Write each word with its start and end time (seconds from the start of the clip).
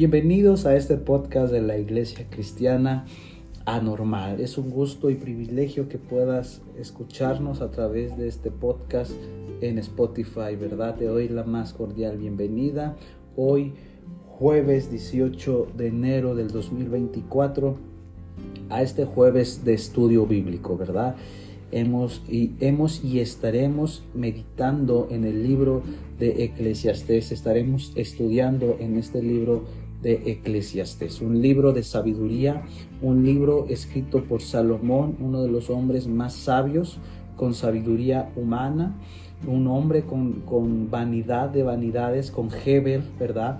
Bienvenidos 0.00 0.64
a 0.64 0.76
este 0.76 0.96
podcast 0.96 1.52
de 1.52 1.60
la 1.60 1.76
Iglesia 1.76 2.26
Cristiana 2.30 3.04
Anormal. 3.66 4.40
Es 4.40 4.56
un 4.56 4.70
gusto 4.70 5.10
y 5.10 5.14
privilegio 5.14 5.90
que 5.90 5.98
puedas 5.98 6.62
escucharnos 6.78 7.60
a 7.60 7.70
través 7.70 8.16
de 8.16 8.26
este 8.26 8.50
podcast 8.50 9.12
en 9.60 9.76
Spotify, 9.76 10.56
¿verdad? 10.58 10.96
Te 10.96 11.04
doy 11.04 11.28
la 11.28 11.44
más 11.44 11.74
cordial 11.74 12.16
bienvenida. 12.16 12.96
Hoy, 13.36 13.74
jueves 14.26 14.90
18 14.90 15.66
de 15.76 15.88
enero 15.88 16.34
del 16.34 16.48
2024, 16.48 17.76
a 18.70 18.80
este 18.80 19.04
jueves 19.04 19.66
de 19.66 19.74
estudio 19.74 20.24
bíblico, 20.24 20.78
¿verdad? 20.78 21.14
hemos 21.72 22.22
y, 22.26 22.52
hemos 22.60 23.04
y 23.04 23.20
estaremos 23.20 24.02
meditando 24.14 25.08
en 25.10 25.24
el 25.24 25.42
libro 25.42 25.82
de 26.18 26.44
Eclesiastés, 26.44 27.32
estaremos 27.32 27.92
estudiando 27.94 28.76
en 28.80 28.96
este 28.96 29.22
libro 29.22 29.64
de 30.02 30.32
Eclesiastés, 30.32 31.20
un 31.20 31.40
libro 31.42 31.72
de 31.72 31.82
sabiduría, 31.82 32.62
un 33.02 33.24
libro 33.24 33.66
escrito 33.68 34.24
por 34.24 34.42
Salomón, 34.42 35.16
uno 35.20 35.42
de 35.42 35.48
los 35.48 35.70
hombres 35.70 36.06
más 36.06 36.34
sabios 36.34 36.98
con 37.36 37.54
sabiduría 37.54 38.30
humana, 38.36 38.94
un 39.46 39.66
hombre 39.66 40.02
con, 40.02 40.40
con 40.42 40.90
vanidad 40.90 41.50
de 41.50 41.62
vanidades, 41.62 42.30
con 42.30 42.48
Hebel, 42.64 43.02
¿verdad? 43.18 43.58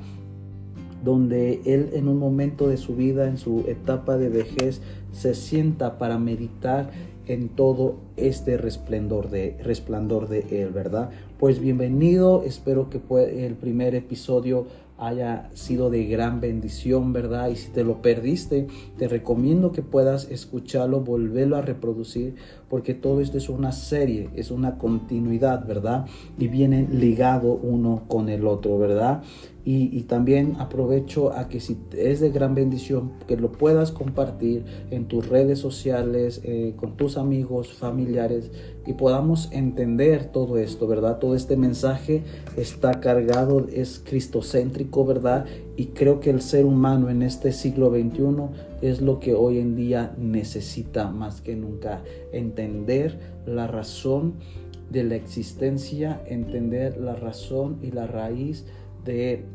donde 1.04 1.62
él 1.64 1.90
en 1.94 2.08
un 2.08 2.18
momento 2.18 2.68
de 2.68 2.76
su 2.76 2.94
vida, 2.94 3.26
en 3.26 3.38
su 3.38 3.64
etapa 3.66 4.18
de 4.18 4.28
vejez, 4.28 4.82
se 5.12 5.34
sienta 5.34 5.98
para 5.98 6.18
meditar 6.18 6.90
en 7.26 7.48
todo 7.48 7.96
este 8.16 8.56
resplandor 8.56 9.30
de, 9.30 9.56
resplandor 9.62 10.28
de 10.28 10.62
Él, 10.62 10.70
¿verdad? 10.70 11.10
Pues 11.38 11.60
bienvenido, 11.60 12.42
espero 12.42 12.90
que 12.90 13.00
el 13.46 13.54
primer 13.54 13.94
episodio 13.94 14.66
haya 15.00 15.50
sido 15.54 15.88
de 15.90 16.04
gran 16.04 16.40
bendición, 16.40 17.12
¿verdad? 17.12 17.48
Y 17.48 17.56
si 17.56 17.70
te 17.70 17.84
lo 17.84 18.02
perdiste, 18.02 18.66
te 18.98 19.08
recomiendo 19.08 19.72
que 19.72 19.82
puedas 19.82 20.30
escucharlo, 20.30 21.00
volverlo 21.00 21.56
a 21.56 21.62
reproducir, 21.62 22.34
porque 22.70 22.94
todo 22.94 23.20
esto 23.20 23.36
es 23.36 23.48
una 23.48 23.72
serie, 23.72 24.30
es 24.34 24.52
una 24.52 24.78
continuidad, 24.78 25.66
¿verdad? 25.66 26.06
Y 26.38 26.46
viene 26.46 26.86
ligado 26.90 27.52
uno 27.52 28.04
con 28.06 28.28
el 28.28 28.46
otro, 28.46 28.78
¿verdad? 28.78 29.22
Y, 29.62 30.04
también 30.04 30.56
aprovecho 30.58 31.32
a 31.32 31.48
que 31.48 31.60
si 31.60 31.76
es 31.92 32.20
de 32.20 32.30
gran 32.30 32.54
bendición, 32.54 33.12
que 33.28 33.36
lo 33.36 33.52
puedas 33.52 33.92
compartir 33.92 34.64
en 34.90 35.06
tus 35.06 35.28
redes 35.28 35.58
sociales, 35.58 36.40
eh, 36.44 36.72
con 36.76 36.96
tus 36.96 37.18
amigos, 37.18 37.74
familiares, 37.74 38.50
y 38.86 38.94
podamos 38.94 39.50
entender 39.52 40.32
todo 40.32 40.56
esto, 40.56 40.86
¿verdad? 40.86 41.18
Todo 41.18 41.34
este 41.34 41.56
mensaje 41.56 42.22
está 42.56 43.00
cargado, 43.00 43.66
es 43.70 44.00
cristocéntrico, 44.02 45.04
¿verdad? 45.04 45.44
Y 45.80 45.86
creo 45.86 46.20
que 46.20 46.28
el 46.28 46.42
ser 46.42 46.66
humano 46.66 47.08
en 47.08 47.22
este 47.22 47.52
siglo 47.52 47.88
XXI 47.88 48.82
es 48.82 49.00
lo 49.00 49.18
que 49.18 49.32
hoy 49.32 49.60
en 49.60 49.76
día 49.76 50.14
necesita 50.18 51.08
más 51.08 51.40
que 51.40 51.56
nunca, 51.56 52.02
entender 52.34 53.18
la 53.46 53.66
razón 53.66 54.34
de 54.90 55.04
la 55.04 55.14
existencia, 55.14 56.20
entender 56.26 56.98
la 56.98 57.14
razón 57.14 57.78
y 57.80 57.92
la 57.92 58.06
raíz 58.06 58.66
de 59.06 59.46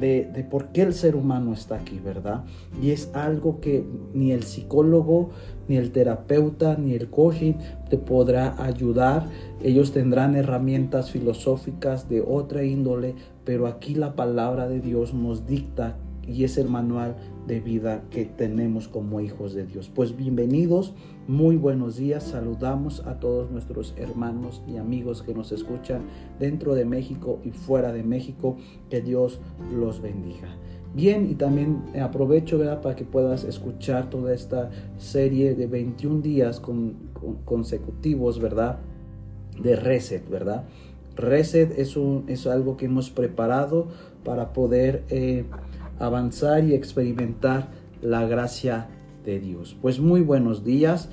de, 0.00 0.46
por 0.50 0.68
qué 0.68 0.82
el 0.82 0.94
ser 0.94 1.16
humano 1.16 1.52
está 1.52 1.76
aquí, 1.76 1.98
¿verdad? 1.98 2.44
Y 2.80 2.90
es 2.90 3.10
algo 3.14 3.60
que 3.60 3.84
ni 4.14 4.32
el 4.32 4.44
psicólogo, 4.44 5.30
ni 5.66 5.76
el 5.76 5.90
terapeuta, 5.90 6.76
ni 6.76 6.94
el 6.94 7.08
coaching 7.10 7.54
te 7.90 7.98
podrá 7.98 8.62
ayudar. 8.62 9.26
Ellos 9.62 9.92
tendrán 9.92 10.36
herramientas 10.36 11.10
filosóficas 11.10 12.08
de 12.08 12.20
otra 12.20 12.64
índole, 12.64 13.14
pero 13.44 13.66
aquí 13.66 13.94
la 13.94 14.14
palabra 14.14 14.68
de 14.68 14.80
Dios 14.80 15.14
nos 15.14 15.46
dicta 15.46 15.96
y 16.26 16.44
es 16.44 16.58
el 16.58 16.68
manual 16.68 17.16
de 17.46 17.60
vida 17.60 18.02
que 18.10 18.26
tenemos 18.26 18.86
como 18.88 19.20
hijos 19.20 19.54
de 19.54 19.64
Dios. 19.64 19.90
Pues 19.92 20.16
bienvenidos, 20.16 20.94
muy 21.28 21.56
buenos 21.56 21.98
días, 21.98 22.24
saludamos 22.24 23.06
a 23.06 23.20
todos 23.20 23.50
nuestros 23.50 23.92
hermanos 23.98 24.62
y 24.66 24.78
amigos 24.78 25.22
que 25.22 25.34
nos 25.34 25.52
escuchan 25.52 26.06
dentro 26.40 26.74
de 26.74 26.86
México 26.86 27.38
y 27.44 27.50
fuera 27.50 27.92
de 27.92 28.02
México, 28.02 28.56
que 28.88 29.02
Dios 29.02 29.38
los 29.70 30.00
bendiga. 30.00 30.48
Bien, 30.94 31.30
y 31.30 31.34
también 31.34 31.84
aprovecho 32.02 32.56
¿verdad? 32.56 32.80
para 32.80 32.96
que 32.96 33.04
puedas 33.04 33.44
escuchar 33.44 34.08
toda 34.08 34.32
esta 34.32 34.70
serie 34.96 35.54
de 35.54 35.66
21 35.66 36.22
días 36.22 36.62
consecutivos, 37.44 38.40
¿verdad? 38.40 38.78
De 39.62 39.76
Reset, 39.76 40.26
¿verdad? 40.30 40.64
Reset 41.14 41.78
es, 41.78 41.98
un, 41.98 42.24
es 42.28 42.46
algo 42.46 42.78
que 42.78 42.86
hemos 42.86 43.10
preparado 43.10 43.88
para 44.24 44.54
poder 44.54 45.04
eh, 45.10 45.44
avanzar 45.98 46.64
y 46.64 46.72
experimentar 46.72 47.68
la 48.00 48.26
gracia 48.26 48.88
Dios. 49.36 49.76
Pues 49.82 50.00
muy 50.00 50.22
buenos 50.22 50.64
días 50.64 51.10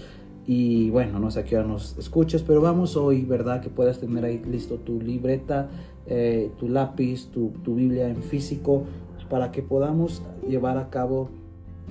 y 0.47 0.89
bueno, 0.91 1.19
no 1.19 1.29
sé 1.31 1.41
a 1.41 1.43
qué 1.43 1.57
hora 1.57 1.67
nos 1.67 1.97
escuches, 1.97 2.43
pero 2.43 2.61
vamos 2.61 2.95
hoy, 2.95 3.25
¿verdad? 3.25 3.61
Que 3.61 3.69
puedas 3.69 3.99
tener 3.99 4.23
ahí 4.23 4.41
listo 4.49 4.75
tu 4.75 5.01
libreta, 5.01 5.69
eh, 6.07 6.51
tu 6.57 6.69
lápiz, 6.69 7.27
tu, 7.31 7.49
tu 7.63 7.75
Biblia 7.75 8.07
en 8.07 8.23
físico, 8.23 8.83
para 9.29 9.51
que 9.51 9.61
podamos 9.61 10.21
llevar 10.47 10.77
a 10.77 10.89
cabo 10.89 11.29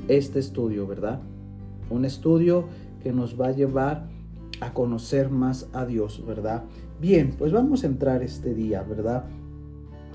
este 0.08 0.38
estudio, 0.38 0.86
¿verdad? 0.86 1.20
Un 1.90 2.04
estudio 2.04 2.64
que 3.02 3.12
nos 3.12 3.38
va 3.38 3.48
a 3.48 3.52
llevar 3.52 4.08
a 4.60 4.72
conocer 4.72 5.30
más 5.30 5.68
a 5.72 5.84
Dios, 5.84 6.24
¿verdad? 6.26 6.64
Bien, 7.00 7.34
pues 7.36 7.52
vamos 7.52 7.84
a 7.84 7.86
entrar 7.86 8.22
este 8.22 8.54
día, 8.54 8.82
¿verdad? 8.82 9.24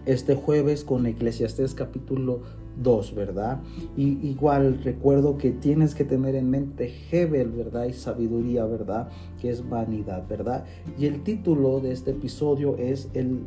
Este 0.05 0.33
jueves 0.33 0.83
con 0.83 1.05
Eclesiastés 1.05 1.75
capítulo 1.75 2.41
2, 2.81 3.16
¿verdad? 3.16 3.59
Y 3.97 4.28
igual 4.28 4.81
recuerdo 4.84 5.38
que 5.38 5.51
tienes 5.51 5.95
que 5.95 6.06
tener 6.06 6.35
en 6.35 6.50
mente 6.50 6.94
Hebel, 7.12 7.51
¿verdad? 7.51 7.85
Y 7.85 7.94
sabiduría, 7.94 8.66
¿verdad? 8.66 9.09
Que 9.41 9.50
es 9.50 9.67
vanidad, 9.67 10.28
¿verdad? 10.28 10.66
Y 10.97 11.06
el 11.06 11.23
título 11.23 11.79
de 11.79 11.91
este 11.91 12.12
episodio 12.12 12.78
es 12.78 13.09
el 13.13 13.41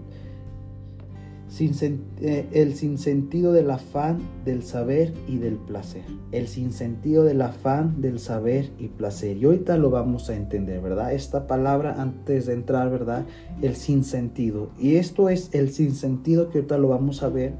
sin, 1.53 2.01
eh, 2.23 2.49
el 2.53 2.75
sinsentido 2.75 3.53
del 3.53 3.71
afán 3.71 4.21
del 4.47 4.63
saber 4.63 5.13
y 5.29 5.37
del 5.37 5.57
placer. 5.57 6.05
El 6.31 6.49
sinsentido 6.49 7.25
del 7.25 7.43
afán 7.43 8.01
del 8.01 8.19
saber 8.21 8.71
y 8.79 8.89
placer. 8.89 9.37
Y 9.37 9.45
ahorita 9.45 9.77
lo 9.77 9.91
vamos 9.91 10.31
a 10.31 10.35
entender, 10.35 10.81
¿verdad? 10.81 11.13
Esta 11.13 11.47
palabra 11.47 12.01
antes 12.01 12.47
de 12.47 12.55
entrar, 12.55 12.91
¿verdad? 12.91 13.27
El 13.61 13.77
sinsentido. 13.77 14.71
Y 14.79 14.97
esto 14.97 15.29
es 15.29 15.51
el 15.53 15.71
sinsentido 15.71 16.49
que 16.49 16.59
ahorita 16.59 16.79
lo 16.79 16.89
vamos 16.89 17.23
a 17.23 17.29
ver. 17.29 17.53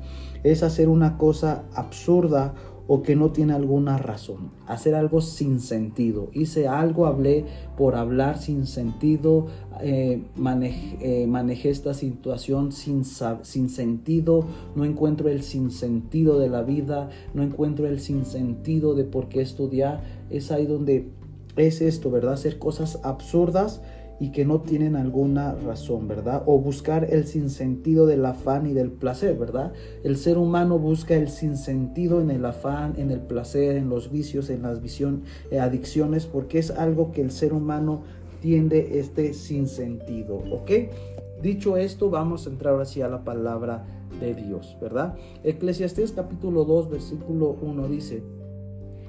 Es 0.43 0.63
hacer 0.63 0.89
una 0.89 1.19
cosa 1.19 1.65
absurda 1.75 2.55
o 2.95 3.03
que 3.03 3.17
no 3.17 3.31
tiene 3.31 3.55
alguna 3.55 3.97
razón. 3.97 4.51
Hacer 4.67 4.95
algo 4.95 5.23
sin 5.23 5.61
sentido. 5.61 6.29
Hice 6.35 6.69
algo, 6.69 7.07
hablé 7.07 7.47
por 7.79 7.95
hablar 7.95 8.37
sin 8.37 8.67
sentido, 8.67 9.47
eh, 9.81 10.21
eh, 11.01 11.27
manejé, 11.27 11.71
esta 11.71 11.95
situación 11.95 12.71
sin, 12.71 13.07
sin 13.07 13.71
sentido, 13.71 14.45
no 14.77 14.85
encuentro 14.85 15.31
el 15.31 15.43
sinsentido 15.43 16.39
de 16.39 16.51
la 16.51 16.65
vida, 16.65 17.09
no 17.33 17.43
encuentro 17.43 17.87
el 17.87 17.99
sinsentido 17.99 18.95
de 18.95 19.05
por 19.05 19.31
qué 19.31 19.41
estudiar. 19.41 20.03
Es 20.29 20.53
ahí 20.53 20.67
donde 20.67 21.09
es 21.57 21.81
esto, 21.81 22.11
¿verdad? 22.11 22.35
Hacer 22.35 22.59
cosas 22.59 23.01
absurdas 23.05 23.81
y 24.23 24.31
que 24.31 24.45
no 24.45 24.61
tienen 24.61 24.95
alguna 24.95 25.57
razón, 25.57 26.07
¿verdad? 26.07 26.45
O 26.47 26.61
buscar 26.61 27.09
el 27.11 27.27
sinsentido 27.27 28.07
del 28.07 28.25
afán 28.25 28.69
y 28.69 28.73
del 28.73 28.93
placer, 28.93 29.37
¿verdad? 29.37 29.73
El 30.05 30.17
ser 30.17 30.39
humano 30.39 30.79
busca 30.79 31.17
el 31.17 31.29
sinsentido 31.29 32.21
en 32.21 32.31
el 32.31 32.45
afán, 32.45 32.95
en 32.99 33.11
el 33.11 33.19
placer, 33.19 33.75
en 33.75 33.89
los 33.89 34.13
vicios, 34.13 34.49
en 34.49 34.63
las 34.63 34.79
eh, 35.51 35.59
adicciones, 35.59 36.27
porque 36.27 36.61
es 36.61 36.71
algo 36.71 37.11
que 37.11 37.21
el 37.21 37.33
ser 37.33 37.53
humano 37.53 38.03
tiende 38.41 39.01
este 39.01 39.35
sinsentido, 39.35 40.37
¿ok? 40.53 40.71
Dicho 41.43 41.77
esto, 41.77 42.09
vamos 42.09 42.47
a 42.47 42.51
entrar 42.51 42.75
ahora 42.75 42.85
sí 42.85 43.03
a 43.03 43.09
la 43.09 43.25
palabra 43.25 43.85
de 44.21 44.37
Dios, 44.37 44.77
¿verdad? 44.81 45.17
Eclesiastés 45.43 46.13
capítulo 46.13 46.65
2, 46.65 46.91
versículo 46.91 47.57
1 47.61 47.89
dice, 47.89 48.23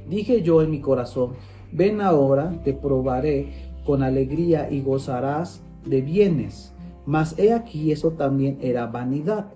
dije 0.10 0.42
yo 0.42 0.64
en 0.64 0.72
mi 0.72 0.82
corazón, 0.82 1.34
ven 1.72 2.02
ahora, 2.02 2.60
te 2.64 2.74
probaré 2.74 3.73
con 3.86 4.04
alegría 4.04 4.70
y 4.72 4.82
gozarás 4.82 5.62
de 5.86 6.02
bienes. 6.02 6.74
Mas 7.06 7.38
he 7.38 7.54
aquí, 7.54 7.92
eso 7.92 8.12
también 8.12 8.58
era 8.62 8.88
vanidad. 8.88 9.48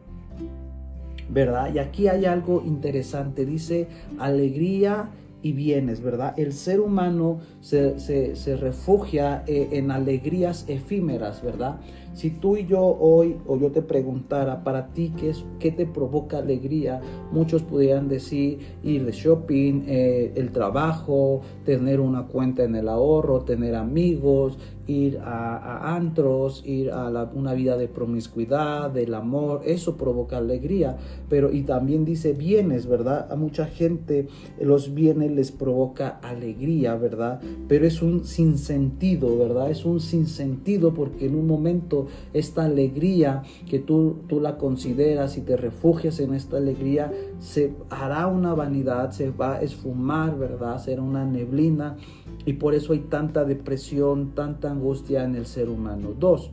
¿Verdad? 1.29 1.73
Y 1.73 1.79
aquí 1.79 2.07
hay 2.07 2.25
algo 2.25 2.63
interesante. 2.65 3.45
Dice 3.45 3.87
alegría 4.17 5.09
y 5.41 5.51
bienes, 5.51 6.01
¿verdad? 6.01 6.33
El 6.37 6.53
ser 6.53 6.79
humano 6.79 7.39
se, 7.61 8.57
refugia 8.59 9.43
eh, 9.47 9.69
en 9.73 9.91
alegrías 9.91 10.65
efímeras, 10.67 11.43
¿verdad? 11.43 11.77
Si 12.17 12.31
tú 12.31 12.57
y 12.57 12.65
yo 12.65 12.81
hoy, 12.81 13.37
o 13.45 13.59
yo 13.59 13.71
te 13.71 13.83
preguntara 13.83 14.63
para 14.63 14.87
ti 14.87 15.13
qué, 15.15 15.29
es, 15.29 15.45
qué 15.59 15.69
te 15.69 15.85
provoca 15.85 16.39
alegría, 16.39 16.99
muchos 17.31 17.61
pudieran 17.61 18.07
decir 18.07 18.57
ir 18.81 19.05
de 19.05 19.11
shopping, 19.11 19.83
eh, 19.85 20.31
el 20.35 20.51
trabajo, 20.51 21.41
tener 21.63 21.99
una 21.99 22.25
cuenta 22.25 22.63
en 22.63 22.75
el 22.75 22.89
ahorro, 22.89 23.41
tener 23.41 23.75
amigos, 23.75 24.57
ir 24.87 25.19
a, 25.19 25.95
antros, 25.95 26.63
ir 26.65 26.91
a 26.91 27.07
una 27.33 27.53
vida 27.53 27.77
de 27.77 27.87
promiscuidad, 27.87 28.89
del 28.89 29.13
amor, 29.13 29.61
eso 29.65 29.97
provoca 29.97 30.37
alegría, 30.37 30.97
pero 31.29 31.51
y 31.51 31.63
también 31.63 32.05
dice 32.05 32.33
bienes, 32.33 32.87
¿verdad? 32.87 33.31
A 33.31 33.35
mucha 33.35 33.65
gente 33.65 34.27
los 34.59 34.93
bienes 34.93 35.31
les 35.31 35.51
provoca 35.51 36.19
alegría, 36.21 36.95
¿verdad? 36.95 37.41
Pero 37.67 37.85
es 37.85 38.01
un 38.01 38.25
sinsentido, 38.25 39.37
¿verdad? 39.37 39.69
Es 39.69 39.85
un 39.85 39.99
sinsentido 39.99 40.93
porque 40.93 41.25
en 41.25 41.35
un 41.35 41.47
momento 41.47 42.07
esta 42.33 42.65
alegría 42.65 43.43
que 43.69 43.79
tú, 43.79 44.17
tú 44.27 44.39
la 44.39 44.57
consideras 44.57 45.37
y 45.37 45.41
te 45.41 45.57
refugias 45.57 46.19
en 46.19 46.33
esta 46.33 46.57
alegría, 46.57 47.11
se 47.39 47.73
hará 47.89 48.27
una 48.27 48.53
vanidad, 48.53 49.11
se 49.11 49.29
va 49.31 49.55
a 49.55 49.61
esfumar, 49.61 50.37
¿verdad? 50.37 50.79
Será 50.79 51.01
una 51.01 51.25
neblina 51.25 51.97
y 52.45 52.53
por 52.53 52.73
eso 52.75 52.93
hay 52.93 52.99
tanta 52.99 53.43
depresión, 53.43 54.33
tanta 54.33 54.71
angustia 54.71 55.23
en 55.23 55.35
el 55.35 55.45
ser 55.45 55.69
humano. 55.69 56.13
Dos, 56.17 56.51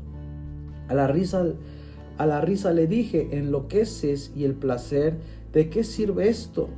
a 0.89 0.95
la 0.95 1.07
risa, 1.07 1.45
a 2.19 2.27
la 2.27 2.41
risa 2.41 2.73
le 2.73 2.87
dije, 2.87 3.29
enloqueces 3.39 4.33
y 4.37 4.45
el 4.45 4.55
placer, 4.55 5.19
¿de 5.53 5.71
qué 5.71 5.85
sirve 5.85 6.29
esto? 6.29 6.69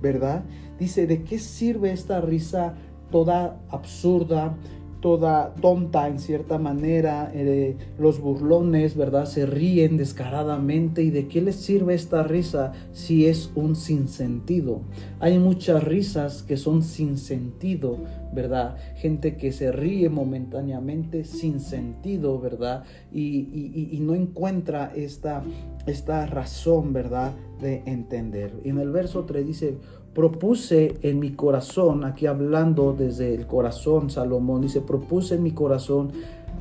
¿Verdad? 0.00 0.44
Dice, 0.78 1.06
¿de 1.06 1.24
qué 1.24 1.38
sirve 1.38 1.92
esta 1.92 2.20
risa 2.20 2.74
toda 3.10 3.60
absurda? 3.70 4.56
Toda 5.04 5.54
tonta 5.60 6.08
en 6.08 6.18
cierta 6.18 6.56
manera, 6.56 7.30
eh, 7.34 7.76
los 7.98 8.22
burlones, 8.22 8.96
¿verdad? 8.96 9.26
Se 9.26 9.44
ríen 9.44 9.98
descaradamente 9.98 11.02
y 11.02 11.10
de 11.10 11.28
qué 11.28 11.42
les 11.42 11.56
sirve 11.56 11.92
esta 11.92 12.22
risa 12.22 12.72
si 12.94 13.26
es 13.26 13.50
un 13.54 13.76
sinsentido. 13.76 14.80
Hay 15.20 15.38
muchas 15.38 15.84
risas 15.84 16.42
que 16.42 16.56
son 16.56 16.82
sin 16.82 17.18
sentido, 17.18 17.98
¿verdad? 18.32 18.78
Gente 18.96 19.36
que 19.36 19.52
se 19.52 19.72
ríe 19.72 20.08
momentáneamente 20.08 21.24
sin 21.24 21.60
sentido, 21.60 22.40
¿verdad? 22.40 22.84
Y, 23.12 23.90
y 23.92 24.00
no 24.00 24.14
encuentra 24.14 24.90
esta, 24.96 25.44
esta 25.84 26.24
razón, 26.24 26.94
¿verdad? 26.94 27.34
De 27.60 27.82
entender. 27.84 28.54
Y 28.64 28.70
en 28.70 28.78
el 28.78 28.90
verso 28.90 29.26
3 29.26 29.46
dice, 29.46 29.76
propuse 30.14 30.94
en 31.02 31.18
mi 31.18 31.32
corazón, 31.32 32.04
aquí 32.04 32.26
hablando 32.26 32.94
desde 32.96 33.34
el 33.34 33.46
corazón, 33.46 34.10
Salomón 34.10 34.62
dice, 34.62 34.80
propuse 34.80 35.34
en 35.34 35.42
mi 35.42 35.50
corazón 35.50 36.12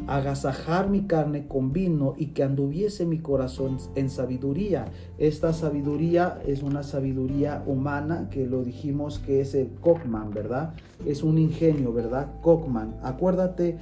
agasajar 0.07 0.89
mi 0.89 1.01
carne 1.01 1.47
con 1.47 1.71
vino 1.71 2.15
y 2.17 2.27
que 2.27 2.43
anduviese 2.43 3.05
mi 3.05 3.19
corazón 3.19 3.77
en 3.95 4.09
sabiduría. 4.09 4.85
Esta 5.17 5.53
sabiduría 5.53 6.41
es 6.45 6.63
una 6.63 6.83
sabiduría 6.83 7.63
humana 7.65 8.27
que 8.29 8.45
lo 8.45 8.63
dijimos 8.63 9.19
que 9.19 9.41
es 9.41 9.53
el 9.53 9.69
Cockman, 9.79 10.31
¿verdad? 10.33 10.73
Es 11.05 11.23
un 11.23 11.37
ingenio, 11.37 11.93
¿verdad? 11.93 12.33
Cockman. 12.41 12.95
Acuérdate 13.03 13.77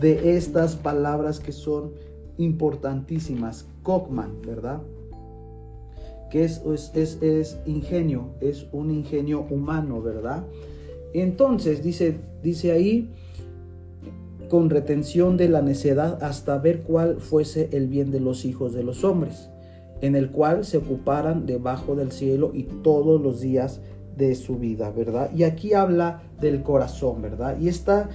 de 0.00 0.36
estas 0.36 0.76
palabras 0.76 1.40
que 1.40 1.52
son 1.52 1.92
importantísimas. 2.38 3.66
Cockman, 3.82 4.42
¿verdad? 4.42 4.82
Que 6.32 6.44
es, 6.44 6.62
es, 6.94 7.58
ingenio, 7.66 8.30
es 8.40 8.66
un 8.72 8.90
ingenio 8.90 9.46
humano, 9.50 10.00
¿verdad? 10.00 10.46
Entonces, 11.12 11.82
dice, 11.82 12.16
dice 12.42 12.72
ahí, 12.72 13.10
con 14.48 14.70
retención 14.70 15.36
de 15.36 15.50
la 15.50 15.60
necedad 15.60 16.24
hasta 16.24 16.56
ver 16.56 16.84
cuál 16.84 17.20
fuese 17.20 17.68
el 17.72 17.86
bien 17.86 18.10
de 18.10 18.20
los 18.20 18.46
hijos 18.46 18.72
de 18.72 18.82
los 18.82 19.04
hombres, 19.04 19.50
en 20.00 20.16
el 20.16 20.30
cual 20.30 20.64
se 20.64 20.78
ocuparan 20.78 21.44
debajo 21.44 21.96
del 21.96 22.12
cielo 22.12 22.52
y 22.54 22.62
todos 22.62 23.20
los 23.20 23.42
días 23.42 23.82
de 24.16 24.34
su 24.34 24.56
vida, 24.56 24.90
¿verdad? 24.90 25.30
Y 25.36 25.42
aquí 25.42 25.74
habla 25.74 26.22
del 26.40 26.62
corazón, 26.62 27.22
¿verdad? 27.22 27.58
Y 27.58 27.68
esta, 27.68 28.08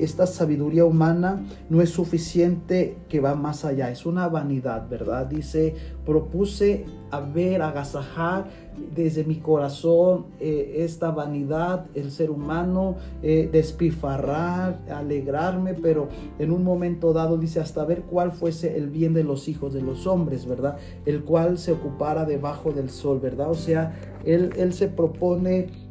esta 0.00 0.26
sabiduría 0.26 0.84
humana 0.84 1.44
no 1.68 1.82
es 1.82 1.90
suficiente 1.90 2.96
que 3.08 3.20
va 3.20 3.34
más 3.34 3.64
allá, 3.64 3.90
es 3.90 4.06
una 4.06 4.28
vanidad, 4.28 4.88
¿verdad? 4.88 5.26
Dice, 5.26 5.74
propuse 6.06 6.86
a 7.10 7.20
ver, 7.20 7.62
agasajar 7.62 8.46
desde 8.94 9.24
mi 9.24 9.36
corazón 9.36 10.26
eh, 10.40 10.84
esta 10.84 11.10
vanidad, 11.10 11.86
el 11.94 12.10
ser 12.10 12.30
humano, 12.30 12.96
eh, 13.22 13.48
despifarrar, 13.50 14.78
alegrarme, 14.90 15.74
pero 15.74 16.08
en 16.38 16.52
un 16.52 16.62
momento 16.62 17.12
dado 17.12 17.38
dice 17.38 17.60
hasta 17.60 17.84
ver 17.84 18.02
cuál 18.02 18.32
fuese 18.32 18.76
el 18.76 18.88
bien 18.88 19.14
de 19.14 19.24
los 19.24 19.48
hijos 19.48 19.74
de 19.74 19.82
los 19.82 20.06
hombres, 20.06 20.46
¿verdad? 20.46 20.76
El 21.06 21.24
cual 21.24 21.58
se 21.58 21.72
ocupara 21.72 22.24
debajo 22.24 22.72
del 22.72 22.90
sol, 22.90 23.20
¿verdad? 23.20 23.50
O 23.50 23.54
sea, 23.54 23.94
él, 24.24 24.50
él 24.56 24.72
se 24.72 24.88
propone 24.88 25.87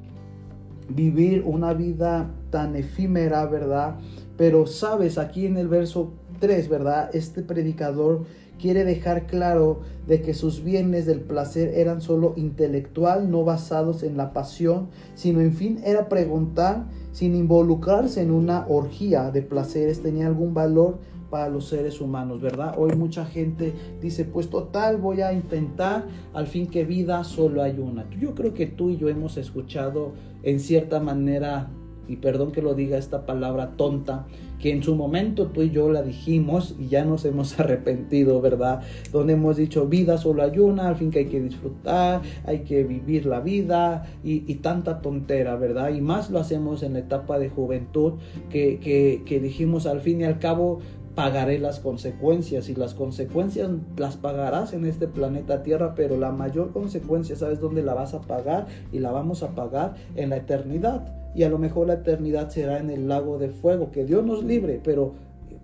vivir 0.89 1.43
una 1.45 1.73
vida 1.73 2.29
tan 2.49 2.75
efímera, 2.75 3.45
¿verdad? 3.45 3.95
Pero 4.37 4.67
sabes, 4.67 5.17
aquí 5.17 5.45
en 5.45 5.57
el 5.57 5.67
verso 5.67 6.13
3, 6.39 6.69
¿verdad? 6.69 7.09
Este 7.13 7.41
predicador 7.41 8.25
quiere 8.59 8.83
dejar 8.83 9.27
claro 9.27 9.81
de 10.07 10.21
que 10.21 10.33
sus 10.33 10.63
bienes 10.63 11.05
del 11.05 11.21
placer 11.21 11.73
eran 11.75 12.01
solo 12.01 12.33
intelectual, 12.35 13.29
no 13.29 13.43
basados 13.43 14.03
en 14.03 14.17
la 14.17 14.33
pasión, 14.33 14.87
sino 15.15 15.41
en 15.41 15.53
fin 15.53 15.79
era 15.83 16.09
preguntar 16.09 16.85
sin 17.11 17.35
involucrarse 17.35 18.21
en 18.21 18.31
una 18.31 18.65
orgía 18.67 19.31
de 19.31 19.41
placeres, 19.41 20.01
tenía 20.01 20.27
algún 20.27 20.53
valor 20.53 20.99
para 21.29 21.50
los 21.50 21.68
seres 21.68 22.01
humanos, 22.01 22.41
¿verdad? 22.41 22.75
Hoy 22.77 22.94
mucha 22.95 23.25
gente 23.25 23.74
dice, 24.01 24.25
pues 24.25 24.50
total, 24.50 24.97
voy 24.97 25.21
a 25.21 25.33
intentar, 25.33 26.06
al 26.33 26.47
fin 26.47 26.68
que 26.68 26.85
vida 26.85 27.24
solo 27.24 27.62
hay 27.62 27.79
una. 27.79 28.09
Yo 28.12 28.35
creo 28.35 28.53
que 28.53 28.68
tú 28.68 28.89
y 28.89 28.97
yo 28.97 29.09
hemos 29.09 29.38
escuchado 29.38 30.13
en 30.44 30.59
cierta 30.59 31.00
manera 31.00 31.69
y 32.07 32.18
perdón 32.18 32.51
que 32.51 32.62
lo 32.62 32.74
diga 32.74 32.97
esta 32.97 33.25
palabra 33.25 33.71
tonta, 33.75 34.25
que 34.59 34.71
en 34.71 34.81
su 34.81 34.95
momento 34.95 35.47
tú 35.47 35.62
y 35.62 35.69
yo 35.69 35.91
la 35.91 36.01
dijimos 36.01 36.75
y 36.79 36.88
ya 36.88 37.06
nos 37.06 37.25
hemos 37.25 37.59
arrepentido, 37.59 38.41
¿verdad? 38.41 38.81
Donde 39.12 39.33
hemos 39.33 39.57
dicho 39.57 39.88
vida 39.88 40.18
solo 40.18 40.44
hay 40.44 40.57
una, 40.59 40.88
al 40.88 40.95
fin 40.95 41.12
que 41.12 41.19
hay 41.19 41.25
que 41.25 41.41
disfrutar, 41.41 42.21
hay 42.45 42.59
que 42.59 42.83
vivir 42.83 43.25
la 43.25 43.39
vida 43.39 44.06
y, 44.23 44.56
tanta 44.56 45.01
tontera, 45.01 45.56
¿verdad? 45.56 45.94
Y 45.94 46.01
más 46.01 46.31
lo 46.31 46.39
hacemos 46.39 46.81
en 46.81 46.94
la 46.94 47.00
etapa 47.00 47.38
de 47.38 47.50
juventud 47.50 48.13
que 48.50 49.39
dijimos 49.41 49.85
al 49.85 50.01
fin 50.01 50.21
y 50.21 50.23
al 50.23 50.39
cabo 50.39 50.80
pagaré 51.17 51.57
las 51.57 51.79
consecuencias 51.79 52.69
y 52.69 52.75
las 52.75 52.93
consecuencias 52.93 53.71
las 53.97 54.17
pagarás 54.17 54.73
en 54.73 54.85
este 54.85 55.07
planeta 55.07 55.63
Tierra, 55.63 55.95
pero 55.95 56.15
la 56.15 56.31
mayor 56.31 56.71
consecuencia, 56.71 57.35
¿sabes 57.35 57.59
dónde 57.59 57.81
la 57.81 57.95
vas 57.95 58.13
a 58.13 58.21
pagar? 58.21 58.67
Y 58.91 58.99
la 58.99 59.11
vamos 59.11 59.41
a 59.41 59.55
pagar 59.55 59.95
en 60.15 60.29
la 60.29 60.37
eternidad. 60.37 61.11
Y 61.33 61.41
a 61.41 61.49
lo 61.49 61.57
mejor 61.57 61.87
la 61.87 61.95
eternidad 61.95 62.51
será 62.51 62.77
en 62.77 62.91
el 62.91 63.07
lago 63.07 63.39
de 63.39 63.49
fuego, 63.49 63.89
que 63.89 64.05
Dios 64.05 64.23
nos 64.23 64.43
libre, 64.43 64.79
pero 64.83 65.13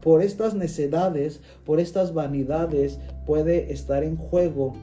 por 0.02 0.24
estas 0.24 0.56
necedades, 0.56 1.40
por 1.68 1.80
estas 1.80 2.16
vanidades, 2.16 3.00
puede 3.28 3.72
estar 3.72 4.04
en 4.04 4.18
juego 4.18 4.74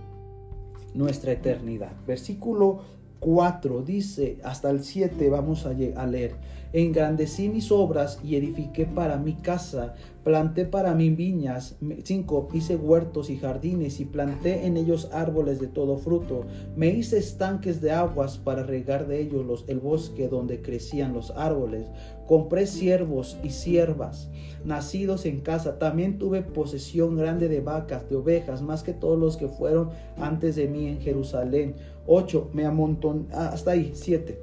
nuestra 0.95 1.33
eternidad. 1.33 1.91
Versículo 2.07 2.83
4 3.21 3.83
dice, 3.83 4.39
hasta 4.43 4.71
el 4.71 4.83
7 4.83 5.29
vamos 5.29 5.67
a 5.67 6.07
leer, 6.07 6.37
engrandecí 6.73 7.51
mis 7.51 7.71
obras 7.71 8.19
y 8.25 8.37
edifiqué 8.37 8.87
para 8.87 9.19
mi 9.19 9.35
casa, 9.35 9.95
planté 10.25 10.65
para 10.65 10.95
mí 10.95 11.11
viñas, 11.11 11.77
5 12.05 12.49
hice 12.55 12.77
huertos 12.77 13.29
y 13.29 13.37
jardines 13.37 14.01
y 14.01 14.07
planté 14.07 14.67
en 14.67 14.79
ellos 14.79 15.11
árboles 15.13 15.61
de 15.61 15.67
todo 15.67 15.99
fruto, 15.99 16.47
me 16.77 16.89
hice 16.89 17.19
estanques 17.19 17.83
de 17.83 17.93
aguas 17.93 18.39
para 18.39 18.63
regar 18.63 19.07
de 19.07 19.21
ellos 19.21 19.45
los, 19.45 19.65
el 19.69 19.81
bosque 19.81 20.29
donde 20.29 20.63
crecían 20.63 21.13
los 21.13 21.31
árboles, 21.33 21.87
compré 22.27 22.67
siervos 22.67 23.37
y 23.43 23.51
siervas, 23.51 24.31
nacidos 24.65 25.27
en 25.27 25.41
casa, 25.41 25.79
también 25.79 26.19
tuve 26.19 26.43
posesión 26.43 27.17
grande 27.17 27.49
de 27.49 27.61
vacas, 27.61 28.09
de 28.09 28.17
ovejas, 28.17 28.63
más 28.63 28.83
que 28.83 28.95
todos 28.95 29.19
los 29.19 29.37
que 29.37 29.49
fueron 29.49 29.91
antes 30.17 30.57
de 30.57 30.69
mí 30.69 30.87
en 30.87 31.01
Jerusalén 31.01 31.75
8, 32.13 32.51
me 32.53 32.67
amonton, 32.67 33.29
ah, 33.33 33.51
hasta 33.53 33.71
ahí, 33.71 33.93
7. 33.95 34.37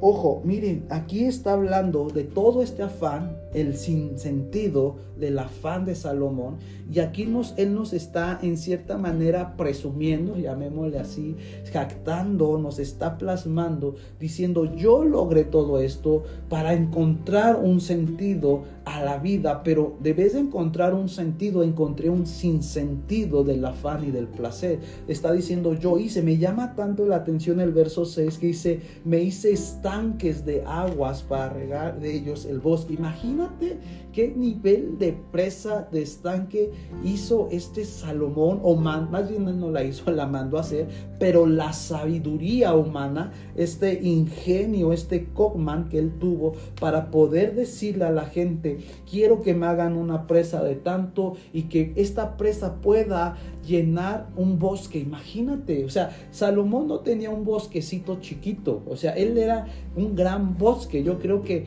Ojo, 0.00 0.42
miren, 0.44 0.84
aquí 0.90 1.24
está 1.24 1.52
hablando 1.52 2.08
de 2.08 2.24
todo 2.24 2.62
este 2.62 2.82
afán, 2.82 3.36
el 3.54 3.76
sinsentido 3.76 4.96
del 5.18 5.38
afán 5.38 5.84
de 5.84 5.94
Salomón, 5.94 6.56
y 6.92 6.98
aquí 6.98 7.24
nos, 7.24 7.54
él 7.56 7.74
nos 7.74 7.92
está 7.92 8.38
en 8.42 8.58
cierta 8.58 8.98
manera 8.98 9.56
presumiendo, 9.56 10.36
llamémosle 10.36 10.98
así, 10.98 11.36
jactando, 11.72 12.58
nos 12.58 12.78
está 12.78 13.16
plasmando, 13.16 13.94
diciendo, 14.20 14.74
yo 14.74 15.04
logré 15.04 15.44
todo 15.44 15.78
esto 15.78 16.24
para 16.48 16.74
encontrar 16.74 17.56
un 17.56 17.80
sentido 17.80 18.64
a 18.84 19.02
la 19.02 19.18
vida, 19.18 19.62
pero 19.62 19.96
debes 20.00 20.34
de 20.34 20.40
encontrar 20.40 20.92
un 20.92 21.08
sentido, 21.08 21.62
encontré 21.62 22.10
un 22.10 22.26
sinsentido 22.26 23.44
del 23.44 23.64
afán 23.64 24.04
y 24.04 24.10
del 24.10 24.26
placer. 24.26 24.80
Está 25.08 25.32
diciendo, 25.32 25.72
yo 25.74 25.98
hice, 25.98 26.20
me 26.20 26.36
llama 26.36 26.74
tanto 26.74 27.06
la 27.06 27.16
atención 27.16 27.60
el 27.60 27.72
verso 27.72 28.04
6 28.04 28.38
que 28.38 28.48
dice, 28.48 28.80
me 29.04 29.22
hice 29.22 29.52
estanques 29.84 30.46
de 30.46 30.64
aguas 30.64 31.22
para 31.22 31.50
regar 31.50 32.00
de 32.00 32.16
ellos 32.16 32.46
el 32.46 32.58
bosque. 32.58 32.94
Imagínate 32.94 33.76
qué 34.14 34.28
nivel 34.28 34.96
de 34.98 35.12
presa, 35.32 35.88
de 35.90 36.02
estanque 36.02 36.70
hizo 37.04 37.48
este 37.50 37.84
Salomón, 37.84 38.60
o 38.62 38.76
más 38.76 39.28
bien 39.28 39.58
no 39.58 39.70
la 39.70 39.82
hizo, 39.82 40.10
la 40.12 40.26
mandó 40.26 40.56
a 40.56 40.60
hacer, 40.60 40.86
pero 41.18 41.46
la 41.46 41.72
sabiduría 41.72 42.74
humana, 42.74 43.32
este 43.56 44.00
ingenio, 44.02 44.92
este 44.92 45.26
Cockman 45.26 45.88
que 45.88 45.98
él 45.98 46.12
tuvo 46.20 46.52
para 46.80 47.10
poder 47.10 47.56
decirle 47.56 48.04
a 48.04 48.10
la 48.10 48.26
gente, 48.26 48.78
quiero 49.10 49.42
que 49.42 49.52
me 49.52 49.66
hagan 49.66 49.96
una 49.96 50.28
presa 50.28 50.62
de 50.62 50.76
tanto 50.76 51.34
y 51.52 51.62
que 51.62 51.92
esta 51.96 52.36
presa 52.36 52.80
pueda 52.80 53.36
llenar 53.66 54.28
un 54.36 54.60
bosque. 54.60 55.00
Imagínate, 55.00 55.84
o 55.84 55.90
sea, 55.90 56.16
Salomón 56.30 56.86
no 56.86 57.00
tenía 57.00 57.30
un 57.30 57.44
bosquecito 57.44 58.20
chiquito, 58.20 58.82
o 58.86 58.96
sea, 58.96 59.12
él 59.12 59.36
era 59.38 59.66
un 59.96 60.14
gran 60.14 60.56
bosque. 60.56 61.02
Yo 61.02 61.18
creo 61.18 61.42
que 61.42 61.66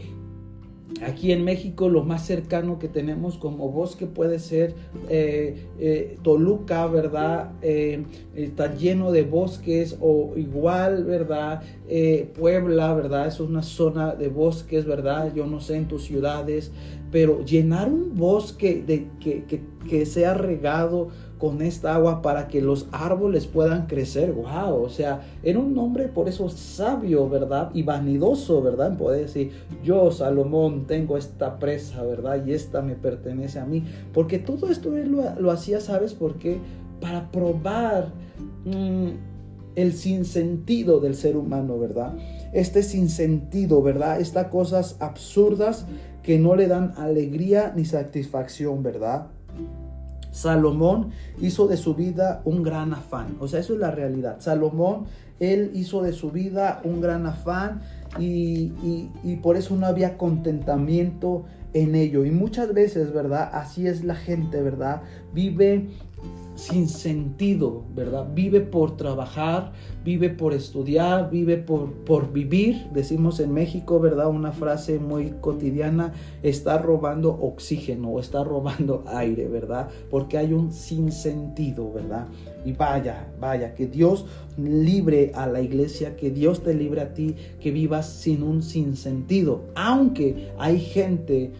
Aquí 1.06 1.32
en 1.32 1.44
México 1.44 1.90
lo 1.90 2.04
más 2.04 2.26
cercano 2.26 2.80
que 2.80 2.88
tenemos 2.88 3.38
como 3.38 3.70
bosque 3.70 4.08
puede 4.08 4.40
ser 4.40 4.74
eh, 5.10 5.68
eh, 5.80 6.18
Toluca, 6.24 6.88
¿verdad? 6.88 7.52
Eh, 7.62 8.04
está 8.36 8.74
lleno 8.76 9.12
de 9.12 9.24
bosques 9.24 9.98
o 10.02 10.34
igual, 10.36 11.04
¿verdad? 11.04 11.62
Puebla, 12.38 12.94
¿verdad? 12.94 13.28
Es 13.28 13.40
una 13.40 13.62
zona 13.62 14.16
de 14.16 14.28
bosques, 14.28 14.86
¿verdad? 14.86 15.34
Yo 15.36 15.46
no 15.46 15.60
sé 15.60 15.76
en 15.78 15.88
tus 15.88 16.04
ciudades, 16.04 16.72
pero 17.12 17.44
llenar 17.44 17.88
un 17.88 18.16
bosque 18.16 18.84
de, 18.86 19.08
que, 19.20 20.06
sea 20.06 20.34
regado 20.34 21.10
con 21.38 21.62
esta 21.62 21.96
agua 21.96 22.22
para 22.22 22.48
que 22.48 22.62
los 22.62 22.88
árboles 22.92 23.46
puedan 23.46 23.86
crecer. 23.86 24.32
Wow, 24.32 24.82
o 24.82 24.90
sea, 24.90 25.22
era 25.44 25.60
un 25.60 25.78
hombre 25.78 26.08
por 26.08 26.28
eso 26.28 26.50
sabio, 26.50 27.30
¿verdad? 27.30 27.70
Y 27.74 27.84
vanidoso, 27.84 28.62
¿verdad? 28.62 28.98
Poder 28.98 29.22
decir, 29.22 29.52
yo, 29.84 30.12
Salomón, 30.12 30.88
tengo 30.88 31.18
esta 31.18 31.60
presa, 31.60 32.04
¿verdad? 32.04 32.44
Y 32.46 32.54
esta 32.54 32.82
me 32.82 32.96
pertenece 32.96 33.60
a 33.60 33.66
mí. 33.66 33.84
Porque 34.14 34.40
todo 34.40 34.70
esto 34.70 34.96
él 34.98 35.16
lo, 35.40 35.52
hacía, 35.52 35.80
¿sabes 35.80 36.14
por 36.14 36.36
qué? 36.36 36.58
Para 37.00 37.30
probar 37.32 38.10
mm, 38.66 39.10
el 39.76 39.94
sinsentido 39.94 41.00
del 41.00 41.16
ser 41.16 41.38
humano, 41.38 41.78
¿verdad? 41.78 42.14
Este 42.52 42.82
sinsentido, 42.82 43.84
¿verdad? 43.84 44.20
Estas 44.20 44.48
cosas 44.48 44.98
absurdas 45.00 45.86
que 46.24 46.40
no 46.40 46.56
le 46.56 46.68
dan 46.68 46.94
alegría 46.98 47.74
ni 47.76 47.86
satisfacción, 47.86 48.82
¿verdad? 48.82 49.28
Salomón 50.38 51.10
hizo 51.42 51.68
de 51.68 51.78
su 51.78 51.96
vida 51.96 52.42
un 52.46 52.62
gran 52.62 52.94
afán. 52.94 53.38
O 53.40 53.48
sea, 53.48 53.60
eso 53.60 53.74
es 53.74 53.80
la 53.80 53.90
realidad. 53.90 54.36
Salomón, 54.40 55.06
él 55.40 55.72
hizo 55.74 56.04
de 56.04 56.14
su 56.14 56.30
vida 56.30 56.80
un 56.84 57.02
gran 57.02 57.26
afán 57.26 57.82
y, 58.20 58.70
por 59.42 59.58
eso 59.58 59.76
no 59.76 59.88
había 59.88 60.16
contentamiento 60.16 61.46
en 61.74 61.96
ello. 61.96 62.24
Y 62.24 62.30
muchas 62.30 62.72
veces, 62.72 63.12
¿verdad? 63.14 63.50
Así 63.52 63.88
es 63.88 64.04
la 64.04 64.14
gente, 64.14 64.62
¿verdad? 64.62 65.02
Vive 65.34 65.90
sin 66.58 66.90
sentido, 66.90 67.84
¿verdad? 67.96 68.28
Vive 68.34 68.62
por 68.62 68.98
trabajar, 68.98 69.74
vive 70.04 70.30
por 70.30 70.54
estudiar, 70.54 71.30
vive 71.30 71.58
por, 71.58 71.94
por 72.04 72.34
vivir. 72.34 72.88
Decimos 72.94 73.40
en 73.40 73.54
México, 73.54 74.00
¿verdad? 74.00 74.28
Una 74.28 74.52
frase 74.52 74.98
muy 75.00 75.36
cotidiana, 75.40 76.14
está 76.42 76.80
robando 76.80 77.30
oxígeno 77.30 78.10
o 78.10 78.20
está 78.20 78.44
robando 78.44 79.04
aire, 79.08 79.48
¿verdad? 79.48 79.90
Porque 80.10 80.38
hay 80.38 80.54
un 80.54 80.74
sinsentido, 80.74 81.94
¿verdad? 81.94 82.28
Y 82.66 82.74
vaya, 82.74 83.32
vaya, 83.40 83.76
que 83.76 83.86
Dios 83.86 84.26
libre 84.58 85.32
a 85.36 85.46
la 85.46 85.62
iglesia, 85.62 86.16
que 86.16 86.32
Dios 86.32 86.64
te 86.64 86.74
libre 86.74 87.02
a 87.02 87.14
ti, 87.14 87.36
que 87.62 87.72
vivas 87.72 88.10
sin 88.10 88.42
un 88.42 88.64
sinsentido. 88.64 89.62
Aunque 89.76 90.52
hay 90.58 90.80
gente, 90.80 91.52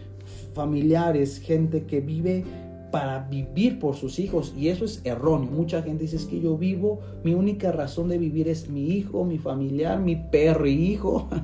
familiares, 0.54 1.38
gente 1.38 1.84
que 1.84 2.00
vive 2.00 2.44
para 2.90 3.20
vivir 3.20 3.78
por 3.78 3.96
sus 3.96 4.18
hijos 4.18 4.54
y 4.56 4.68
eso 4.68 4.84
es 4.84 5.00
erróneo. 5.04 5.50
Mucha 5.50 5.82
gente 5.82 6.04
dice 6.04 6.16
es 6.16 6.24
que 6.24 6.40
yo 6.40 6.56
vivo, 6.56 7.00
mi 7.24 7.34
única 7.34 7.72
razón 7.72 8.08
de 8.08 8.18
vivir 8.18 8.48
es 8.48 8.68
mi 8.68 8.90
hijo, 8.90 9.24
mi 9.24 9.38
familiar, 9.38 10.00
mi 10.00 10.16
perro 10.16 10.66
y 10.66 10.72
hijo. 10.72 11.28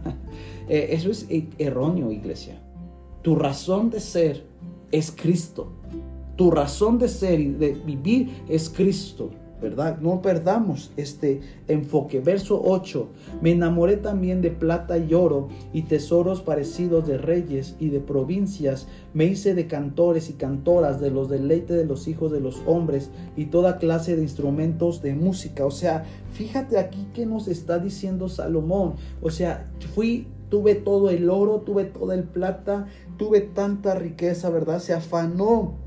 Eh, 0.66 0.94
eso 0.94 1.10
es 1.10 1.26
e, 1.28 1.46
erróneo, 1.58 2.10
iglesia. 2.10 2.58
Tu 3.20 3.36
razón 3.36 3.90
de 3.90 4.00
ser 4.00 4.46
es 4.90 5.12
Cristo. 5.12 5.70
Tu 6.36 6.50
razón 6.50 6.98
de 6.98 7.08
ser 7.08 7.38
y 7.38 7.48
de 7.50 7.74
vivir 7.74 8.30
es 8.48 8.70
Cristo. 8.70 9.30
¿Verdad? 9.60 9.98
No 10.00 10.20
perdamos 10.20 10.92
este 10.96 11.40
enfoque. 11.68 12.20
Verso 12.20 12.60
8, 12.64 13.08
me 13.40 13.52
enamoré 13.52 13.96
también 13.96 14.42
de 14.42 14.50
plata 14.50 14.98
y 14.98 15.14
oro 15.14 15.48
y 15.72 15.82
tesoros 15.82 16.42
parecidos 16.42 17.06
de 17.06 17.18
reyes 17.18 17.76
y 17.78 17.88
de 17.88 18.00
provincias. 18.00 18.86
Me 19.12 19.24
hice 19.24 19.54
de 19.54 19.66
cantores 19.66 20.28
y 20.30 20.34
cantoras, 20.34 21.00
de 21.00 21.10
los 21.10 21.28
deleites 21.28 21.76
de 21.76 21.86
los 21.86 22.08
hijos 22.08 22.32
de 22.32 22.40
los 22.40 22.62
hombres 22.66 23.10
y 23.36 23.46
toda 23.46 23.78
clase 23.78 24.16
de 24.16 24.22
instrumentos 24.22 25.02
de 25.02 25.14
música. 25.14 25.64
O 25.64 25.70
sea, 25.70 26.04
fíjate 26.32 26.78
aquí 26.78 27.06
que 27.14 27.26
nos 27.26 27.48
está 27.48 27.78
diciendo 27.78 28.28
Salomón. 28.28 28.94
O 29.22 29.30
sea, 29.30 29.70
fui 29.94 30.26
tuve 30.50 30.76
todo 30.76 31.10
el 31.10 31.30
oro, 31.30 31.62
tuve 31.62 31.84
toda 31.84 32.14
el 32.14 32.22
plata, 32.22 32.86
tuve 33.16 33.40
tanta 33.40 33.94
riqueza, 33.94 34.50
¿verdad? 34.50 34.78
Se 34.78 34.92
afanó 34.92 35.83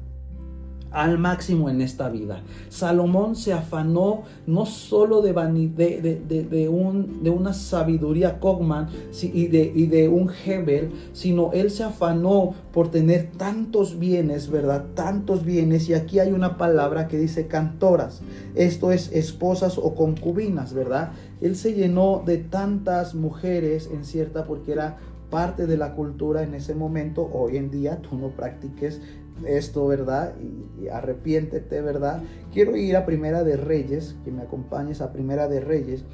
al 0.91 1.17
máximo 1.19 1.69
en 1.69 1.81
esta 1.81 2.09
vida. 2.09 2.41
Salomón 2.69 3.35
se 3.35 3.53
afanó 3.53 4.23
no 4.45 4.65
solo 4.65 5.21
de, 5.21 5.33
de, 5.33 6.43
de 6.43 7.29
una 7.29 7.53
sabiduría 7.53 8.39
Cogman 8.39 8.87
y 9.21 9.47
de, 9.47 9.71
y 9.73 9.87
de 9.87 10.07
un 10.07 10.29
Hebel, 10.45 10.91
sino 11.13 11.51
él 11.53 11.71
se 11.71 11.83
afanó 11.83 12.53
por 12.71 12.89
tener 12.89 13.31
tantos 13.37 13.99
bienes, 13.99 14.49
¿verdad? 14.49 14.85
Tantos 14.93 15.43
bienes. 15.43 15.89
Y 15.89 15.93
aquí 15.93 16.19
hay 16.19 16.31
una 16.31 16.57
palabra 16.57 17.07
que 17.07 17.17
dice 17.17 17.47
cantoras. 17.47 18.21
Esto 18.55 18.91
es 18.91 19.11
esposas 19.11 19.77
o 19.77 19.95
concubinas, 19.95 20.73
¿verdad? 20.73 21.11
Él 21.41 21.55
se 21.55 21.73
llenó 21.73 22.23
de 22.25 22.37
tantas 22.37 23.15
mujeres 23.15 23.89
en 23.91 24.05
cierta 24.05 24.45
porque 24.45 24.71
era 24.71 24.97
parte 25.29 25.67
de 25.67 25.77
la 25.77 25.93
cultura 25.93 26.43
en 26.43 26.53
ese 26.53 26.73
momento. 26.73 27.29
Hoy 27.31 27.57
en 27.57 27.69
día 27.69 28.01
tú 28.01 28.15
no 28.17 28.29
practiques 28.29 29.01
esto, 29.45 29.87
¿verdad? 29.87 30.33
Y, 30.39 30.87
arrepiéntete, 30.87 31.81
¿verdad? 31.81 32.21
Quiero 32.53 32.75
ir 32.75 32.95
a 32.95 33.05
Primera 33.05 33.43
de 33.43 33.57
Reyes, 33.57 34.15
que 34.23 34.31
me 34.31 34.41
acompañes 34.41 35.01
a 35.01 35.11
Primera 35.11 35.47
de 35.47 35.59
Reyes, 35.59 36.05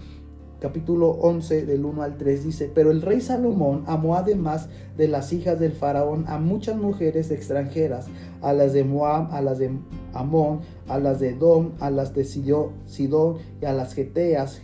capítulo 0.59 1.09
11 1.09 1.65
del 1.65 1.83
1 1.83 2.03
al 2.03 2.17
3 2.17 2.45
dice, 2.45 2.71
pero 2.73 2.91
el 2.91 3.01
rey 3.01 3.19
Salomón 3.19 3.83
amó 3.85 4.15
además 4.15 4.69
de 4.95 5.09
las 5.09 5.33
hijas 5.33 5.59
del 5.59 5.73
faraón 5.73 6.23
a 6.29 6.39
muchas 6.39 6.77
mujeres 6.77 7.31
extranjeras, 7.31 8.07
a 8.41 8.53
las 8.53 8.71
de 8.71 8.85
Moab, 8.85 9.33
a 9.33 9.41
las 9.41 9.57
de 9.59 9.77
Amón, 10.13 10.61
a 10.87 10.99
las 10.99 11.19
de 11.19 11.31
Edom, 11.31 11.73
a 11.81 11.89
las 11.89 12.13
de 12.13 12.23
Sidón 12.23 13.37
y 13.61 13.65
a 13.65 13.73
las 13.73 13.93
Geteas, 13.93 14.61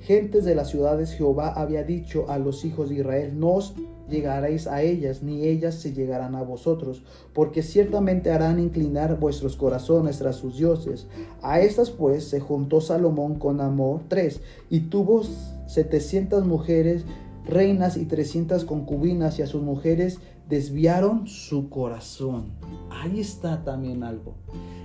gentes 0.00 0.44
de 0.44 0.54
las 0.54 0.70
ciudades 0.70 1.12
Jehová 1.12 1.52
había 1.52 1.84
dicho 1.84 2.30
a 2.30 2.38
los 2.38 2.64
hijos 2.64 2.88
de 2.88 2.96
Israel, 2.96 3.38
no 3.38 3.58
llegaréis 4.08 4.66
a 4.66 4.82
ellas, 4.82 5.22
ni 5.22 5.44
ellas 5.44 5.74
se 5.76 5.92
llegarán 5.92 6.34
a 6.34 6.42
vosotros, 6.42 7.02
porque 7.32 7.62
ciertamente 7.62 8.30
harán 8.30 8.58
inclinar 8.58 9.18
vuestros 9.18 9.56
corazones 9.56 10.18
tras 10.18 10.36
sus 10.36 10.56
dioses. 10.56 11.06
A 11.42 11.60
estas 11.60 11.90
pues 11.90 12.24
se 12.24 12.40
juntó 12.40 12.80
Salomón 12.80 13.36
con 13.36 13.60
Amor 13.60 14.00
tres, 14.08 14.40
y 14.70 14.80
tuvo 14.80 15.22
setecientas 15.66 16.44
mujeres, 16.44 17.04
reinas 17.46 17.96
y 17.96 18.04
trescientas 18.04 18.64
concubinas, 18.64 19.38
y 19.38 19.42
a 19.42 19.46
sus 19.46 19.62
mujeres 19.62 20.18
desviaron 20.48 21.26
su 21.26 21.70
corazón. 21.70 22.46
Ahí 22.90 23.20
está 23.20 23.64
también 23.64 24.02
algo. 24.02 24.34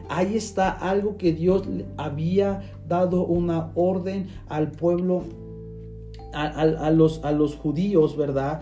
Ahí 0.09 0.37
está 0.37 0.69
algo 0.69 1.17
que 1.17 1.33
Dios 1.33 1.63
había 1.97 2.61
dado 2.87 3.25
una 3.25 3.71
orden 3.75 4.27
al 4.47 4.71
pueblo 4.71 5.23
a, 6.45 6.91
los, 6.91 7.23
a 7.23 7.31
los 7.31 7.55
judíos, 7.55 8.15
¿verdad? 8.15 8.61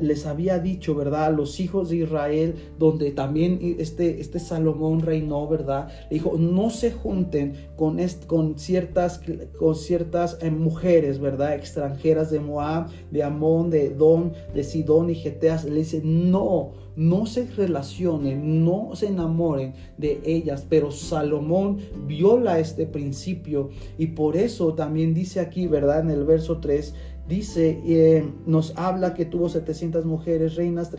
les 0.00 0.26
había 0.26 0.58
dicho, 0.58 0.94
¿verdad? 0.94 1.24
A 1.26 1.30
los 1.30 1.60
hijos 1.60 1.90
de 1.90 1.96
Israel, 1.96 2.54
donde 2.78 3.10
también 3.10 3.76
este, 3.78 4.20
este 4.20 4.38
Salomón 4.38 5.00
reinó, 5.00 5.46
¿verdad? 5.48 5.88
Le 6.10 6.16
dijo, 6.16 6.36
no 6.38 6.70
se 6.70 6.92
junten 6.92 7.54
con, 7.76 7.98
con 8.26 8.58
ciertas, 8.58 9.20
con 9.58 9.74
ciertas 9.74 10.38
eh, 10.40 10.50
mujeres, 10.50 11.18
¿verdad? 11.18 11.54
Extranjeras 11.54 12.30
de 12.30 12.40
Moab, 12.40 12.88
de 13.10 13.22
Amón, 13.22 13.70
de 13.70 13.86
Edom, 13.86 14.32
de 14.54 14.64
Sidón 14.64 15.10
y 15.10 15.14
Geteas. 15.14 15.64
Le 15.64 15.80
dice, 15.80 16.00
no, 16.02 16.72
no 17.00 17.24
se 17.24 17.46
relacionen, 17.46 18.62
no 18.62 18.90
se 18.94 19.06
enamoren 19.06 19.72
de 19.96 20.20
ellas, 20.22 20.66
pero 20.68 20.90
Salomón 20.90 21.78
viola 22.06 22.58
este 22.58 22.84
principio 22.84 23.70
y 23.96 24.08
por 24.08 24.36
eso 24.36 24.74
también 24.74 25.14
dice 25.14 25.40
aquí, 25.40 25.66
¿verdad? 25.66 26.00
En 26.00 26.10
el 26.10 26.24
verso 26.24 26.58
3, 26.58 26.92
dice, 27.26 27.80
eh, 27.86 28.30
nos 28.44 28.76
habla 28.76 29.14
que 29.14 29.24
tuvo 29.24 29.48
700 29.48 30.04
mujeres, 30.04 30.56
reinas, 30.56 30.90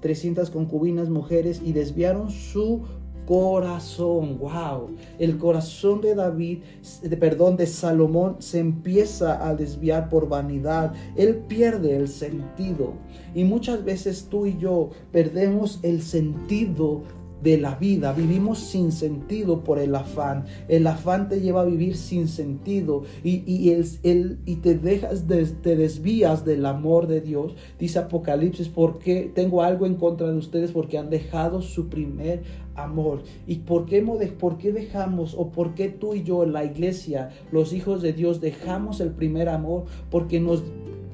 300 0.00 0.50
concubinas, 0.50 1.10
mujeres 1.10 1.62
y 1.64 1.72
desviaron 1.72 2.28
su 2.28 2.82
corazón. 3.26 4.38
Wow. 4.38 4.96
El 5.18 5.36
corazón 5.38 6.00
de 6.00 6.14
David, 6.14 6.60
de, 7.02 7.16
perdón, 7.16 7.56
de 7.56 7.66
Salomón 7.66 8.36
se 8.38 8.60
empieza 8.60 9.46
a 9.46 9.54
desviar 9.54 10.08
por 10.08 10.28
vanidad. 10.28 10.94
Él 11.16 11.36
pierde 11.48 11.96
el 11.96 12.08
sentido. 12.08 12.94
Y 13.34 13.44
muchas 13.44 13.84
veces 13.84 14.28
tú 14.30 14.46
y 14.46 14.56
yo 14.56 14.90
perdemos 15.12 15.80
el 15.82 16.02
sentido 16.02 17.02
de 17.46 17.58
la 17.58 17.76
vida. 17.76 18.12
Vivimos 18.12 18.58
sin 18.58 18.90
sentido 18.90 19.62
por 19.62 19.78
el 19.78 19.94
afán. 19.94 20.46
El 20.66 20.84
afán 20.88 21.28
te 21.28 21.40
lleva 21.40 21.60
a 21.60 21.64
vivir 21.64 21.96
sin 21.96 22.26
sentido 22.26 23.04
y, 23.22 23.44
y, 23.46 23.70
el, 23.70 24.40
y 24.44 24.56
te 24.56 24.74
dejas, 24.74 25.26
te 25.28 25.76
desvías 25.76 26.44
del 26.44 26.66
amor 26.66 27.06
de 27.06 27.20
Dios. 27.20 27.54
Dice 27.78 28.00
Apocalipsis, 28.00 28.68
porque 28.68 29.30
tengo 29.32 29.62
algo 29.62 29.86
en 29.86 29.94
contra 29.94 30.26
de 30.26 30.36
ustedes 30.36 30.72
porque 30.72 30.98
han 30.98 31.08
dejado 31.08 31.62
su 31.62 31.88
primer 31.88 32.42
amor. 32.74 33.22
¿Y 33.46 33.58
por 33.58 33.86
qué, 33.86 34.02
por 34.40 34.58
qué 34.58 34.72
dejamos 34.72 35.34
o 35.38 35.52
por 35.52 35.74
qué 35.74 35.88
tú 35.88 36.14
y 36.14 36.24
yo, 36.24 36.44
la 36.46 36.64
iglesia, 36.64 37.30
los 37.52 37.72
hijos 37.72 38.02
de 38.02 38.12
Dios, 38.12 38.40
dejamos 38.40 39.00
el 39.00 39.12
primer 39.12 39.48
amor? 39.48 39.84
Porque 40.10 40.40
nos 40.40 40.64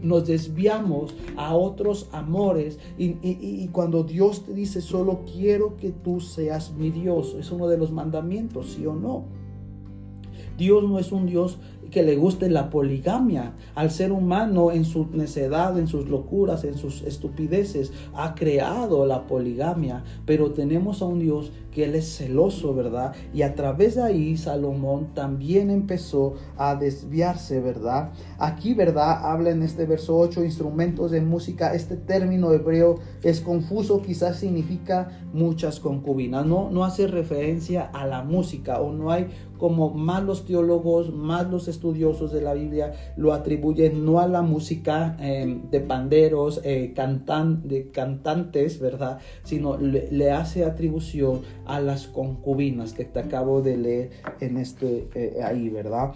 nos 0.03 0.27
desviamos 0.27 1.15
a 1.37 1.55
otros 1.55 2.09
amores 2.13 2.79
y, 2.99 3.69
cuando 3.69 4.03
Dios 4.03 4.45
te 4.45 4.53
dice 4.53 4.81
solo 4.81 5.21
quiero 5.33 5.77
que 5.77 5.91
tú 5.91 6.21
seas 6.21 6.73
mi 6.75 6.91
Dios, 6.91 7.37
es 7.39 7.51
uno 7.51 7.69
de 7.69 7.79
los 7.79 7.93
mandamientos, 7.93 8.73
sí 8.73 8.87
o 8.87 8.95
no. 8.95 9.25
Dios 10.59 10.85
no 10.85 10.99
es 10.99 11.13
un 11.13 11.27
Dios 11.27 11.59
que 11.91 12.03
le 12.03 12.17
guste 12.17 12.51
la 12.51 12.71
poligamia. 12.71 13.55
Al 13.75 13.91
ser 13.91 14.11
humano 14.13 14.73
en 14.73 14.85
su 14.85 15.07
necedad, 15.13 15.79
en 15.79 15.87
sus 15.87 16.09
locuras, 16.09 16.65
en 16.65 16.77
sus 16.77 17.03
estupideces, 17.03 17.93
ha 18.15 18.35
creado 18.35 19.07
la 19.07 19.27
poligamia. 19.27 20.03
Pero 20.27 20.51
tenemos 20.51 21.03
a 21.03 21.07
un 21.07 21.21
Dios 21.21 21.53
que 21.73 21.85
Él 21.85 21.95
es 21.95 22.17
celoso, 22.17 22.75
¿verdad? 22.75 23.15
Y 23.35 23.43
a 23.43 23.55
través 23.55 23.97
de 23.97 24.03
ahí 24.03 24.37
Salomón 24.37 25.15
también 25.15 25.71
empezó 25.71 26.35
a 26.57 26.77
desviarse, 26.77 27.61
¿verdad? 27.61 28.11
Aquí, 28.39 28.75
¿verdad? 28.75 29.31
Habla 29.31 29.51
en 29.51 29.63
este 29.63 29.87
verso 29.87 30.17
8 30.19 30.45
instrumentos 30.45 31.11
de 31.11 31.21
música. 31.21 31.75
Este 31.75 31.97
término 31.97 32.53
hebreo 32.53 33.01
es 33.23 33.41
confuso, 33.41 34.03
quizás 34.03 34.37
significa 34.37 35.09
muchas 35.33 35.81
concubinas. 35.81 36.47
No, 36.47 36.71
no 36.71 36.85
hace 36.85 37.07
referencia 37.07 37.91
a 37.93 38.07
la 38.07 38.23
música 38.23 38.81
o 38.81 38.93
no 38.93 39.11
hay 39.11 39.29
como 39.63 39.91
más 39.91 40.23
teólogos, 40.45 41.15
más 41.15 41.49
los 41.49 41.69
estudiosos 41.69 42.33
de 42.33 42.41
la 42.41 42.53
Biblia 42.53 42.95
lo 43.17 43.33
atribuyen 43.33 44.05
no 44.05 44.19
a 44.19 44.27
la 44.27 44.43
música 44.43 45.17
em, 45.21 45.71
de 45.71 45.79
panderos, 45.79 46.61
eh, 46.65 46.93
de 47.63 47.91
cantantes, 47.93 48.81
¿verdad? 48.81 49.19
Sino 49.45 49.77
le, 49.77 50.33
hace 50.33 50.65
atribución 50.65 51.43
a 51.67 51.81
las 51.81 52.07
concubinas 52.07 52.93
que 52.93 53.05
te 53.05 53.21
acabo 53.21 53.63
de 53.63 53.77
leer 53.77 54.11
en 54.41 54.57
este 54.57 55.09
eh, 55.15 55.43
ahí, 55.43 55.69
¿verdad? 55.69 56.13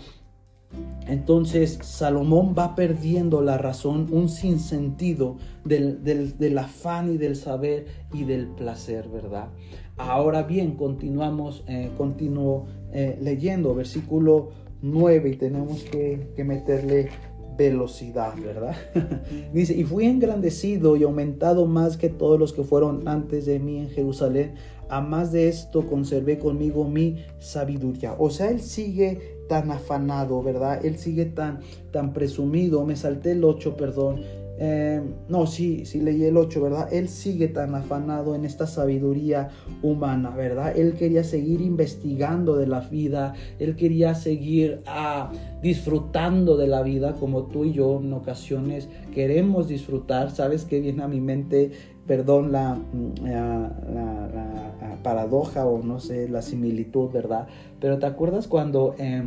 Entonces 1.06 1.78
Salomón 1.82 2.54
va 2.58 2.74
perdiendo 2.74 3.40
la 3.40 3.56
razón, 3.56 4.08
un 4.10 4.28
sinsentido 4.28 5.36
del, 5.64 6.02
del, 6.02 6.58
afán 6.58 7.14
y 7.14 7.16
del 7.16 7.36
saber 7.36 7.86
y 8.12 8.24
del 8.24 8.48
placer, 8.48 9.08
¿verdad? 9.08 9.48
Ahora 9.96 10.42
bien, 10.42 10.76
continuamos, 10.76 11.64
eh, 11.68 11.90
continuo 11.96 12.66
eh, 12.92 13.16
leyendo 13.20 13.74
versículo 13.74 14.50
9 14.82 15.30
y 15.30 15.36
tenemos 15.36 15.84
que, 15.84 16.32
que 16.34 16.44
meterle 16.44 17.08
velocidad, 17.56 18.34
¿verdad? 18.42 18.76
Dice, 19.52 19.74
y 19.74 19.84
fui 19.84 20.06
engrandecido 20.06 20.96
y 20.96 21.04
aumentado 21.04 21.66
más 21.66 21.96
que 21.96 22.08
todos 22.08 22.38
los 22.38 22.52
que 22.52 22.64
fueron 22.64 23.08
antes 23.08 23.46
de 23.46 23.58
mí 23.58 23.78
en 23.78 23.88
Jerusalén. 23.88 24.54
A 24.88 25.00
más 25.00 25.32
de 25.32 25.48
esto 25.48 25.86
conservé 25.86 26.38
conmigo 26.38 26.88
mi 26.88 27.24
sabiduría. 27.38 28.14
O 28.18 28.30
sea, 28.30 28.50
él 28.50 28.60
sigue 28.60 29.44
tan 29.48 29.70
afanado, 29.70 30.42
¿verdad? 30.42 30.84
Él 30.84 30.98
sigue 30.98 31.26
tan, 31.26 31.60
tan 31.90 32.12
presumido. 32.12 32.84
Me 32.84 32.96
salté 32.96 33.32
el 33.32 33.44
8, 33.44 33.76
perdón 33.76 34.22
eh, 34.58 35.02
no, 35.28 35.46
sí, 35.46 35.84
sí 35.84 36.00
leí 36.00 36.24
el 36.24 36.36
8, 36.36 36.62
¿verdad? 36.62 36.92
Él 36.92 37.08
sigue 37.08 37.48
tan 37.48 37.74
afanado 37.74 38.34
en 38.34 38.44
esta 38.44 38.66
sabiduría 38.66 39.50
humana, 39.82 40.30
¿verdad? 40.30 40.76
Él 40.76 40.94
quería 40.94 41.24
seguir 41.24 41.60
investigando 41.60 42.56
de 42.56 42.66
la 42.66 42.80
vida, 42.80 43.34
él 43.58 43.76
quería 43.76 44.14
seguir 44.14 44.82
ah, 44.86 45.30
disfrutando 45.62 46.56
de 46.56 46.68
la 46.68 46.82
vida 46.82 47.14
como 47.14 47.44
tú 47.44 47.64
y 47.64 47.72
yo 47.72 48.00
en 48.02 48.12
ocasiones 48.14 48.88
queremos 49.12 49.68
disfrutar. 49.68 50.30
¿Sabes 50.30 50.64
qué 50.64 50.80
viene 50.80 51.02
a 51.02 51.08
mi 51.08 51.20
mente? 51.20 51.72
Perdón, 52.06 52.52
la, 52.52 52.74
mm, 52.74 53.24
la, 53.24 54.96
paradoja 55.02 55.66
o 55.66 55.82
no 55.82 56.00
sé, 56.00 56.28
la 56.28 56.42
similitud, 56.42 57.10
¿verdad? 57.10 57.46
Pero 57.80 57.98
¿te 57.98 58.06
acuerdas 58.06 58.48
cuando... 58.48 58.94
Eh, 58.98 59.26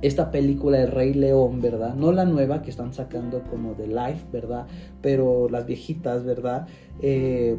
esta 0.00 0.30
película 0.30 0.78
de 0.78 0.86
Rey 0.86 1.14
León, 1.14 1.60
¿verdad? 1.60 1.94
No 1.94 2.12
la 2.12 2.24
nueva 2.24 2.62
que 2.62 2.70
están 2.70 2.92
sacando 2.92 3.42
como 3.50 3.74
de 3.74 3.88
Life, 3.88 4.26
¿verdad? 4.32 4.66
Pero 5.00 5.48
las 5.48 5.66
viejitas, 5.66 6.24
¿verdad? 6.24 6.66
Eh, 7.00 7.56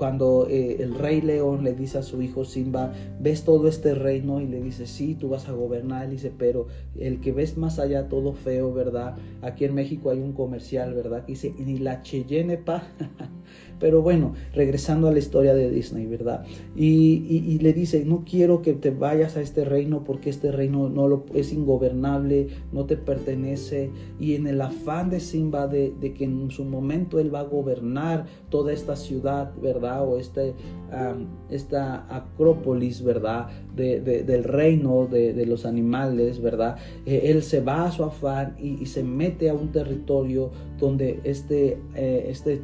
cuando 0.00 0.46
eh, 0.48 0.78
el 0.80 0.94
rey 0.94 1.20
león 1.20 1.62
le 1.62 1.74
dice 1.74 1.98
a 1.98 2.02
su 2.02 2.22
hijo 2.22 2.46
Simba, 2.46 2.90
ves 3.20 3.44
todo 3.44 3.68
este 3.68 3.94
reino 3.94 4.40
y 4.40 4.46
le 4.46 4.62
dice, 4.62 4.86
sí, 4.86 5.14
tú 5.14 5.28
vas 5.28 5.46
a 5.46 5.52
gobernar, 5.52 6.08
y 6.08 6.12
dice, 6.12 6.32
pero 6.38 6.68
el 6.98 7.20
que 7.20 7.32
ves 7.32 7.58
más 7.58 7.78
allá 7.78 8.08
todo 8.08 8.32
feo, 8.32 8.72
¿verdad? 8.72 9.18
Aquí 9.42 9.66
en 9.66 9.74
México 9.74 10.08
hay 10.08 10.20
un 10.20 10.32
comercial, 10.32 10.94
¿verdad? 10.94 11.26
Que 11.26 11.32
dice, 11.32 11.54
ni 11.58 11.76
la 11.76 12.00
Cheyenne 12.00 12.56
pa. 12.56 12.82
pero 13.80 14.02
bueno, 14.02 14.34
regresando 14.54 15.08
a 15.08 15.12
la 15.12 15.18
historia 15.18 15.54
de 15.54 15.70
Disney, 15.70 16.06
¿verdad? 16.06 16.44
Y, 16.76 17.58
le 17.60 17.72
dice, 17.72 18.04
no 18.04 18.24
quiero 18.24 18.62
que 18.62 18.74
te 18.74 18.90
vayas 18.90 19.36
a 19.36 19.40
este 19.40 19.64
reino 19.64 20.04
porque 20.04 20.30
este 20.30 20.52
reino 20.52 20.88
no 20.88 21.08
lo, 21.08 21.24
es 21.34 21.52
ingobernable, 21.52 22.48
no 22.72 22.84
te 22.84 22.96
pertenece. 22.96 23.90
Y 24.18 24.34
en 24.34 24.46
el 24.46 24.60
afán 24.60 25.10
de 25.10 25.20
Simba 25.20 25.66
de, 25.66 25.92
de 25.98 26.12
que 26.12 26.24
en 26.24 26.50
su 26.50 26.64
momento 26.64 27.18
él 27.18 27.34
va 27.34 27.40
a 27.40 27.44
gobernar 27.44 28.26
toda 28.50 28.72
esta 28.72 28.96
ciudad, 28.96 29.52
¿verdad? 29.60 30.06
O 30.06 30.18
este, 30.18 30.54
esta 31.48 32.06
acrópolis, 32.14 33.02
¿verdad? 33.02 33.48
del 33.74 34.44
reino 34.44 35.06
de, 35.06 35.46
los 35.46 35.64
animales, 35.64 36.40
¿verdad? 36.40 36.76
Eh, 37.06 37.22
él 37.24 37.42
se 37.42 37.60
va 37.60 37.84
a 37.84 37.92
su 37.92 38.04
afán 38.04 38.56
y, 38.58 38.84
se 38.86 39.02
mete 39.02 39.48
a 39.48 39.54
un 39.54 39.70
territorio 39.72 40.50
donde 40.78 41.20
este, 41.24 41.78
eh, 41.94 42.26
este 42.28 42.62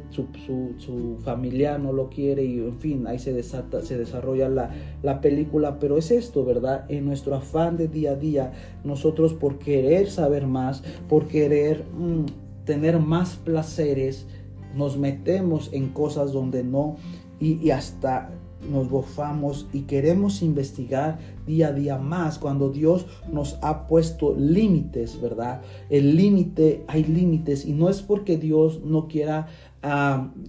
familiar 1.15 1.79
no 1.79 1.93
lo 1.93 2.09
quiere 2.09 2.43
y 2.45 2.59
en 2.59 2.79
fin, 2.79 3.07
ahí 3.07 3.19
se, 3.19 3.33
desata, 3.33 3.81
se 3.81 3.97
desarrolla 3.97 4.49
la, 4.49 4.71
la 5.03 5.21
película, 5.21 5.79
pero 5.79 5.97
es 5.97 6.11
esto, 6.11 6.43
¿verdad? 6.43 6.85
En 6.89 7.05
nuestro 7.05 7.35
afán 7.35 7.77
de 7.77 7.87
día 7.87 8.11
a 8.11 8.15
día, 8.15 8.51
nosotros 8.83 9.33
por 9.33 9.59
querer 9.59 10.09
saber 10.09 10.47
más, 10.47 10.83
por 11.07 11.27
querer 11.27 11.85
mm, 11.97 12.25
tener 12.65 12.99
más 12.99 13.37
placeres, 13.37 14.27
nos 14.75 14.97
metemos 14.97 15.69
en 15.73 15.89
cosas 15.89 16.31
donde 16.31 16.63
no 16.63 16.97
y, 17.39 17.69
hasta 17.71 18.29
nos 18.71 18.89
bofamos 18.89 19.67
y 19.71 19.81
queremos 19.81 20.41
investigar 20.41 21.19
día 21.45 21.67
a 21.67 21.73
día 21.73 21.97
más 21.97 22.39
cuando 22.39 22.69
Dios 22.69 23.05
nos 23.31 23.57
ha 23.61 23.87
puesto 23.87 24.35
límites, 24.35 25.21
¿verdad? 25.21 25.61
El 25.89 26.15
límite, 26.15 26.83
hay 26.87 27.03
límites 27.03 27.65
y 27.65 27.73
no 27.73 27.87
es 27.87 28.01
porque 28.01 28.37
Dios 28.37 28.81
no 28.83 29.07
quiera 29.07 29.47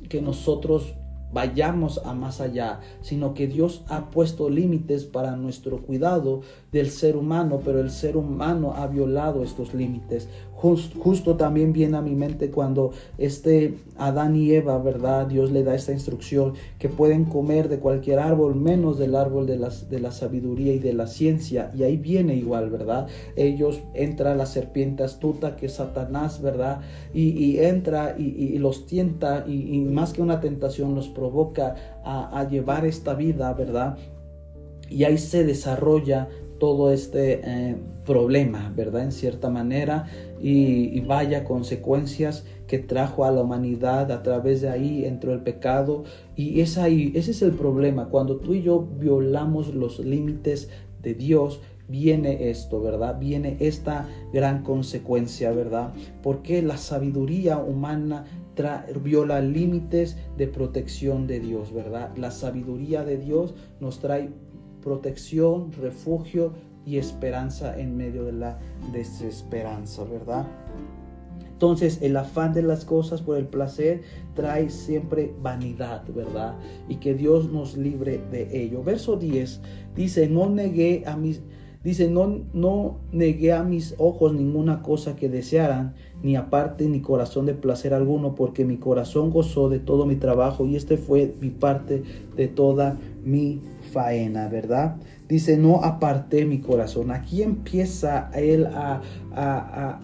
que 0.08 0.20
nosotros 0.20 0.94
vayamos 1.32 2.00
a 2.04 2.14
más 2.14 2.40
allá, 2.40 2.80
sino 3.00 3.34
que 3.34 3.46
Dios 3.46 3.84
ha 3.88 4.10
puesto 4.10 4.48
límites 4.50 5.04
para 5.04 5.36
nuestro 5.36 5.78
cuidado 5.78 6.42
del 6.72 6.90
ser 6.90 7.16
humano, 7.16 7.60
pero 7.64 7.80
el 7.80 7.90
ser 7.90 8.16
humano 8.16 8.74
ha 8.76 8.86
violado 8.86 9.42
estos 9.42 9.74
límites. 9.74 10.28
justo 10.60 11.36
también 11.36 11.72
viene 11.72 11.96
a 11.96 12.02
mi 12.02 12.16
mente 12.16 12.50
cuando 12.50 12.90
este 13.16 13.78
Adán 13.96 14.34
y 14.34 14.50
Eva, 14.50 14.76
¿verdad? 14.78 15.26
Dios 15.26 15.52
le 15.52 15.62
da 15.62 15.74
esta 15.74 15.92
instrucción 15.92 16.54
que 16.80 16.88
pueden 16.88 17.26
comer 17.26 17.68
de 17.68 17.78
cualquier 17.78 18.18
árbol 18.18 18.56
menos 18.56 18.98
del 18.98 19.14
árbol 19.14 19.46
de, 19.46 19.56
las, 19.56 19.88
de 19.88 20.00
la 20.00 20.10
sabiduría 20.10 20.74
y 20.74 20.80
de 20.80 20.94
la 20.94 21.06
ciencia. 21.06 21.70
Y 21.76 21.84
ahí 21.84 21.96
viene 21.96 22.34
igual, 22.34 22.70
¿verdad? 22.70 23.06
Ellos 23.36 23.80
entra 23.94 24.34
la 24.34 24.46
serpiente 24.46 25.04
astuta 25.04 25.56
que 25.56 25.66
es 25.66 25.74
Satanás, 25.74 26.42
¿verdad? 26.42 26.80
Y, 27.14 27.58
entra 27.58 28.16
y, 28.18 28.58
los 28.58 28.86
tienta 28.86 29.44
y, 29.46 29.78
más 29.80 30.12
que 30.12 30.22
una 30.22 30.40
tentación 30.40 30.94
los 30.94 31.08
provoca 31.18 31.74
a, 32.04 32.46
llevar 32.48 32.86
esta 32.86 33.14
vida, 33.14 33.52
¿verdad? 33.52 33.98
Y 34.88 35.04
ahí 35.04 35.18
se 35.18 35.44
desarrolla 35.44 36.28
todo 36.60 36.92
este 36.92 37.40
eh, 37.44 37.76
problema, 38.06 38.72
¿verdad? 38.74 39.02
En 39.02 39.12
cierta 39.12 39.50
manera, 39.50 40.06
y, 40.40 41.00
vaya 41.00 41.44
consecuencias 41.44 42.44
que 42.66 42.78
trajo 42.78 43.24
a 43.24 43.30
la 43.30 43.42
humanidad 43.42 44.12
a 44.12 44.22
través 44.22 44.60
de 44.60 44.68
ahí 44.68 45.04
entró 45.04 45.32
el 45.32 45.40
pecado 45.40 46.04
y 46.36 46.60
es 46.60 46.76
ahí, 46.76 47.12
ese 47.14 47.30
es 47.30 47.42
el 47.42 47.52
problema, 47.52 48.08
cuando 48.08 48.36
tú 48.36 48.54
y 48.54 48.62
yo 48.62 48.86
violamos 48.98 49.74
los 49.74 49.98
límites 50.00 50.68
de 51.02 51.14
Dios, 51.14 51.60
viene 51.88 52.50
esto, 52.50 52.80
¿verdad? 52.80 53.18
Viene 53.18 53.56
esta 53.60 54.06
gran 54.32 54.62
consecuencia, 54.62 55.50
¿verdad? 55.52 55.92
Porque 56.22 56.62
la 56.62 56.76
sabiduría 56.76 57.58
humana 57.58 58.26
viola 59.02 59.40
límites 59.40 60.16
de 60.36 60.48
protección 60.48 61.26
de 61.26 61.40
Dios, 61.40 61.72
¿verdad? 61.72 62.16
La 62.16 62.30
sabiduría 62.30 63.04
de 63.04 63.18
Dios 63.18 63.54
nos 63.80 64.00
trae 64.00 64.30
protección, 64.82 65.72
refugio 65.72 66.54
y 66.84 66.96
esperanza 66.96 67.78
en 67.78 67.96
medio 67.96 68.24
de 68.24 68.32
la 68.32 68.58
desesperanza, 68.92 70.04
¿verdad? 70.04 70.46
Entonces 71.58 71.98
el 72.02 72.16
afán 72.16 72.54
de 72.54 72.62
las 72.62 72.84
cosas 72.84 73.20
por 73.20 73.36
el 73.36 73.48
placer 73.48 74.02
trae 74.34 74.70
siempre 74.70 75.34
vanidad, 75.42 76.04
¿verdad? 76.14 76.54
Y 76.88 76.96
que 76.96 77.14
Dios 77.14 77.50
nos 77.50 77.76
libre 77.76 78.20
de 78.30 78.62
ello. 78.62 78.84
Verso 78.84 79.16
10 79.16 79.60
dice, 79.96 80.28
no 80.28 80.48
negué 80.48 81.02
a 81.04 81.16
mis... 81.16 81.42
Dice, 81.82 82.08
no, 82.08 82.44
no 82.52 83.00
negué 83.12 83.52
a 83.52 83.64
mis 83.64 83.96
ojos 83.98 84.34
ninguna 84.34 84.82
cosa 84.82 85.16
que 85.16 85.28
desearan, 85.28 85.94
ni 86.22 86.36
aparte 86.36 86.88
ni 86.88 87.00
corazón 87.00 87.46
de 87.46 87.54
placer 87.54 87.94
alguno, 87.94 88.34
porque 88.34 88.64
mi 88.64 88.76
corazón 88.76 89.30
gozó 89.30 89.68
de 89.68 89.78
todo 89.78 90.06
mi 90.06 90.16
trabajo 90.16 90.66
y 90.66 90.76
este 90.76 90.96
fue 90.96 91.34
mi 91.40 91.50
parte 91.50 92.02
de 92.36 92.48
toda 92.48 92.96
mi 93.24 93.60
faena, 93.92 94.48
¿verdad? 94.48 94.96
Dice, 95.28 95.58
no 95.58 95.84
aparté 95.84 96.46
mi 96.46 96.60
corazón. 96.60 97.10
Aquí 97.10 97.42
empieza 97.42 98.30
él 98.34 98.66
a, 98.66 99.02
a, 99.34 99.90
a, 99.94 100.00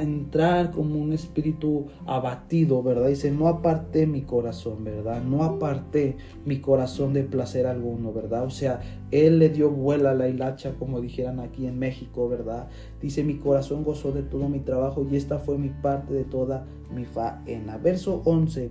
entrar 0.00 0.70
como 0.70 0.98
un 0.98 1.12
espíritu 1.12 1.86
abatido, 2.06 2.82
¿verdad? 2.82 3.08
Dice, 3.08 3.30
no 3.30 3.48
aparté 3.48 4.06
mi 4.06 4.22
corazón, 4.22 4.84
¿verdad? 4.84 5.22
No 5.22 5.44
aparté 5.44 6.16
mi 6.44 6.60
corazón 6.60 7.12
de 7.12 7.24
placer 7.24 7.66
alguno, 7.66 8.12
¿verdad? 8.12 8.44
O 8.44 8.50
sea, 8.50 8.80
él 9.10 9.38
le 9.38 9.50
dio 9.50 9.70
vuela 9.70 10.12
a 10.12 10.14
la 10.14 10.28
hilacha, 10.28 10.74
como 10.78 11.00
dijeran 11.00 11.40
aquí 11.40 11.66
en 11.66 11.78
México, 11.78 12.28
¿verdad? 12.28 12.68
Dice, 13.00 13.22
mi 13.22 13.36
corazón 13.36 13.84
gozó 13.84 14.12
de 14.12 14.22
todo 14.22 14.48
mi 14.48 14.60
trabajo 14.60 15.06
y 15.10 15.16
esta 15.16 15.38
fue 15.38 15.58
mi 15.58 15.68
parte 15.68 16.14
de 16.14 16.24
toda 16.24 16.66
mi 16.94 17.04
faena. 17.04 17.76
Verso 17.78 18.22
11. 18.24 18.70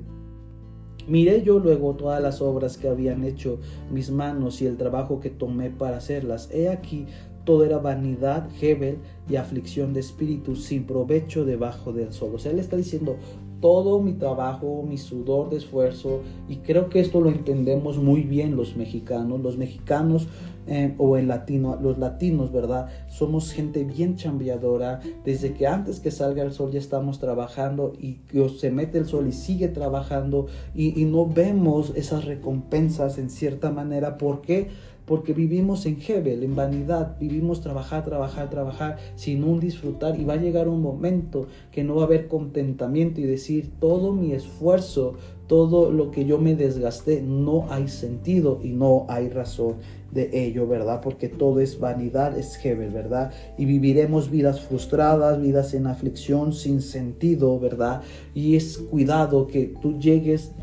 Miré 1.07 1.43
yo 1.43 1.59
luego 1.59 1.95
todas 1.95 2.21
las 2.21 2.41
obras 2.41 2.77
que 2.77 2.87
habían 2.87 3.25
hecho 3.25 3.59
mis 3.91 4.09
manos 4.09 4.61
y 4.61 4.67
el 4.67 4.77
trabajo 4.77 5.19
que 5.19 5.29
tomé 5.29 5.69
para 5.69 5.97
hacerlas. 5.97 6.49
He 6.51 6.69
aquí, 6.69 7.07
todo 7.43 7.65
era 7.65 7.77
vanidad, 7.79 8.47
Hebel 8.61 8.99
y 9.29 9.35
aflicción 9.35 9.93
de 9.93 9.99
espíritu 9.99 10.55
sin 10.55 10.85
provecho 10.85 11.45
debajo 11.45 11.93
del 11.93 12.13
sol. 12.13 12.31
O 12.35 12.39
sea, 12.39 12.51
él 12.51 12.59
está 12.59 12.77
diciendo, 12.77 13.17
todo 13.63 14.01
mi 14.01 14.11
trabajo, 14.11 14.83
mi 14.85 14.97
sudor 14.97 15.49
de 15.49 15.55
esfuerzo, 15.55 16.21
y 16.49 16.57
creo 16.57 16.89
que 16.89 16.99
esto 16.99 17.21
lo 17.21 17.29
entendemos 17.29 17.97
muy 17.97 18.23
bien 18.23 18.57
los 18.57 18.75
mexicanos. 18.75 19.39
Los 19.39 19.57
mexicanos 19.57 20.27
eh, 20.67 20.95
o 20.97 21.15
el 21.17 21.29
latino, 21.29 21.77
los 21.81 21.97
latinos, 21.97 22.51
¿verdad? 22.51 22.89
Somos 23.07 23.53
gente 23.53 23.85
bien 23.85 24.17
chambeadora. 24.17 24.99
Desde 25.23 25.53
que 25.53 25.67
antes 25.67 26.01
que 26.01 26.11
salga 26.11 26.43
el 26.43 26.51
sol 26.51 26.71
ya 26.71 26.79
estamos 26.79 27.19
trabajando 27.19 27.93
y 27.99 28.19
se 28.59 28.69
mete 28.69 28.97
el 28.97 29.05
sol 29.05 29.27
y 29.27 29.31
sigue 29.31 29.69
trabajando 29.69 30.47
y, 30.75 31.01
y 31.01 31.05
no 31.05 31.25
vemos 31.25 31.93
esas 31.95 32.25
recompensas 32.25 33.17
en 33.17 33.29
cierta 33.29 33.71
manera. 33.71 34.17
¿Por 34.17 34.41
qué? 34.41 34.69
Porque 35.13 35.33
vivimos 35.33 35.85
en 35.85 35.99
Hebel, 36.01 36.41
en 36.41 36.55
vanidad, 36.55 37.19
vivimos 37.19 37.61
trabajar, 37.61 38.03
trabajar, 38.03 38.49
trabajar 38.49 38.97
sin 39.15 39.43
un 39.43 39.59
disfrutar 39.59 40.19
y 40.19 40.23
va 40.23 40.33
a 40.33 40.37
llegar 40.37 40.67
un 40.67 40.81
momento 40.81 41.45
que 41.71 41.83
no 41.83 41.97
va 41.97 42.01
a 42.01 42.05
haber 42.05 42.27
contentamiento 42.27 43.21
y 43.21 43.25
decir 43.25 43.73
todo 43.79 44.11
mi 44.11 44.31
esfuerzo, 44.31 45.13
todo 45.45 45.91
lo 45.91 46.09
que 46.09 46.25
yo 46.25 46.39
me 46.39 46.55
desgasté, 46.55 47.21
no 47.21 47.67
hay 47.69 47.89
sentido 47.89 48.59
y 48.63 48.69
no 48.69 49.05
hay 49.07 49.29
razón 49.29 49.75
de 50.11 50.31
ello, 50.33 50.65
¿verdad? 50.67 50.99
Porque 50.99 51.29
todo 51.29 51.59
es 51.59 51.79
vanidad, 51.79 52.35
es 52.35 52.57
Hebel, 52.65 52.89
¿verdad? 52.89 53.31
Y 53.55 53.65
viviremos 53.65 54.31
vidas 54.31 54.61
frustradas, 54.61 55.39
vidas 55.39 55.75
en 55.75 55.85
aflicción, 55.85 56.53
sin 56.53 56.81
sentido, 56.81 57.59
¿verdad? 57.59 58.01
Y 58.33 58.55
es 58.55 58.79
cuidado 58.79 59.45
que 59.45 59.75
tú 59.79 59.99
llegues 59.99 60.53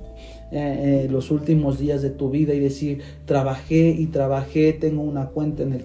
eh, 0.52 1.04
eh, 1.04 1.08
los 1.10 1.30
últimos 1.30 1.78
días 1.78 2.02
de 2.02 2.10
tu 2.10 2.30
vida 2.30 2.54
y 2.54 2.60
decir, 2.60 3.02
trabajé 3.24 3.90
y 3.90 4.06
trabajé, 4.06 4.72
tengo 4.72 5.02
una 5.02 5.26
cuenta 5.28 5.62
en 5.62 5.72
el, 5.72 5.84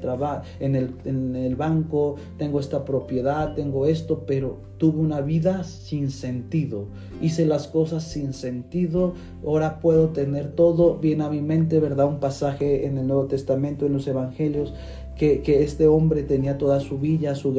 en 0.59 0.75
el, 0.75 0.91
en 1.05 1.35
el 1.35 1.55
banco, 1.55 2.15
tengo 2.37 2.59
esta 2.59 2.83
propiedad, 2.83 3.53
tengo 3.53 3.85
esto, 3.85 4.23
pero 4.25 4.57
tuve 4.77 4.99
una 4.99 5.21
vida 5.21 5.63
sin 5.63 6.09
sentido, 6.09 6.87
hice 7.21 7.45
las 7.45 7.67
cosas 7.67 8.03
sin 8.03 8.33
sentido, 8.33 9.13
ahora 9.45 9.79
puedo 9.79 10.09
tener 10.09 10.51
todo 10.51 10.97
bien 10.97 11.21
a 11.21 11.29
mi 11.29 11.41
mente, 11.41 11.79
¿verdad? 11.79 12.07
Un 12.07 12.19
pasaje 12.19 12.85
en 12.85 12.97
el 12.97 13.07
Nuevo 13.07 13.25
Testamento, 13.25 13.85
en 13.85 13.93
los 13.93 14.07
Evangelios, 14.07 14.73
que, 15.15 15.63
este 15.63 15.87
hombre 15.87 16.23
tenía 16.23 16.57
toda 16.57 16.79
su 16.79 16.99
villa, 16.99 17.35
su, 17.35 17.53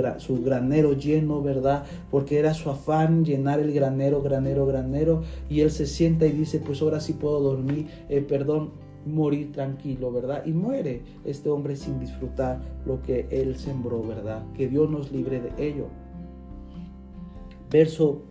granero 0.44 0.92
lleno, 0.92 1.42
¿verdad? 1.42 1.84
Porque 2.10 2.38
era 2.38 2.54
su 2.54 2.70
afán 2.70 3.24
llenar 3.24 3.60
el 3.60 3.72
granero, 3.72 4.22
granero, 4.22 4.66
granero. 4.66 5.22
Y 5.48 5.60
él 5.60 5.70
se 5.70 5.86
sienta 5.86 6.26
y 6.26 6.32
dice, 6.32 6.58
pues 6.58 6.82
ahora 6.82 7.00
sí 7.00 7.14
puedo 7.14 7.40
dormir, 7.40 7.88
eh, 8.08 8.20
perdón, 8.20 8.72
morir 9.06 9.52
tranquilo, 9.52 10.12
¿verdad? 10.12 10.44
Y 10.44 10.52
muere 10.52 11.02
este 11.24 11.48
hombre 11.48 11.76
sin 11.76 11.98
disfrutar 11.98 12.60
lo 12.84 13.02
que 13.02 13.26
él 13.30 13.56
sembró, 13.56 14.02
¿verdad? 14.02 14.44
Que 14.54 14.68
Dios 14.68 14.90
nos 14.90 15.12
libre 15.12 15.40
de 15.40 15.66
ello. 15.66 15.86
Verso 17.70 18.22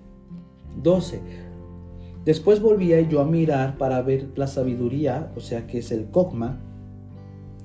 12. 0.81 1.19
Después 2.25 2.61
volvía 2.61 3.01
yo 3.01 3.21
a 3.21 3.25
mirar 3.25 3.77
para 3.77 4.01
ver 4.01 4.29
la 4.35 4.47
sabiduría, 4.47 5.31
o 5.35 5.39
sea 5.39 5.67
que 5.67 5.79
es 5.79 5.91
el 5.91 6.09
cogma, 6.09 6.59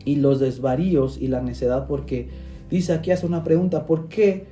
y 0.04 0.16
los 0.16 0.40
desvaríos 0.40 1.18
y 1.20 1.28
la 1.28 1.40
necedad, 1.42 1.86
porque 1.86 2.28
dice 2.70 2.92
aquí 2.92 3.10
hace 3.10 3.26
una 3.26 3.44
pregunta, 3.44 3.86
¿por 3.86 4.08
qué? 4.08 4.46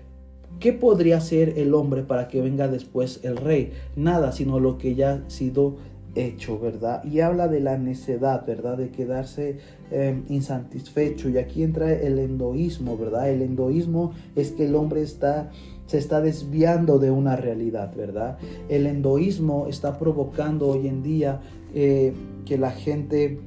¿Qué 0.60 0.72
podría 0.72 1.18
hacer 1.18 1.54
el 1.56 1.72
hombre 1.74 2.02
para 2.02 2.26
que 2.26 2.40
venga 2.40 2.66
después 2.68 3.20
el 3.22 3.36
rey? 3.36 3.72
Nada, 3.94 4.32
sino 4.32 4.58
lo 4.58 4.76
que 4.76 4.94
ya 4.94 5.12
ha 5.12 5.30
sido 5.30 5.76
hecho, 6.14 6.58
¿verdad? 6.58 7.04
Y 7.04 7.20
habla 7.20 7.46
de 7.46 7.60
la 7.60 7.78
necedad, 7.78 8.44
¿verdad? 8.44 8.76
De 8.76 8.90
quedarse 8.90 9.58
em, 9.92 10.24
insatisfecho. 10.28 11.28
Y 11.28 11.38
aquí 11.38 11.62
entra 11.62 11.92
el 11.92 12.18
endoísmo, 12.18 12.96
¿verdad? 12.96 13.30
El 13.30 13.42
endoísmo 13.42 14.12
es 14.34 14.50
que 14.50 14.66
el 14.66 14.74
hombre 14.74 15.02
está 15.02 15.50
se 15.88 15.96
está 15.96 16.20
desviando 16.20 16.98
de 16.98 17.10
una 17.10 17.34
realidad, 17.34 17.94
¿verdad? 17.96 18.36
El 18.68 18.86
endoísmo 18.86 19.68
está 19.68 19.98
provocando 19.98 20.68
hoy 20.68 20.86
en 20.86 21.02
día 21.02 21.40
eh, 21.74 22.12
que 22.44 22.58
la 22.58 22.70
gente 22.72 23.40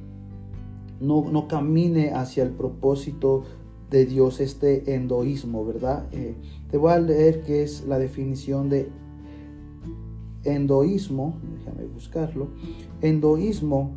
no, 1.02 1.48
camine 1.48 2.12
hacia 2.12 2.44
el 2.44 2.50
propósito 2.50 3.44
de 3.90 4.06
Dios, 4.06 4.40
este 4.40 4.94
endoísmo, 4.94 5.64
¿verdad? 5.66 6.06
Eh, 6.12 6.34
te 6.70 6.78
voy 6.78 6.92
a 6.92 6.98
leer 6.98 7.42
qué 7.42 7.62
es 7.62 7.84
la 7.86 7.98
definición 7.98 8.70
de 8.70 8.88
endoísmo, 10.44 11.38
déjame 11.58 11.86
buscarlo. 11.86 12.48
Endoísmo 13.00 13.92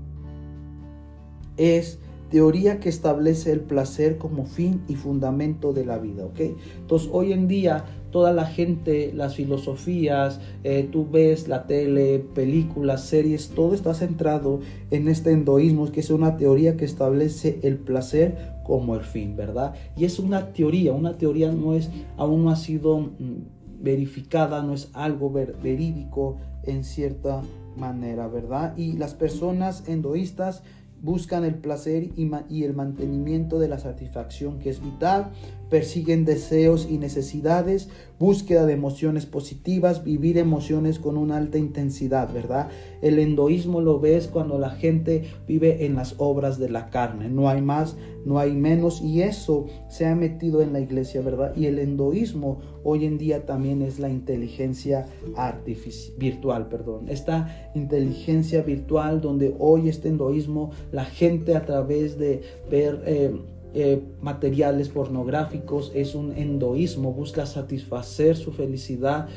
es 1.57 1.99
teoría 2.29 2.79
que 2.79 2.89
establece 2.89 3.51
el 3.51 3.61
placer 3.61 4.17
como 4.17 4.45
fin 4.45 4.81
y 4.87 4.95
fundamento 4.95 5.73
de 5.73 5.85
la 5.85 5.97
vida, 5.99 6.25
¿ok? 6.25 6.39
Entonces 6.79 7.09
hoy 7.11 7.31
en 7.31 7.47
día 7.47 7.85
toda 8.15 8.31
la 8.31 8.45
gente, 8.45 9.11
las 9.13 9.35
filosofías, 9.35 10.39
eh, 10.63 10.87
tú 10.89 11.05
ves 11.11 11.49
la 11.49 11.67
tele, 11.67 12.19
películas, 12.19 13.03
series, 13.03 13.49
todo 13.49 13.73
está 13.73 13.93
centrado 13.93 14.61
en 14.89 15.09
este 15.09 15.33
endoísmo, 15.33 15.91
que 15.91 15.99
es 15.99 16.09
una 16.09 16.37
teoría 16.37 16.77
que 16.77 16.85
establece 16.85 17.59
el 17.63 17.77
placer 17.77 18.55
como 18.63 18.95
el 18.95 19.01
fin, 19.01 19.35
¿verdad? 19.35 19.73
Y 19.97 20.05
es 20.05 20.17
una 20.17 20.53
teoría, 20.53 20.93
una 20.93 21.17
teoría 21.17 21.51
no 21.51 21.73
es, 21.73 21.89
aún 22.15 22.45
no 22.45 22.51
ha 22.51 22.55
sido 22.55 22.99
mm, 23.01 23.81
verificada, 23.81 24.63
no 24.63 24.73
es 24.73 24.91
algo 24.93 25.29
verídico 25.29 26.37
en 26.63 26.85
cierta 26.85 27.41
manera, 27.75 28.29
¿verdad? 28.29 28.77
Y 28.77 28.93
las 28.93 29.13
personas 29.13 29.83
endoístas 29.89 30.63
buscan 31.05 31.45
el 31.45 31.55
placer 31.55 32.09
y, 32.15 32.63
el 32.63 32.73
mantenimiento 32.73 33.59
de 33.59 33.67
la 33.67 33.77
satisfacción 33.77 34.59
que 34.59 34.71
es 34.71 34.81
vital, 34.81 35.31
persiguen 35.69 36.25
deseos 36.25 36.87
y 36.89 36.97
necesidades, 36.97 37.89
búsqueda 38.19 38.65
de 38.65 38.73
emociones 38.73 39.25
positivas, 39.25 40.03
vivir 40.03 40.37
emociones 40.37 40.99
con 40.99 41.17
una 41.17 41.37
alta 41.37 41.57
intensidad, 41.57 42.31
¿verdad? 42.33 42.69
El 43.01 43.19
endoísmo 43.19 43.81
lo 43.81 43.99
ves 43.99 44.27
cuando 44.27 44.57
la 44.57 44.69
gente 44.69 45.25
vive 45.47 45.85
en 45.85 45.95
las 45.95 46.15
obras 46.17 46.59
de 46.59 46.69
la 46.69 46.89
carne, 46.89 47.29
no 47.29 47.49
hay 47.49 47.61
más, 47.61 47.97
no 48.25 48.39
hay 48.39 48.53
menos 48.53 49.01
y 49.01 49.21
eso 49.21 49.65
se 49.89 50.05
ha 50.05 50.15
metido 50.15 50.61
en 50.61 50.73
la 50.73 50.79
iglesia, 50.79 51.21
¿verdad? 51.21 51.53
Y 51.55 51.65
el 51.65 51.79
endoísmo 51.79 52.59
hoy 52.83 53.05
en 53.05 53.17
día 53.17 53.45
también 53.45 53.81
es 53.81 53.99
la 53.99 54.09
inteligencia 54.09 55.07
artificial, 55.35 56.17
virtual, 56.17 56.69
perdón, 56.69 57.09
esta 57.09 57.71
inteligencia 57.75 58.61
virtual 58.61 59.21
donde 59.21 59.55
hoy 59.59 59.89
este 59.89 60.09
endoísmo, 60.09 60.71
la 60.91 61.05
gente 61.05 61.55
a 61.55 61.65
través 61.65 62.17
de 62.17 62.41
ver... 62.69 63.01
Eh, 63.05 63.35
eh, 63.75 64.01
materiales 64.21 64.87
pornográficos, 64.87 65.91
es 65.93 66.15
un 66.15 66.31
endoísmo, 66.31 67.11
busca 67.11 67.45
satisfacer 67.45 68.37
su 68.37 68.53
felicidad 68.53 69.27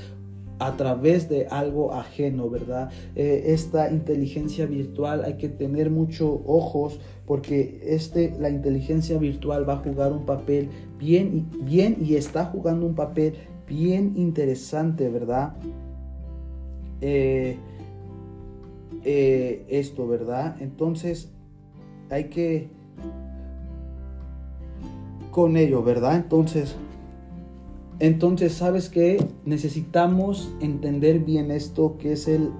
a 0.61 0.77
través 0.77 1.29
de 1.29 1.49
algo 1.49 1.93
ajeno, 1.93 2.49
¿verdad? 2.49 2.91
Eh, 3.17 3.47
esta 3.47 3.91
inteligencia 3.91 4.67
virtual 4.67 5.25
hay 5.25 5.39
que 5.39 5.49
tener 5.49 5.91
mucho 5.91 6.41
ojos 6.47 7.01
porque 7.27 7.81
este, 7.83 8.33
la 8.39 8.49
inteligencia 8.49 9.19
virtual 9.19 9.69
va 9.69 9.75
a 9.75 9.79
jugar 9.79 10.13
un 10.13 10.25
papel 10.25 10.69
bien, 10.99 11.49
bien 11.63 11.97
y 12.01 12.15
está 12.15 12.45
jugando 12.45 12.87
un 12.87 12.95
papel 12.95 13.35
bien 13.67 14.13
interesante, 14.15 15.09
¿verdad? 15.09 15.57
eh, 19.05 19.65
esto, 19.69 20.07
¿verdad? 20.07 20.57
Entonces 20.61 21.33
hay 22.11 22.25
que 22.25 22.78
con 25.39 25.57
ello, 25.57 25.85
¿verdad? 25.85 26.17
Entonces, 26.17 26.75
entonces, 28.01 28.55
¿sabes 28.55 28.89
que 28.89 29.25
Necesitamos 29.45 30.53
entender 30.61 31.21
bien 31.21 31.53
esto 31.53 31.97
que 31.97 32.15
es 32.15 32.27
el 32.27 32.51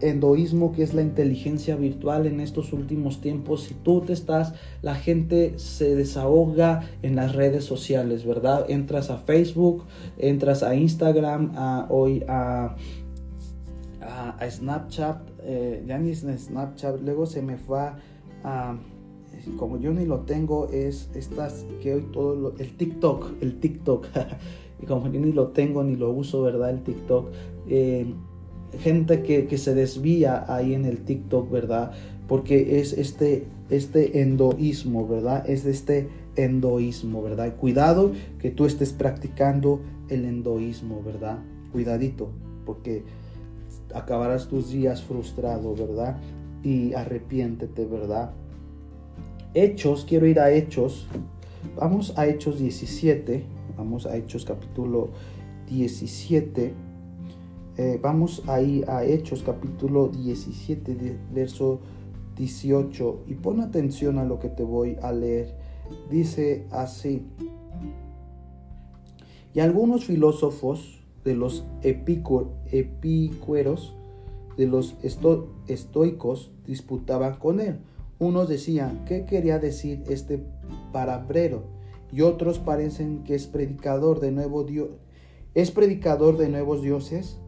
endoísmo, 0.00 0.72
que 0.72 0.82
es 0.82 0.94
la 0.94 1.02
inteligencia 1.02 1.76
virtual 1.76 2.26
en 2.26 2.40
estos 2.40 2.72
últimos 2.72 3.20
tiempos. 3.20 3.62
Si 3.62 3.74
tú 3.74 4.00
te 4.00 4.14
estás, 4.14 4.54
la 4.82 4.96
gente 4.96 5.60
se 5.60 5.94
desahoga 5.94 6.82
en 7.02 7.14
las 7.14 7.36
redes 7.36 7.64
sociales, 7.64 8.26
¿verdad? 8.26 8.68
Entras 8.68 9.10
a 9.10 9.18
Facebook, 9.18 9.84
entras 10.18 10.64
a 10.64 10.74
Instagram, 10.74 11.52
a, 11.54 11.86
hoy 11.88 12.24
a, 12.26 12.74
a, 14.00 14.50
Snapchat, 14.50 15.20
eh, 15.44 15.84
ya 15.86 15.98
ni 15.98 16.12
Snapchat, 16.16 17.00
luego 17.00 17.26
se 17.26 17.42
me 17.42 17.58
fue 17.58 17.92
a 18.42 18.76
como 19.56 19.78
yo 19.78 19.92
ni 19.92 20.04
lo 20.04 20.20
tengo, 20.20 20.68
es 20.68 21.10
estas 21.14 21.64
que 21.82 21.94
hoy 21.94 22.02
todo 22.12 22.54
el 22.58 22.76
TikTok, 22.76 23.32
el 23.40 23.60
TikTok, 23.60 24.06
y 24.82 24.86
como 24.86 25.10
yo 25.10 25.20
ni 25.20 25.32
lo 25.32 25.48
tengo 25.48 25.82
ni 25.84 25.96
lo 25.96 26.10
uso, 26.10 26.42
¿verdad? 26.42 26.70
El 26.70 26.82
TikTok, 26.82 27.30
eh, 27.68 28.06
gente 28.78 29.22
que, 29.22 29.58
se 29.58 29.74
desvía 29.74 30.44
ahí 30.52 30.74
en 30.74 30.84
el 30.84 31.04
TikTok, 31.04 31.50
¿verdad? 31.50 31.92
Porque 32.26 32.80
es 32.80 32.92
este, 32.92 33.46
este 33.70 34.20
endoísmo, 34.20 35.06
¿verdad? 35.08 35.48
Es 35.48 35.64
este 35.64 36.08
endoísmo, 36.36 37.22
¿verdad? 37.22 37.56
Cuidado 37.56 38.12
que 38.38 38.50
tú 38.50 38.66
estés 38.66 38.92
practicando 38.92 39.80
el 40.08 40.24
endoísmo, 40.24 41.02
¿verdad? 41.02 41.38
Cuidadito, 41.72 42.30
porque 42.64 43.02
acabarás 43.94 44.48
tus 44.48 44.70
días 44.70 45.02
frustrado, 45.02 45.74
¿verdad? 45.74 46.18
Y 46.62 46.92
arrepiéntete, 46.92 47.86
¿verdad? 47.86 48.32
Hechos, 49.54 50.04
quiero 50.06 50.26
ir 50.26 50.40
a 50.40 50.52
Hechos. 50.52 51.06
Vamos 51.74 52.12
a 52.18 52.26
Hechos 52.26 52.58
17. 52.58 53.44
Vamos 53.78 54.04
a 54.04 54.14
Hechos 54.14 54.44
capítulo 54.44 55.08
17. 55.66 56.74
Eh, 57.78 57.98
vamos 58.02 58.42
ahí 58.46 58.84
a 58.86 59.04
Hechos 59.04 59.42
capítulo 59.42 60.08
17, 60.08 61.16
verso 61.32 61.80
18. 62.36 63.20
Y 63.26 63.36
pon 63.36 63.60
atención 63.60 64.18
a 64.18 64.24
lo 64.24 64.38
que 64.38 64.50
te 64.50 64.64
voy 64.64 64.98
a 65.00 65.12
leer. 65.12 65.54
Dice 66.10 66.66
así. 66.70 67.22
Y 69.54 69.60
algunos 69.60 70.04
filósofos 70.04 71.00
de 71.24 71.34
los 71.34 71.64
epícueros, 71.82 73.94
de 74.58 74.66
los 74.66 74.94
estoicos, 75.68 76.50
disputaban 76.66 77.36
con 77.36 77.60
él 77.60 77.78
unos 78.18 78.48
decían, 78.48 79.04
¿qué 79.06 79.24
quería 79.24 79.58
decir 79.58 80.02
este 80.08 80.42
parabrero? 80.92 81.62
Y 82.10 82.22
otros 82.22 82.58
parecen 82.58 83.22
que 83.24 83.34
es 83.34 83.46
predicador 83.46 84.20
de 84.20 84.32
nuevo 84.32 84.64
Dios. 84.64 84.88
¿Es 85.54 85.70
predicador 85.70 86.36
de 86.36 86.48
nuevos 86.48 86.82
dioses? 86.82 87.38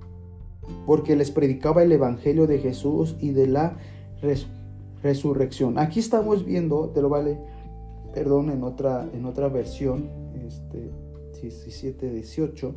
Porque 0.86 1.16
les 1.16 1.30
predicaba 1.30 1.82
el 1.82 1.92
evangelio 1.92 2.46
de 2.46 2.58
Jesús 2.58 3.16
y 3.20 3.30
de 3.30 3.46
la 3.46 3.78
resurrección. 5.02 5.78
Aquí 5.78 6.00
estamos 6.00 6.44
viendo, 6.44 6.90
te 6.90 7.02
lo 7.02 7.08
vale, 7.08 7.38
perdón, 8.14 8.50
en 8.50 8.62
otra, 8.62 9.08
en 9.12 9.24
otra 9.24 9.48
versión, 9.48 10.08
este 10.46 10.90
17, 11.40 12.10
18, 12.10 12.74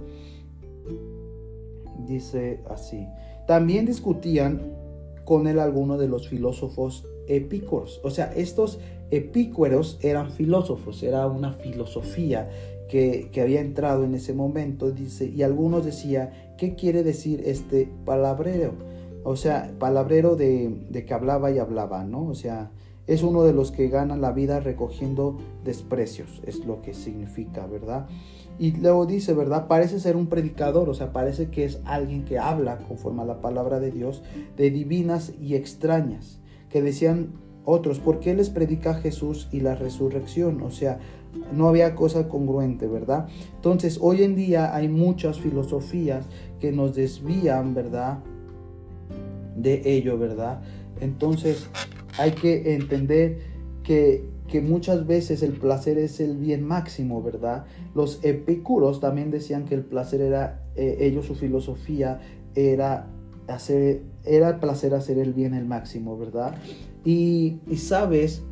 dice 2.08 2.62
así. 2.70 3.08
También 3.48 3.86
discutían 3.86 4.62
con 5.26 5.48
él 5.48 5.60
algunos 5.60 6.00
de 6.00 6.08
los 6.08 6.28
filósofos 6.28 7.06
epícoros. 7.28 8.02
O 8.04 8.10
sea, 8.10 8.34
estos 8.36 8.80
epícueros 9.12 10.00
eran 10.02 10.32
filósofos, 10.32 11.04
era 11.04 11.28
una 11.28 11.54
filosofía 11.54 12.50
que, 12.90 13.30
había 13.42 13.62
entrado 13.62 14.04
en 14.04 14.16
ese 14.16 14.34
momento, 14.34 14.92
dice, 14.92 15.26
y 15.26 15.44
algunos 15.44 15.86
decían, 15.86 16.30
¿qué 16.58 16.76
quiere 16.76 17.04
decir 17.04 17.42
este 17.46 17.90
palabrero? 18.06 18.74
O 19.24 19.36
sea, 19.36 19.74
palabrero 19.80 20.36
de, 20.36 20.86
de 20.90 21.06
que 21.06 21.14
hablaba 21.14 21.52
y 21.52 21.58
hablaba, 21.58 22.04
¿no? 22.04 22.28
O 22.28 22.36
sea, 22.36 22.72
es 23.08 23.24
uno 23.24 23.44
de 23.44 23.54
los 23.54 23.72
que 23.72 23.90
gana 23.90 24.16
la 24.16 24.32
vida 24.32 24.60
recogiendo 24.60 25.38
desprecios, 25.64 26.42
es 26.46 26.66
lo 26.66 26.82
que 26.82 26.94
significa, 26.94 27.66
¿verdad? 27.66 28.08
Y 28.60 28.72
luego 28.74 29.06
dice, 29.06 29.34
¿verdad? 29.34 29.68
Parece 29.68 30.00
ser 30.00 30.16
un 30.16 30.28
predicador, 30.28 30.90
o 30.90 30.94
sea, 30.94 31.12
parece 31.12 31.50
que 31.50 31.66
es 31.66 31.80
alguien 31.86 32.26
que 32.26 32.38
habla 32.38 32.78
conforme 32.78 33.24
a 33.24 33.26
la 33.26 33.42
palabra 33.42 33.80
de 33.80 33.92
Dios, 33.92 34.22
de 34.56 34.70
divinas 34.70 35.34
y 35.42 35.56
extrañas 35.56 36.43
que 36.74 36.82
decían 36.82 37.34
otros, 37.66 38.00
¿por 38.00 38.20
qué 38.20 38.34
les 38.34 38.50
predica 38.50 38.96
Jesús 38.96 39.48
y 39.52 39.60
la 39.60 39.76
resurrección? 39.76 40.64
O 40.64 40.72
sea, 40.72 40.98
no 41.54 41.68
había 41.68 41.94
cosa 41.94 42.28
congruente, 42.28 42.88
¿verdad? 42.88 43.28
Entonces, 43.56 44.00
hoy 44.02 44.24
en 44.24 44.36
día 44.36 44.76
hay 44.76 44.90
muchas 44.90 45.40
filosofías 45.40 46.26
que 46.60 46.72
nos 46.72 46.96
desvían, 46.96 47.76
¿verdad? 47.76 48.24
De 49.56 49.84
ello, 49.86 50.18
¿verdad? 50.18 50.64
Entonces, 51.00 51.70
hay 52.18 52.32
que 52.32 52.74
entender 52.74 53.38
que, 53.84 54.26
que 54.48 54.60
muchas 54.60 55.06
veces 55.06 55.44
el 55.44 55.54
placer 55.54 56.00
es 56.00 56.20
el 56.20 56.38
bien 56.38 56.66
máximo, 56.66 57.22
¿verdad? 57.22 57.66
Los 57.94 58.20
epícuros 58.26 59.00
también 59.00 59.30
decían 59.30 59.66
que 59.66 59.76
el 59.76 59.84
placer 59.84 60.22
era, 60.22 60.66
eh, 60.76 60.98
ellos 61.02 61.28
su 61.28 61.36
filosofía 61.36 62.20
era 62.56 63.08
hacer, 63.48 64.02
era 64.26 64.60
placer 64.60 64.94
hacer 64.94 65.18
el 65.18 65.34
bien 65.34 65.54
el 65.54 65.66
máximo, 65.66 66.18
¿verdad? 66.18 66.56
Y, 67.04 67.60
sabes, 67.76 68.44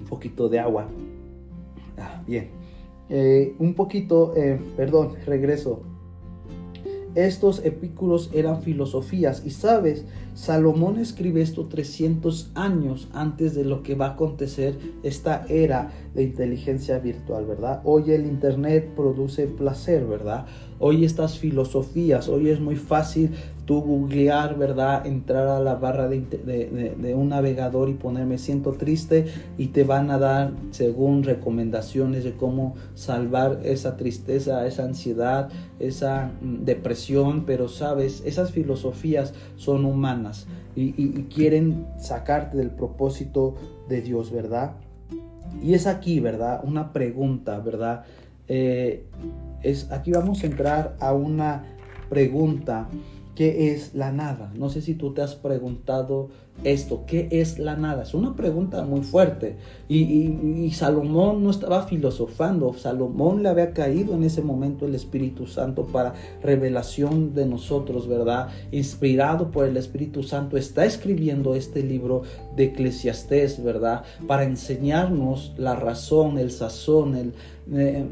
un 0.00 0.06
poquito 0.06 0.48
de 0.48 0.60
agua. 0.60 0.88
Ah, 1.98 2.22
bien. 2.26 2.50
Eh, 3.08 3.54
un 3.58 3.74
poquito, 3.74 4.34
eh, 4.36 4.60
perdón, 4.76 5.14
regreso. 5.26 5.82
Estos 7.14 7.64
epícuros 7.64 8.30
eran 8.34 8.62
filosofías 8.62 9.44
y 9.44 9.50
sabes, 9.50 10.04
Salomón 10.34 10.98
escribe 10.98 11.42
esto 11.42 11.66
300 11.66 12.50
años 12.56 13.08
antes 13.12 13.54
de 13.54 13.64
lo 13.64 13.84
que 13.84 13.94
va 13.94 14.06
a 14.06 14.10
acontecer 14.10 14.76
esta 15.04 15.46
era 15.48 15.92
de 16.12 16.24
inteligencia 16.24 16.98
virtual, 16.98 17.46
¿verdad? 17.46 17.80
Hoy 17.84 18.10
el 18.10 18.26
Internet 18.26 18.90
produce 18.96 19.46
placer, 19.46 20.04
¿verdad? 20.04 20.46
Hoy 20.80 21.04
estas 21.04 21.38
filosofías, 21.38 22.28
hoy 22.28 22.48
es 22.48 22.60
muy 22.60 22.74
fácil 22.74 23.30
tú 23.64 23.80
googlear, 23.80 24.58
¿verdad? 24.58 25.06
Entrar 25.06 25.46
a 25.46 25.60
la 25.60 25.76
barra 25.76 26.08
de, 26.08 27.14
un 27.16 27.28
navegador 27.28 27.88
y 27.88 27.94
ponerme 27.94 28.36
siento 28.38 28.72
triste 28.72 29.26
y 29.56 29.68
te 29.68 29.84
van 29.84 30.10
a 30.10 30.18
dar 30.18 30.52
según 30.70 31.22
recomendaciones 31.22 32.24
de 32.24 32.32
cómo 32.32 32.74
salvar 32.94 33.60
esa 33.64 33.96
tristeza, 33.96 34.66
esa 34.66 34.84
ansiedad, 34.84 35.48
esa 35.78 36.32
mm, 36.40 36.64
depresión, 36.64 37.44
pero 37.46 37.68
sabes, 37.68 38.22
esas 38.26 38.50
filosofías 38.50 39.32
son 39.56 39.84
humanas 39.84 40.23
y, 40.76 41.24
quieren 41.24 41.86
sacarte 41.98 42.56
del 42.56 42.70
propósito 42.70 43.54
de 43.88 44.02
Dios, 44.02 44.32
¿verdad? 44.32 44.72
Y 45.62 45.74
es 45.74 45.86
aquí, 45.86 46.20
¿verdad? 46.20 46.60
Una 46.64 46.92
pregunta, 46.92 47.58
¿verdad? 47.60 48.04
Eh, 48.48 49.04
es, 49.62 49.90
aquí 49.90 50.12
vamos 50.12 50.42
a 50.42 50.46
entrar 50.46 50.96
a 51.00 51.12
una 51.12 51.64
pregunta 52.08 52.88
¿Qué 53.34 53.72
es 53.72 53.94
la 53.94 54.12
nada? 54.12 54.52
No 54.56 54.68
sé 54.68 54.80
si 54.80 54.94
tú 54.94 55.12
te 55.12 55.22
has 55.22 55.34
preguntado 55.34 56.28
esto, 56.62 57.04
¿qué 57.06 57.28
es 57.32 57.58
la 57.58 57.76
nada? 57.76 58.04
Es 58.04 58.14
una 58.14 58.36
pregunta 58.36 58.84
muy 58.84 59.02
fuerte. 59.02 59.56
Y, 59.88 60.70
Salomón 60.70 61.42
no 61.42 61.50
estaba 61.50 61.82
filosofando, 61.82 62.72
Salomón 62.74 63.42
le 63.42 63.48
había 63.48 63.72
caído 63.72 64.14
en 64.14 64.24
ese 64.24 64.40
momento 64.40 64.86
el 64.86 64.94
Espíritu 64.94 65.46
Santo 65.46 65.86
para 65.86 66.14
revelación 66.42 67.34
de 67.34 67.46
nosotros, 67.46 68.06
¿verdad? 68.06 68.48
Inspirado 68.70 69.50
por 69.50 69.66
el 69.66 69.76
Espíritu 69.76 70.22
Santo, 70.22 70.56
está 70.56 70.84
escribiendo 70.84 71.54
este 71.54 71.82
libro 71.82 72.22
de 72.56 72.64
Eclesiastés, 72.66 73.62
¿verdad? 73.62 74.04
Para 74.26 74.44
enseñarnos 74.44 75.52
la 75.58 75.74
razón, 75.74 76.38
el 76.38 76.50
sazón, 76.50 77.14
el... 77.16 77.32
Eh, 77.72 78.04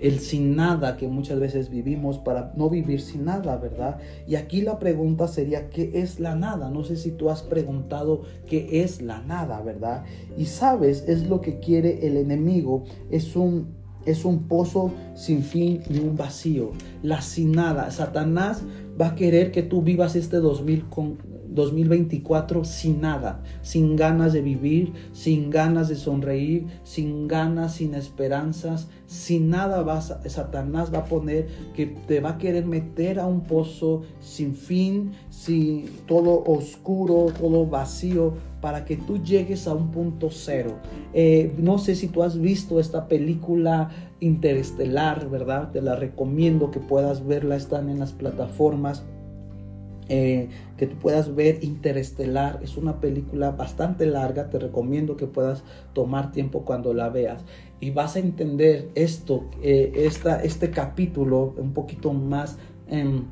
el 0.00 0.18
sin 0.18 0.56
nada 0.56 0.96
que 0.96 1.08
muchas 1.08 1.38
veces 1.40 1.70
vivimos 1.70 2.18
para 2.18 2.52
no 2.56 2.68
vivir 2.68 3.00
sin 3.00 3.24
nada, 3.24 3.56
¿verdad? 3.56 3.98
Y 4.26 4.36
aquí 4.36 4.60
la 4.60 4.78
pregunta 4.78 5.28
sería, 5.28 5.70
¿qué 5.70 5.92
es 5.94 6.20
la 6.20 6.34
nada? 6.34 6.70
No 6.70 6.84
sé 6.84 6.96
si 6.96 7.10
tú 7.10 7.30
has 7.30 7.42
preguntado 7.42 8.22
qué 8.46 8.82
es 8.82 9.02
la 9.02 9.22
nada, 9.22 9.60
¿verdad? 9.62 10.04
Y 10.36 10.46
sabes, 10.46 11.04
es 11.08 11.28
lo 11.28 11.40
que 11.40 11.60
quiere 11.60 12.06
el 12.06 12.16
enemigo, 12.16 12.84
es 13.10 13.36
un 13.36 13.84
es 14.06 14.26
un 14.26 14.48
pozo 14.48 14.92
sin 15.14 15.42
fin 15.42 15.80
y 15.88 15.98
un 15.98 16.14
vacío, 16.14 16.72
la 17.02 17.22
sin 17.22 17.52
nada. 17.52 17.90
Satanás 17.90 18.62
va 19.00 19.08
a 19.08 19.14
querer 19.14 19.50
que 19.50 19.62
tú 19.62 19.80
vivas 19.80 20.14
este 20.14 20.36
2000 20.38 20.88
con 20.90 21.18
2024 21.54 22.64
sin 22.64 23.00
nada, 23.00 23.42
sin 23.62 23.96
ganas 23.96 24.32
de 24.32 24.42
vivir, 24.42 24.92
sin 25.12 25.50
ganas 25.50 25.88
de 25.88 25.96
sonreír, 25.96 26.66
sin 26.82 27.28
ganas, 27.28 27.74
sin 27.76 27.94
esperanzas, 27.94 28.88
sin 29.06 29.50
nada 29.50 29.84
Satanás 30.00 30.92
va 30.92 30.98
a 30.98 31.04
poner 31.04 31.46
que 31.74 31.86
te 31.86 32.20
va 32.20 32.30
a 32.30 32.38
querer 32.38 32.66
meter 32.66 33.20
a 33.20 33.26
un 33.26 33.42
pozo 33.42 34.02
sin 34.20 34.54
fin, 34.54 35.12
sin 35.30 35.86
todo 36.06 36.42
oscuro, 36.44 37.32
todo 37.38 37.66
vacío, 37.66 38.34
para 38.60 38.86
que 38.86 38.96
tú 38.96 39.22
llegues 39.22 39.68
a 39.68 39.74
un 39.74 39.90
punto 39.90 40.30
cero. 40.30 40.78
Eh, 41.12 41.54
no 41.58 41.78
sé 41.78 41.94
si 41.94 42.08
tú 42.08 42.22
has 42.22 42.40
visto 42.40 42.80
esta 42.80 43.08
película 43.08 43.90
interestelar, 44.20 45.28
¿verdad? 45.28 45.70
Te 45.70 45.82
la 45.82 45.96
recomiendo 45.96 46.70
que 46.70 46.80
puedas 46.80 47.26
verla, 47.26 47.56
están 47.56 47.90
en 47.90 47.98
las 47.98 48.12
plataformas. 48.12 49.04
Eh, 50.08 50.48
que 50.76 50.86
tú 50.86 50.96
puedas 50.96 51.34
ver 51.34 51.62
Interestelar. 51.62 52.60
Es 52.62 52.76
una 52.76 53.00
película 53.00 53.52
bastante 53.52 54.06
larga, 54.06 54.50
te 54.50 54.58
recomiendo 54.58 55.16
que 55.16 55.26
puedas 55.26 55.64
tomar 55.92 56.32
tiempo 56.32 56.64
cuando 56.64 56.92
la 56.92 57.08
veas 57.08 57.42
y 57.80 57.90
vas 57.90 58.16
a 58.16 58.18
entender 58.18 58.88
esto, 58.94 59.44
eh, 59.62 60.08
este 60.42 60.70
capítulo 60.70 61.54
un 61.58 61.72
poquito 61.74 62.12
más 62.12 62.58
em, 62.88 63.24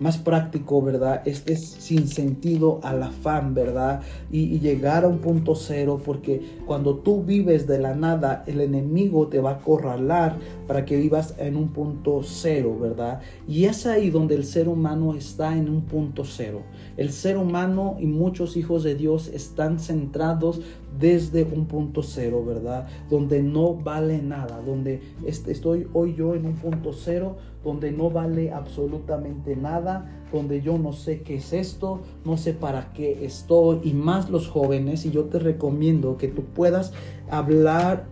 más 0.00 0.16
práctico, 0.18 0.82
¿verdad? 0.82 1.22
Este 1.26 1.52
es 1.52 1.60
sin 1.60 2.08
sentido 2.08 2.80
al 2.82 3.02
afán, 3.02 3.54
¿verdad? 3.54 4.00
Y, 4.32 4.58
llegar 4.60 5.04
a 5.04 5.08
un 5.08 5.18
punto 5.18 5.54
cero, 5.54 6.00
porque 6.04 6.58
cuando 6.66 6.96
tú 6.96 7.22
vives 7.22 7.66
de 7.66 7.78
la 7.78 7.94
nada, 7.94 8.44
el 8.46 8.60
enemigo 8.60 9.28
te 9.28 9.40
va 9.40 9.50
a 9.50 9.54
acorralar 9.54 10.36
para 10.66 10.84
que 10.84 10.96
vivas 10.96 11.34
en 11.38 11.56
un 11.56 11.68
punto 11.68 12.22
cero, 12.22 12.76
¿verdad? 12.80 13.20
Y 13.46 13.64
es 13.64 13.86
ahí 13.86 14.10
donde 14.10 14.34
el 14.34 14.44
ser 14.44 14.68
humano 14.68 15.14
está 15.14 15.56
en 15.56 15.68
un 15.68 15.82
punto 15.82 16.24
cero. 16.24 16.62
El 16.96 17.12
ser 17.12 17.36
humano 17.36 17.96
y 17.98 18.06
muchos 18.06 18.56
hijos 18.56 18.82
de 18.82 18.94
Dios 18.94 19.28
están 19.28 19.78
centrados 19.78 20.60
desde 21.00 21.44
un 21.44 21.66
punto 21.66 22.02
cero, 22.02 22.44
¿verdad? 22.44 22.86
Donde 23.08 23.42
no 23.42 23.74
vale 23.74 24.20
nada, 24.22 24.60
donde 24.60 25.00
estoy 25.24 25.86
hoy 25.92 26.14
yo 26.14 26.34
en 26.34 26.46
un 26.46 26.54
punto 26.54 26.92
cero, 26.92 27.36
donde 27.64 27.90
no 27.90 28.10
vale 28.10 28.52
absolutamente 28.52 29.56
nada, 29.56 30.24
donde 30.32 30.60
yo 30.60 30.78
no 30.78 30.92
sé 30.92 31.22
qué 31.22 31.36
es 31.36 31.52
esto, 31.52 32.00
no 32.24 32.36
sé 32.36 32.52
para 32.52 32.92
qué 32.92 33.24
estoy, 33.24 33.80
y 33.84 33.92
más 33.92 34.30
los 34.30 34.48
jóvenes, 34.48 35.04
y 35.06 35.10
yo 35.10 35.24
te 35.24 35.38
recomiendo 35.38 36.16
que 36.16 36.28
tú 36.28 36.44
puedas 36.44 36.92
hablar 37.30 38.06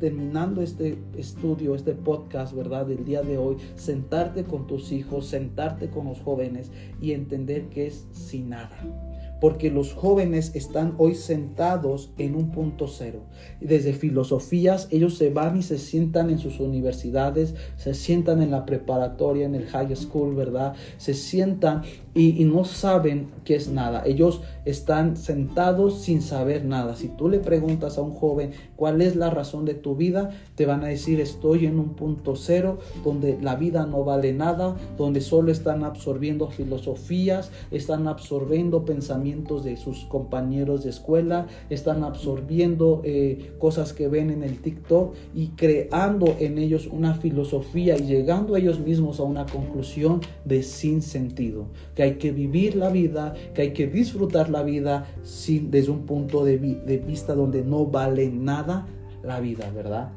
terminando 0.00 0.62
este 0.62 0.98
estudio, 1.16 1.74
este 1.74 1.92
podcast, 1.92 2.54
¿verdad? 2.54 2.86
Del 2.86 3.04
día 3.04 3.22
de 3.22 3.36
hoy, 3.36 3.56
sentarte 3.74 4.44
con 4.44 4.66
tus 4.66 4.90
hijos, 4.90 5.26
sentarte 5.26 5.90
con 5.90 6.06
los 6.06 6.20
jóvenes 6.20 6.70
y 7.00 7.12
entender 7.12 7.68
que 7.68 7.86
es 7.86 8.06
sin 8.10 8.50
nada 8.50 9.15
porque 9.40 9.70
los 9.70 9.92
jóvenes 9.92 10.52
están 10.54 10.94
hoy 10.98 11.14
sentados 11.14 12.12
en 12.18 12.34
un 12.34 12.50
punto 12.50 12.88
cero. 12.88 13.20
Desde 13.60 13.92
filosofías, 13.92 14.88
ellos 14.90 15.16
se 15.16 15.30
van 15.30 15.58
y 15.58 15.62
se 15.62 15.78
sientan 15.78 16.30
en 16.30 16.38
sus 16.38 16.60
universidades, 16.60 17.54
se 17.76 17.94
sientan 17.94 18.42
en 18.42 18.50
la 18.50 18.64
preparatoria, 18.64 19.46
en 19.46 19.54
el 19.54 19.66
high 19.66 19.94
school, 19.94 20.34
¿verdad? 20.34 20.74
Se 20.96 21.14
sientan 21.14 21.82
y, 22.16 22.44
no 22.46 22.64
saben 22.64 23.28
qué 23.44 23.56
es 23.56 23.68
nada. 23.68 24.02
Ellos 24.06 24.40
están 24.64 25.18
sentados 25.18 26.00
sin 26.00 26.22
saber 26.22 26.64
nada. 26.64 26.96
Si 26.96 27.08
tú 27.08 27.28
le 27.28 27.40
preguntas 27.40 27.98
a 27.98 28.02
un 28.02 28.14
joven 28.14 28.52
cuál 28.74 29.02
es 29.02 29.16
la 29.16 29.28
razón 29.28 29.66
de 29.66 29.74
tu 29.74 29.96
vida, 29.96 30.30
te 30.54 30.64
van 30.64 30.82
a 30.82 30.86
decir 30.86 31.20
estoy 31.20 31.66
en 31.66 31.78
un 31.78 31.90
punto 31.90 32.34
cero 32.34 32.78
donde 33.04 33.38
la 33.42 33.54
vida 33.56 33.84
no 33.84 34.02
vale 34.02 34.32
nada, 34.32 34.76
donde 34.96 35.20
solo 35.20 35.52
están 35.52 35.84
absorbiendo 35.84 36.48
filosofías, 36.48 37.50
están 37.70 38.08
absorbiendo 38.08 38.86
pensamientos 38.86 39.62
de 39.62 39.76
sus 39.76 40.04
compañeros 40.06 40.84
de 40.84 40.90
escuela, 40.90 41.46
están 41.68 42.02
absorbiendo 42.02 43.02
eh, 43.04 43.52
cosas 43.58 43.92
que 43.92 44.08
ven 44.08 44.30
en 44.30 44.42
el 44.42 44.62
TikTok 44.62 45.14
y 45.34 45.48
creando 45.48 46.34
en 46.38 46.56
ellos 46.56 46.86
una 46.86 47.14
filosofía 47.14 47.98
y 47.98 48.04
llegando 48.04 48.56
ellos 48.56 48.80
mismos 48.80 49.20
a 49.20 49.24
una 49.24 49.44
conclusión 49.44 50.22
de 50.46 50.62
sin 50.62 51.02
sentido. 51.02 51.66
Hay 52.06 52.14
que 52.14 52.32
vivir 52.32 52.76
la 52.76 52.88
vida, 52.88 53.34
que 53.54 53.62
hay 53.62 53.72
que 53.72 53.86
disfrutar 53.86 54.50
la 54.50 54.62
vida 54.62 55.06
sin, 55.22 55.70
desde 55.70 55.90
un 55.90 56.06
punto 56.06 56.44
de, 56.44 56.56
vista 56.56 57.34
donde 57.34 57.62
no 57.62 57.86
vale 57.86 58.30
nada 58.30 58.86
la 59.22 59.40
vida, 59.40 59.70
¿verdad? 59.70 60.10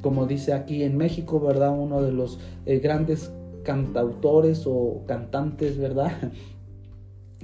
Como 0.00 0.26
dice 0.26 0.52
aquí 0.52 0.82
en 0.82 0.96
México, 0.96 1.40
¿verdad? 1.40 1.70
Uno 1.76 2.02
de 2.02 2.12
los 2.12 2.38
eh, 2.66 2.78
grandes 2.78 3.32
cantautores 3.62 4.64
o 4.66 5.02
cantantes, 5.06 5.78
¿verdad? 5.78 6.12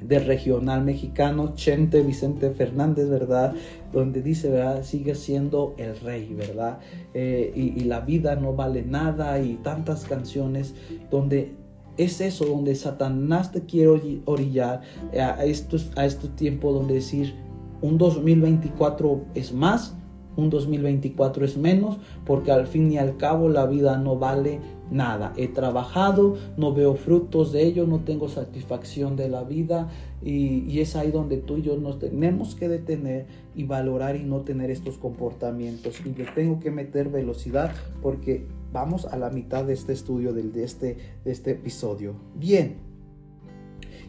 del 0.02 0.24
regional 0.24 0.82
mexicano, 0.82 1.54
Chente 1.54 2.02
Vicente 2.02 2.50
Fernández, 2.50 3.08
¿verdad? 3.08 3.54
Donde 3.92 4.22
dice, 4.22 4.50
¿verdad? 4.50 4.82
Sigue 4.82 5.14
siendo 5.14 5.74
el 5.76 5.98
rey, 6.00 6.32
¿verdad? 6.34 6.78
Eh, 7.12 7.52
y, 7.54 7.80
y, 7.80 7.84
la 7.84 8.00
vida 8.00 8.34
no 8.36 8.54
vale 8.54 8.82
nada 8.82 9.38
y 9.40 9.56
tantas 9.56 10.04
canciones 10.04 10.74
donde 11.10 11.59
es 12.04 12.20
eso 12.20 12.46
donde 12.46 12.74
Satanás 12.74 13.52
te 13.52 13.64
quiere 13.64 14.22
orillar 14.24 14.82
a 15.12 15.44
estos, 15.44 15.90
a 15.96 16.06
este 16.06 16.28
tiempo 16.28 16.72
donde 16.72 16.94
decir 16.94 17.34
un 17.82 17.98
2024 17.98 19.22
es 19.34 19.52
más, 19.52 19.96
un 20.36 20.50
2024 20.50 21.44
es 21.44 21.56
menos, 21.56 21.98
porque 22.24 22.52
al 22.52 22.66
fin 22.66 22.90
y 22.92 22.98
al 22.98 23.16
cabo 23.16 23.48
la 23.48 23.66
vida 23.66 23.98
no 23.98 24.16
vale 24.16 24.60
nada. 24.90 25.32
He 25.36 25.48
trabajado, 25.48 26.36
no 26.56 26.72
veo 26.72 26.94
frutos 26.94 27.52
de 27.52 27.64
ello, 27.64 27.86
no 27.86 28.00
tengo 28.00 28.28
satisfacción 28.28 29.16
de 29.16 29.28
la 29.28 29.44
vida 29.44 29.88
y, 30.22 30.64
y, 30.70 30.80
es 30.80 30.96
ahí 30.96 31.10
donde 31.10 31.38
tú 31.38 31.58
y 31.58 31.62
yo 31.62 31.76
nos 31.76 31.98
tenemos 31.98 32.54
que 32.54 32.68
detener 32.68 33.26
y 33.54 33.64
valorar 33.64 34.16
y 34.16 34.24
no 34.24 34.40
tener 34.40 34.70
estos 34.70 34.98
comportamientos. 34.98 36.00
Y 36.04 36.14
yo 36.14 36.24
tengo 36.34 36.60
que 36.60 36.70
meter 36.70 37.08
velocidad 37.08 37.72
porque 38.02 38.46
vamos 38.72 39.06
a 39.06 39.16
la 39.16 39.30
mitad 39.30 39.64
de 39.64 39.74
este 39.74 39.92
estudio, 39.92 40.32
de, 40.32 40.64
este, 40.64 40.96
de 41.24 41.30
este 41.30 41.52
episodio. 41.52 42.14
Bien. 42.34 42.90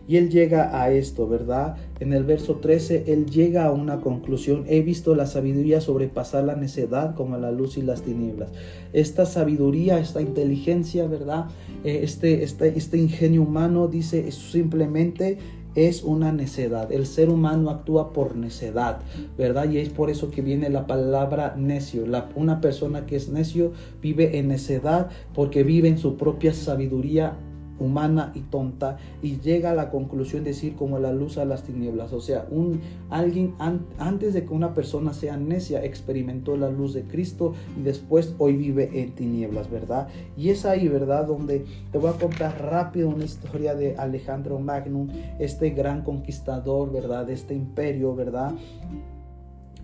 Y 0.07 0.17
él 0.17 0.29
llega 0.29 0.81
a 0.81 0.91
esto, 0.91 1.27
¿verdad? 1.27 1.77
En 1.99 2.11
el 2.11 2.23
verso 2.23 2.55
13, 2.55 3.05
él 3.07 3.27
llega 3.27 3.65
a 3.65 3.71
una 3.71 4.01
conclusión. 4.01 4.65
He 4.67 4.81
visto 4.81 5.15
la 5.15 5.27
sabiduría 5.27 5.79
sobrepasar 5.79 6.43
la 6.43 6.55
necedad 6.55 7.15
como 7.15 7.37
la 7.37 7.51
luz 7.51 7.77
y 7.77 7.81
las 7.81 8.01
tinieblas. 8.01 8.49
Esta 8.93 9.25
sabiduría, 9.25 9.99
esta 9.99 10.21
inteligencia, 10.21 11.07
¿verdad? 11.07 11.45
Eh, 11.83 12.01
este, 12.03 12.43
este, 12.43 12.77
este 12.77 12.97
ingenio 12.97 13.43
humano 13.43 13.87
dice 13.87 14.31
simplemente 14.31 15.37
es 15.75 16.03
una 16.03 16.31
necedad. 16.31 16.91
El 16.91 17.05
ser 17.05 17.29
humano 17.29 17.69
actúa 17.69 18.13
por 18.13 18.35
necedad, 18.35 18.99
¿verdad? 19.37 19.69
Y 19.69 19.77
es 19.77 19.89
por 19.89 20.09
eso 20.09 20.31
que 20.31 20.41
viene 20.41 20.69
la 20.69 20.87
palabra 20.87 21.55
necio. 21.57 22.05
La, 22.05 22.29
una 22.35 22.61
persona 22.61 23.05
que 23.05 23.15
es 23.15 23.29
necio 23.29 23.71
vive 24.01 24.37
en 24.37 24.49
necedad 24.49 25.09
porque 25.33 25.63
vive 25.63 25.87
en 25.87 25.97
su 25.97 26.17
propia 26.17 26.53
sabiduría 26.53 27.37
humana 27.81 28.31
y 28.35 28.41
tonta 28.41 28.97
y 29.21 29.39
llega 29.39 29.71
a 29.71 29.75
la 29.75 29.89
conclusión 29.89 30.43
de 30.43 30.51
decir 30.51 30.75
como 30.75 30.99
la 30.99 31.11
luz 31.11 31.37
a 31.37 31.45
las 31.45 31.63
tinieblas. 31.63 32.13
O 32.13 32.21
sea, 32.21 32.45
un, 32.49 32.79
alguien 33.09 33.55
antes 33.97 34.33
de 34.33 34.45
que 34.45 34.53
una 34.53 34.73
persona 34.73 35.13
sea 35.13 35.37
necia 35.37 35.83
experimentó 35.83 36.55
la 36.55 36.69
luz 36.69 36.93
de 36.93 37.03
Cristo 37.03 37.53
y 37.77 37.81
después 37.81 38.35
hoy 38.37 38.55
vive 38.55 39.01
en 39.01 39.13
tinieblas, 39.13 39.69
¿verdad? 39.69 40.07
Y 40.37 40.49
es 40.49 40.65
ahí, 40.65 40.87
¿verdad? 40.87 41.25
Donde 41.25 41.65
te 41.91 41.97
voy 41.97 42.11
a 42.11 42.13
contar 42.13 42.61
rápido 42.61 43.09
una 43.09 43.25
historia 43.25 43.73
de 43.73 43.95
Alejandro 43.95 44.59
Magnum, 44.59 45.09
este 45.39 45.71
gran 45.71 46.03
conquistador, 46.03 46.91
¿verdad? 46.91 47.25
De 47.25 47.33
este 47.33 47.55
imperio, 47.55 48.15
¿verdad? 48.15 48.53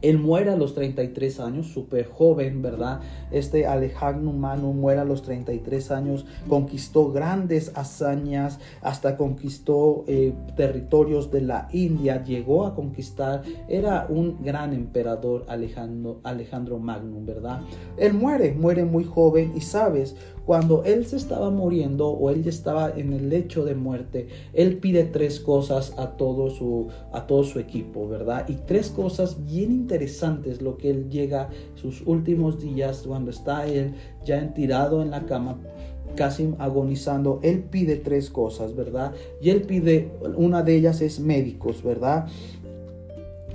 Él 0.01 0.19
muere 0.19 0.51
a 0.51 0.55
los 0.55 0.73
33 0.73 1.39
años, 1.39 1.67
súper 1.67 2.07
joven, 2.07 2.61
¿verdad? 2.61 3.01
Este 3.31 3.67
Alejandro 3.67 4.31
Manu 4.31 4.73
muere 4.73 5.01
a 5.01 5.05
los 5.05 5.21
33 5.21 5.91
años, 5.91 6.25
conquistó 6.47 7.11
grandes 7.11 7.71
hazañas, 7.75 8.59
hasta 8.81 9.17
conquistó 9.17 10.03
eh, 10.07 10.33
territorios 10.55 11.31
de 11.31 11.41
la 11.41 11.67
India, 11.71 12.23
llegó 12.23 12.65
a 12.65 12.75
conquistar, 12.75 13.43
era 13.67 14.05
un 14.09 14.43
gran 14.43 14.73
emperador 14.73 15.45
Alejandro, 15.47 16.19
Alejandro 16.23 16.79
Magnum, 16.79 17.25
¿verdad? 17.25 17.61
Él 17.97 18.13
muere, 18.13 18.53
muere 18.53 18.85
muy 18.85 19.03
joven 19.03 19.53
y 19.55 19.61
sabes, 19.61 20.15
cuando 20.47 20.85
él 20.85 21.05
se 21.05 21.17
estaba 21.17 21.51
muriendo 21.51 22.07
o 22.07 22.29
él 22.29 22.41
ya 22.41 22.49
estaba 22.49 22.89
en 22.89 23.11
el 23.11 23.27
lecho 23.27 23.65
de 23.65 23.75
muerte, 23.75 24.29
él 24.53 24.77
pide 24.77 25.03
tres 25.03 25.41
cosas 25.41 25.93
a 25.97 26.11
todo 26.11 26.49
su, 26.49 26.87
a 27.11 27.27
todo 27.27 27.43
su 27.43 27.59
equipo, 27.59 28.07
¿verdad? 28.07 28.47
Y 28.47 28.53
tres 28.65 28.87
cosas 28.89 29.45
bien 29.45 29.73
interesantes 29.73 30.61
lo 30.61 30.77
que 30.77 30.89
él 30.89 31.09
llega 31.09 31.49
sus 31.75 32.01
últimos 32.07 32.61
días 32.61 33.03
cuando 33.05 33.29
está 33.29 33.67
él 33.67 33.93
ya 34.23 34.53
tirado 34.53 35.01
en 35.01 35.11
la 35.11 35.25
cama 35.25 35.57
casi 36.15 36.53
agonizando, 36.59 37.39
él 37.43 37.63
pide 37.63 37.97
tres 37.97 38.29
cosas, 38.29 38.75
¿verdad? 38.75 39.13
Y 39.41 39.49
él 39.49 39.63
pide, 39.63 40.11
una 40.35 40.63
de 40.63 40.75
ellas 40.75 41.01
es 41.01 41.19
médicos, 41.19 41.83
¿verdad? 41.83 42.27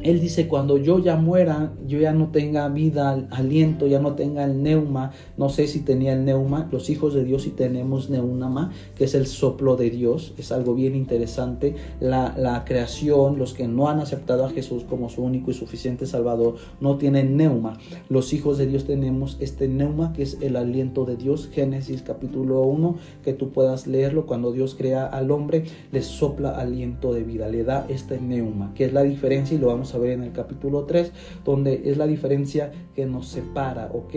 Él 0.04 0.20
dice, 0.20 0.48
cuando 0.48 0.78
yo 0.78 0.98
ya 0.98 1.16
muera, 1.16 1.72
yo 1.86 1.98
ya 1.98 2.12
no 2.12 2.28
tenga 2.28 2.68
vida, 2.68 3.26
aliento, 3.30 3.86
ya 3.86 4.00
no 4.00 4.14
tenga 4.14 4.44
el 4.44 4.62
neuma, 4.62 5.12
no 5.36 5.48
sé 5.48 5.66
si 5.66 5.80
tenía 5.80 6.12
el 6.12 6.24
neuma, 6.24 6.68
los 6.72 6.90
hijos 6.90 7.14
de 7.14 7.24
Dios 7.24 7.42
sí 7.42 7.50
tenemos 7.50 8.10
neunama, 8.10 8.72
que 8.94 9.04
es 9.04 9.14
el 9.14 9.26
soplo 9.26 9.76
de 9.76 9.90
Dios, 9.90 10.34
es 10.38 10.52
algo 10.52 10.74
bien 10.74 10.94
interesante, 10.94 11.76
la, 12.00 12.62
creación, 12.66 13.38
los 13.38 13.54
que 13.54 13.66
no 13.66 13.88
han 13.88 13.98
aceptado 14.00 14.44
a 14.44 14.50
Jesús 14.50 14.84
como 14.84 15.08
su 15.08 15.22
único 15.22 15.50
y 15.50 15.54
suficiente 15.54 16.06
Salvador, 16.06 16.56
no 16.80 16.96
tienen 16.96 17.36
neuma, 17.36 17.78
los 18.08 18.32
hijos 18.32 18.58
de 18.58 18.66
Dios 18.66 18.84
tenemos 18.84 19.36
este 19.40 19.68
neuma, 19.68 20.12
que 20.12 20.22
es 20.22 20.38
el 20.40 20.56
aliento 20.56 21.04
de 21.04 21.16
Dios, 21.16 21.48
Génesis 21.52 22.02
capítulo 22.02 22.62
1, 22.62 22.96
que 23.24 23.32
tú 23.32 23.50
puedas 23.50 23.86
leerlo, 23.86 24.26
cuando 24.26 24.52
Dios 24.52 24.74
crea 24.74 25.06
al 25.06 25.30
hombre, 25.30 25.64
le 25.90 26.02
sopla 26.02 26.50
aliento 26.50 27.12
de 27.12 27.22
vida, 27.22 27.48
le 27.48 27.64
da 27.64 27.86
este 27.88 28.20
neuma, 28.20 28.72
que 28.74 28.84
es 28.84 28.92
la 28.92 29.02
diferencia 29.02 29.56
y 29.56 29.60
lo 29.60 29.68
vamos 29.68 29.91
a 29.94 29.98
ver 29.98 30.12
en 30.12 30.22
el 30.22 30.32
capítulo 30.32 30.84
3, 30.84 31.12
donde 31.44 31.82
es 31.86 31.96
la 31.96 32.06
diferencia 32.06 32.72
que 32.94 33.06
nos 33.06 33.28
separa, 33.28 33.90
¿ok? 33.92 34.14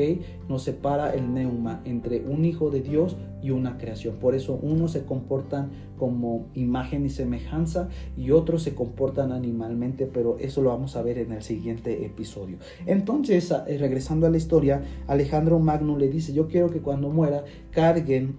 Nos 0.49 0.63
separa 0.63 1.13
el 1.13 1.33
neuma 1.33 1.81
entre 1.85 2.21
un 2.21 2.45
hijo 2.45 2.69
de 2.69 2.81
Dios 2.81 3.15
y 3.41 3.51
una 3.51 3.77
creación. 3.77 4.15
Por 4.15 4.35
eso 4.35 4.59
unos 4.61 4.91
se 4.91 5.05
comportan 5.05 5.69
como 5.97 6.47
imagen 6.55 7.05
y 7.05 7.09
semejanza 7.09 7.89
y 8.17 8.31
otros 8.31 8.63
se 8.63 8.73
comportan 8.73 9.31
animalmente, 9.31 10.07
pero 10.07 10.37
eso 10.39 10.61
lo 10.61 10.69
vamos 10.69 10.95
a 10.95 11.01
ver 11.01 11.17
en 11.19 11.31
el 11.31 11.41
siguiente 11.41 12.05
episodio. 12.05 12.57
Entonces, 12.85 13.51
eh, 13.51 13.77
regresando 13.77 14.27
a 14.27 14.29
la 14.29 14.37
historia, 14.37 14.83
Alejandro 15.07 15.59
Magno 15.59 15.97
le 15.97 16.09
dice, 16.09 16.33
yo 16.33 16.47
quiero 16.47 16.69
que 16.69 16.81
cuando 16.81 17.09
muera 17.09 17.43
carguen 17.71 18.37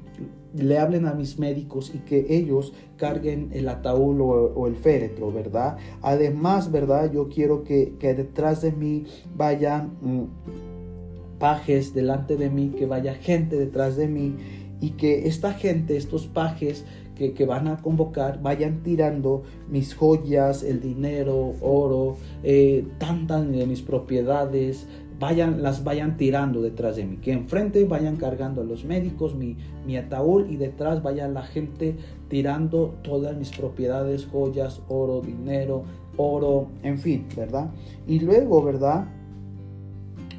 le 0.57 0.79
hablen 0.79 1.07
a 1.07 1.15
mis 1.15 1.39
médicos 1.39 1.93
y 1.95 1.99
que 1.99 2.27
ellos 2.29 2.73
carguen 2.97 3.51
el 3.53 3.69
ataúd 3.69 4.21
o, 4.21 4.67
el 4.67 4.77
féretro, 4.77 5.33
¿verdad? 5.33 5.77
Además, 6.03 6.71
¿verdad? 6.73 7.13
Yo 7.13 7.29
quiero 7.29 7.65
que, 7.65 7.95
detrás 8.01 8.63
de 8.63 8.73
mí 8.73 9.05
vayan 9.35 9.93
mm, 10.01 11.39
pajes 11.39 11.95
delante 11.95 12.37
de 12.37 12.51
mí, 12.51 12.71
que 12.77 12.87
vaya 12.87 13.15
gente 13.15 13.57
detrás 13.57 13.97
de 13.97 14.09
mí 14.09 14.37
y 14.81 14.91
que 14.91 15.27
esta 15.27 15.53
gente, 15.53 15.97
estos 15.97 16.27
pajes 16.27 16.85
que, 17.17 17.47
van 17.47 17.67
a 17.67 17.81
convocar, 17.81 18.43
vayan 18.43 18.83
tirando 18.83 19.43
mis 19.71 19.95
joyas, 19.95 20.63
el 20.63 20.83
dinero, 20.83 21.55
oro, 21.63 22.17
eh, 22.43 22.85
tantas 22.99 23.51
de 23.51 23.67
mis 23.67 23.81
propiedades, 23.81 24.87
vayan, 25.19 25.63
las 25.63 25.85
vayan 25.85 26.17
tirando 26.17 26.63
detrás 26.63 26.97
de 26.97 27.05
mí. 27.05 27.17
Que 27.17 27.33
enfrente 27.33 27.85
vayan 27.85 28.17
cargando 28.17 28.61
a 28.61 28.65
los 28.65 28.85
médicos 28.85 29.35
mi, 29.35 29.57
mi 29.87 29.97
ataúd 29.97 30.49
y 30.49 30.57
detrás 30.57 31.03
vaya 31.03 31.29
la 31.29 31.43
gente 31.43 31.97
tirando 32.29 32.97
todas 33.03 33.37
mis 33.37 33.51
propiedades, 33.51 34.27
joyas, 34.27 34.83
oro, 34.89 35.21
dinero, 35.21 35.85
oro, 36.17 36.69
en 36.83 36.99
fin, 36.99 37.27
¿verdad? 37.37 37.71
Y 38.07 38.21
luego, 38.21 38.63
¿verdad? 38.63 39.07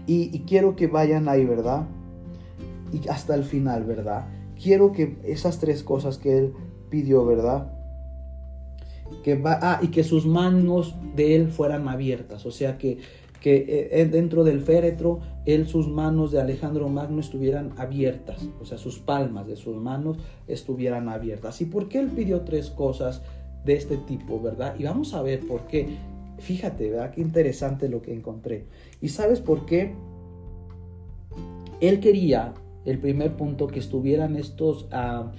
Y, 0.06 0.40
quiero 0.48 0.76
que 0.76 0.88
vayan 0.88 1.28
ahí, 1.28 1.46
¿verdad? 1.46 1.86
Y 2.94 3.08
hasta 3.10 3.36
el 3.36 3.44
final, 3.44 3.84
¿verdad? 3.84 4.28
Quiero 4.62 4.94
que 4.94 5.18
esas 5.24 5.60
tres 5.60 5.84
cosas 5.84 6.18
que 6.18 6.38
él 6.38 6.54
pidió, 6.90 7.26
¿verdad? 7.26 7.74
Que 9.24 9.36
va, 9.36 9.60
ah, 9.62 9.80
y 9.82 9.90
que 9.90 10.06
sus 10.06 10.26
manos 10.26 10.96
de 11.16 11.36
él 11.36 11.50
fueran 11.50 11.90
abiertas, 11.90 12.46
o 12.46 12.52
sea 12.52 12.78
que 12.78 13.00
que 13.42 13.90
eh, 13.92 14.06
dentro 14.06 14.44
del 14.44 14.62
féretro 14.62 15.20
él 15.46 15.68
sus 15.68 15.88
manos 15.88 16.32
de 16.32 16.42
Alejandro 16.42 16.90
Magno 16.90 17.20
estuvieran 17.20 17.74
abiertas, 17.78 18.50
o 18.60 18.66
sea, 18.66 18.78
sus 18.78 19.00
palmas 19.00 19.48
de 19.48 19.56
sus 19.56 19.78
manos 19.78 20.18
estuvieran 20.48 21.08
abiertas. 21.10 21.62
¿Y 21.62 21.66
por 21.66 21.88
qué 21.88 22.00
él 22.00 22.08
pidió 22.08 22.42
tres 22.42 22.70
cosas 22.70 23.22
de 23.64 23.76
este 23.76 23.98
tipo, 23.98 24.42
verdad? 24.42 24.76
Y 24.78 24.84
vamos 24.84 25.14
a 25.14 25.22
ver 25.22 25.48
por 25.48 25.68
qué. 25.68 25.88
Fíjate, 26.40 26.92
¿verdad? 26.92 27.12
Qué 27.12 27.22
interesante 27.22 27.88
lo 27.90 28.02
que 28.02 28.14
encontré. 28.14 28.66
¿Y 29.02 29.10
sabes 29.10 29.40
por 29.40 29.66
qué? 29.66 29.96
Él 31.80 32.00
quería, 32.00 32.54
el 32.86 33.00
primer 33.00 33.36
punto, 33.38 33.68
que 33.68 33.80
estuvieran 33.80 34.36
estos 34.36 34.88
ah, 34.92 35.32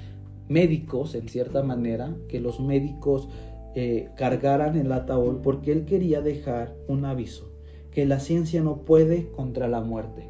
médicos, 0.49 1.15
en 1.15 1.29
cierta 1.29 1.63
manera, 1.63 2.17
que 2.29 2.41
los 2.41 2.61
médicos 2.61 3.29
eh, 3.75 4.09
cargaran 4.17 4.77
el 4.77 4.91
ataúd, 4.91 5.43
porque 5.43 5.73
él 5.73 5.85
quería 5.85 6.23
dejar 6.23 6.75
un 6.89 7.05
aviso 7.05 7.48
que 7.99 8.07
la 8.07 8.21
ciencia 8.21 8.63
no 8.63 8.77
puede 8.83 9.27
contra 9.33 9.67
la 9.67 9.81
muerte. 9.81 10.23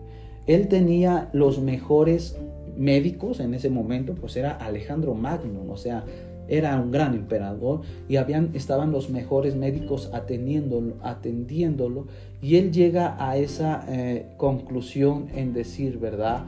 Él 0.47 0.69
tenía 0.69 1.29
los 1.35 1.61
mejores 1.61 2.41
médicos 2.79 3.41
en 3.41 3.53
ese 3.53 3.69
momento, 3.69 4.14
pues 4.14 4.39
era 4.39 4.53
Alejandro 4.53 5.12
Magno, 5.14 5.71
o 5.71 5.77
sea, 5.77 6.03
era 6.49 6.81
un 6.81 6.91
gran 6.91 7.12
emperador 7.12 7.83
y 8.09 8.16
habían, 8.16 8.53
estaban 8.55 8.91
los 8.91 9.11
mejores 9.11 9.55
médicos 9.55 10.09
atendiéndolo, 10.14 10.95
atendiéndolo 11.03 12.07
y 12.41 12.57
él 12.57 12.73
llega 12.73 13.23
a 13.23 13.37
esa 13.37 13.85
eh, 13.87 14.25
conclusión 14.39 15.27
en 15.35 15.53
decir, 15.53 15.99
¿verdad? 15.99 16.47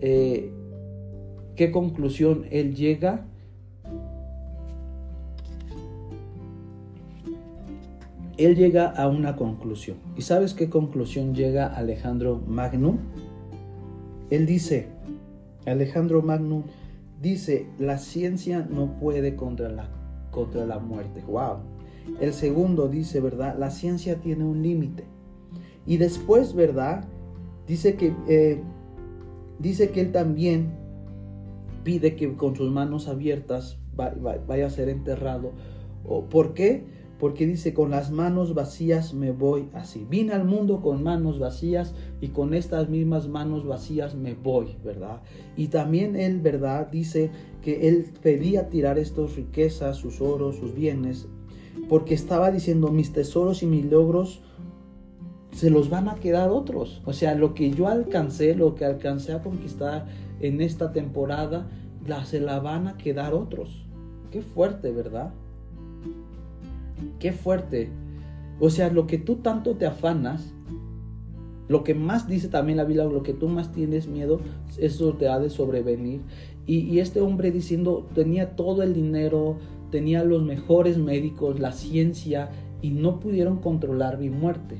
Eh, 0.00 0.50
¿Qué 1.56 1.70
conclusión 1.72 2.46
él 2.50 2.74
llega? 2.74 3.26
Él 8.36 8.56
llega 8.56 8.88
a 8.88 9.08
una 9.08 9.36
conclusión. 9.36 9.98
¿Y 10.16 10.22
sabes 10.22 10.54
qué 10.54 10.68
conclusión 10.68 11.34
llega 11.34 11.66
Alejandro 11.66 12.42
Magno? 12.46 12.98
Él 14.30 14.46
dice, 14.46 14.88
Alejandro 15.66 16.22
Magno 16.22 16.64
dice, 17.20 17.66
la 17.78 17.98
ciencia 17.98 18.66
no 18.68 18.98
puede 18.98 19.36
contra 19.36 19.68
la, 19.68 19.88
contra 20.30 20.66
la 20.66 20.78
muerte. 20.78 21.22
¡Wow! 21.26 21.58
El 22.20 22.32
segundo 22.32 22.88
dice, 22.88 23.20
¿verdad? 23.20 23.56
La 23.58 23.70
ciencia 23.70 24.16
tiene 24.16 24.44
un 24.44 24.62
límite. 24.62 25.04
Y 25.86 25.96
después, 25.96 26.54
¿verdad? 26.54 27.04
Dice 27.66 27.94
que, 27.94 28.14
eh, 28.28 28.60
dice 29.58 29.90
que 29.90 30.00
él 30.00 30.12
también 30.12 30.72
pide 31.82 32.16
que 32.16 32.34
con 32.34 32.56
sus 32.56 32.70
manos 32.70 33.08
abiertas 33.08 33.78
vaya 33.94 34.66
a 34.66 34.70
ser 34.70 34.88
enterrado. 34.88 35.52
¿Por 36.30 36.54
qué? 36.54 37.03
Porque 37.18 37.46
dice, 37.46 37.74
con 37.74 37.90
las 37.90 38.10
manos 38.10 38.54
vacías 38.54 39.14
me 39.14 39.30
voy 39.30 39.68
así. 39.72 40.06
Vine 40.08 40.32
al 40.32 40.44
mundo 40.44 40.80
con 40.80 41.02
manos 41.02 41.38
vacías 41.38 41.94
y 42.20 42.28
con 42.28 42.54
estas 42.54 42.88
mismas 42.88 43.28
manos 43.28 43.64
vacías 43.66 44.14
me 44.14 44.34
voy, 44.34 44.76
¿verdad? 44.84 45.22
Y 45.56 45.68
también 45.68 46.16
él, 46.16 46.40
¿verdad? 46.40 46.88
Dice 46.90 47.30
que 47.62 47.88
él 47.88 48.12
pedía 48.20 48.68
tirar 48.68 48.98
estas 48.98 49.36
riquezas, 49.36 49.96
sus 49.96 50.20
oros, 50.20 50.56
sus 50.56 50.74
bienes, 50.74 51.28
porque 51.88 52.14
estaba 52.14 52.50
diciendo, 52.50 52.90
mis 52.90 53.12
tesoros 53.12 53.62
y 53.62 53.66
mis 53.66 53.84
logros 53.84 54.42
se 55.52 55.70
los 55.70 55.88
van 55.88 56.08
a 56.08 56.16
quedar 56.16 56.50
otros. 56.50 57.00
O 57.04 57.12
sea, 57.12 57.34
lo 57.34 57.54
que 57.54 57.70
yo 57.70 57.86
alcancé, 57.86 58.54
lo 58.56 58.74
que 58.74 58.84
alcancé 58.84 59.32
a 59.32 59.42
conquistar 59.42 60.06
en 60.40 60.60
esta 60.60 60.92
temporada, 60.92 61.70
la, 62.06 62.24
se 62.24 62.40
la 62.40 62.58
van 62.58 62.88
a 62.88 62.96
quedar 62.96 63.34
otros. 63.34 63.86
Qué 64.32 64.42
fuerte, 64.42 64.90
¿verdad? 64.90 65.32
Qué 67.18 67.32
fuerte. 67.32 67.90
O 68.60 68.70
sea, 68.70 68.90
lo 68.90 69.06
que 69.06 69.18
tú 69.18 69.36
tanto 69.36 69.76
te 69.76 69.86
afanas, 69.86 70.54
lo 71.68 71.82
que 71.82 71.94
más 71.94 72.28
dice 72.28 72.48
también 72.48 72.76
la 72.76 72.84
Biblia, 72.84 73.04
lo 73.04 73.22
que 73.22 73.32
tú 73.32 73.48
más 73.48 73.72
tienes 73.72 74.06
miedo, 74.06 74.40
eso 74.78 75.14
te 75.14 75.28
ha 75.28 75.38
de 75.38 75.50
sobrevenir. 75.50 76.20
Y, 76.66 76.98
este 76.98 77.20
hombre 77.20 77.50
diciendo, 77.50 78.08
tenía 78.14 78.56
todo 78.56 78.82
el 78.82 78.94
dinero, 78.94 79.58
tenía 79.90 80.24
los 80.24 80.42
mejores 80.42 80.96
médicos, 80.96 81.60
la 81.60 81.72
ciencia, 81.72 82.50
y 82.80 82.90
no 82.90 83.20
pudieron 83.20 83.58
controlar 83.58 84.18
mi 84.18 84.30
muerte. 84.30 84.76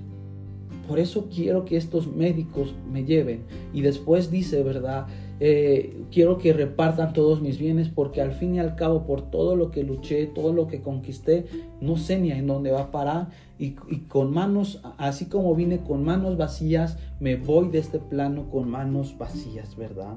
Por 0.89 0.99
eso 0.99 1.29
quiero 1.35 1.64
que 1.64 1.77
estos 1.77 2.07
médicos 2.07 2.75
me 2.91 3.05
lleven. 3.05 3.45
Y 3.72 3.83
después 3.83 4.31
dice, 4.31 4.62
¿verdad? 4.62 5.07
Eh, 5.41 6.05
quiero 6.12 6.39
que 6.39 6.53
repartan 6.53 7.12
todos 7.12 7.43
mis 7.43 7.59
bienes 7.59 7.89
porque 7.89 8.20
al 8.20 8.32
fin 8.32 8.55
y 8.55 8.61
al 8.61 8.76
cabo 8.76 9.05
por 9.05 9.30
todo 9.30 9.57
lo 9.57 9.72
que 9.72 9.82
luché, 9.82 10.26
todo 10.26 10.53
lo 10.53 10.68
que 10.68 10.80
conquisté, 10.80 11.47
no 11.80 11.97
sé 11.97 12.18
ni 12.18 12.30
en 12.30 12.47
dónde 12.47 12.70
va 12.70 12.82
a 12.82 12.91
parar 12.93 13.30
y, 13.59 13.72
con 14.09 14.32
manos, 14.32 14.80
así 14.97 15.26
como 15.26 15.55
vine 15.55 15.80
con 15.80 16.05
manos 16.05 16.37
vacías, 16.37 16.99
me 17.18 17.37
voy 17.37 17.68
de 17.68 17.78
este 17.78 17.99
plano 17.99 18.49
con 18.49 18.70
manos 18.70 19.18
vacías, 19.18 19.76
¿verdad? 19.76 20.16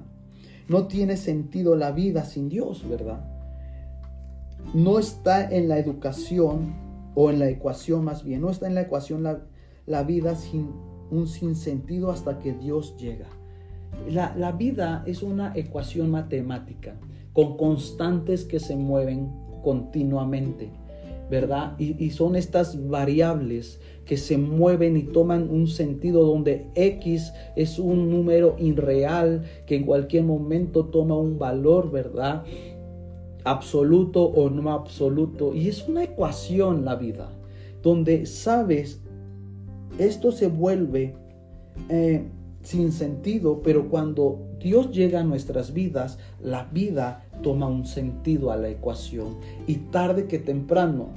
No 0.67 0.85
tiene 0.85 1.17
sentido 1.17 1.75
la 1.75 1.91
vida 1.91 2.23
sin 2.23 2.49
Dios, 2.49 2.87
¿verdad? 2.87 3.25
No 4.73 4.99
está 4.99 5.49
en 5.49 5.67
la 5.67 5.79
educación 5.79 6.75
o 7.15 7.31
en 7.31 7.39
la 7.39 7.49
ecuación 7.49 8.03
más 8.03 8.23
bien, 8.23 8.41
no 8.41 8.51
está 8.51 8.67
en 8.67 8.75
la 8.75 8.81
ecuación 8.81 9.23
la, 9.23 9.41
la 9.87 10.03
vida 10.03 10.35
sin 10.35 10.69
un 11.09 11.27
sinsentido 11.27 12.11
hasta 12.11 12.37
que 12.37 12.53
Dios 12.53 12.95
llega. 12.97 13.27
La, 14.09 14.51
vida 14.53 15.03
es 15.05 15.21
una 15.21 15.51
ecuación 15.55 16.11
matemática 16.11 16.95
con 17.33 17.57
constantes 17.57 18.45
que 18.45 18.59
se 18.59 18.75
mueven 18.75 19.29
continuamente, 19.63 20.71
¿verdad? 21.29 21.75
Y, 21.77 22.03
y, 22.03 22.11
son 22.11 22.35
estas 22.35 22.87
variables 22.87 23.81
que 24.05 24.15
se 24.15 24.37
mueven 24.37 24.95
y 24.95 25.03
toman 25.03 25.49
un 25.49 25.67
sentido 25.67 26.23
donde 26.23 26.67
X 26.75 27.33
es 27.55 27.79
un 27.79 28.09
número 28.09 28.55
irreal 28.59 29.43
que 29.65 29.75
en 29.75 29.83
cualquier 29.85 30.23
momento 30.23 30.85
toma 30.85 31.17
un 31.17 31.37
valor, 31.37 31.91
¿verdad? 31.91 32.43
Absoluto 33.43 34.23
o 34.23 34.49
no 34.49 34.71
absoluto. 34.71 35.53
Y 35.53 35.67
es 35.67 35.87
una 35.87 36.03
ecuación 36.03 36.85
la 36.85 36.95
vida, 36.95 37.29
donde 37.83 38.25
sabes 38.25 39.01
esto 39.99 40.31
se 40.31 40.47
vuelve 40.47 41.15
eh, 41.89 42.23
sin 42.67 42.91
sentido, 42.91 43.61
pero 43.63 43.87
cuando 43.87 44.39
Dios 44.59 44.91
llega 44.91 45.21
a 45.21 45.23
nuestras 45.23 45.73
vidas, 45.73 46.19
la 46.43 46.65
vida 46.65 47.23
toma 47.41 47.67
un 47.67 47.85
sentido 47.85 48.51
a 48.51 48.57
la 48.57 48.67
ecuación 48.67 49.37
y 49.67 49.75
tarde 49.75 50.27
que 50.27 50.37
temprano 50.37 51.13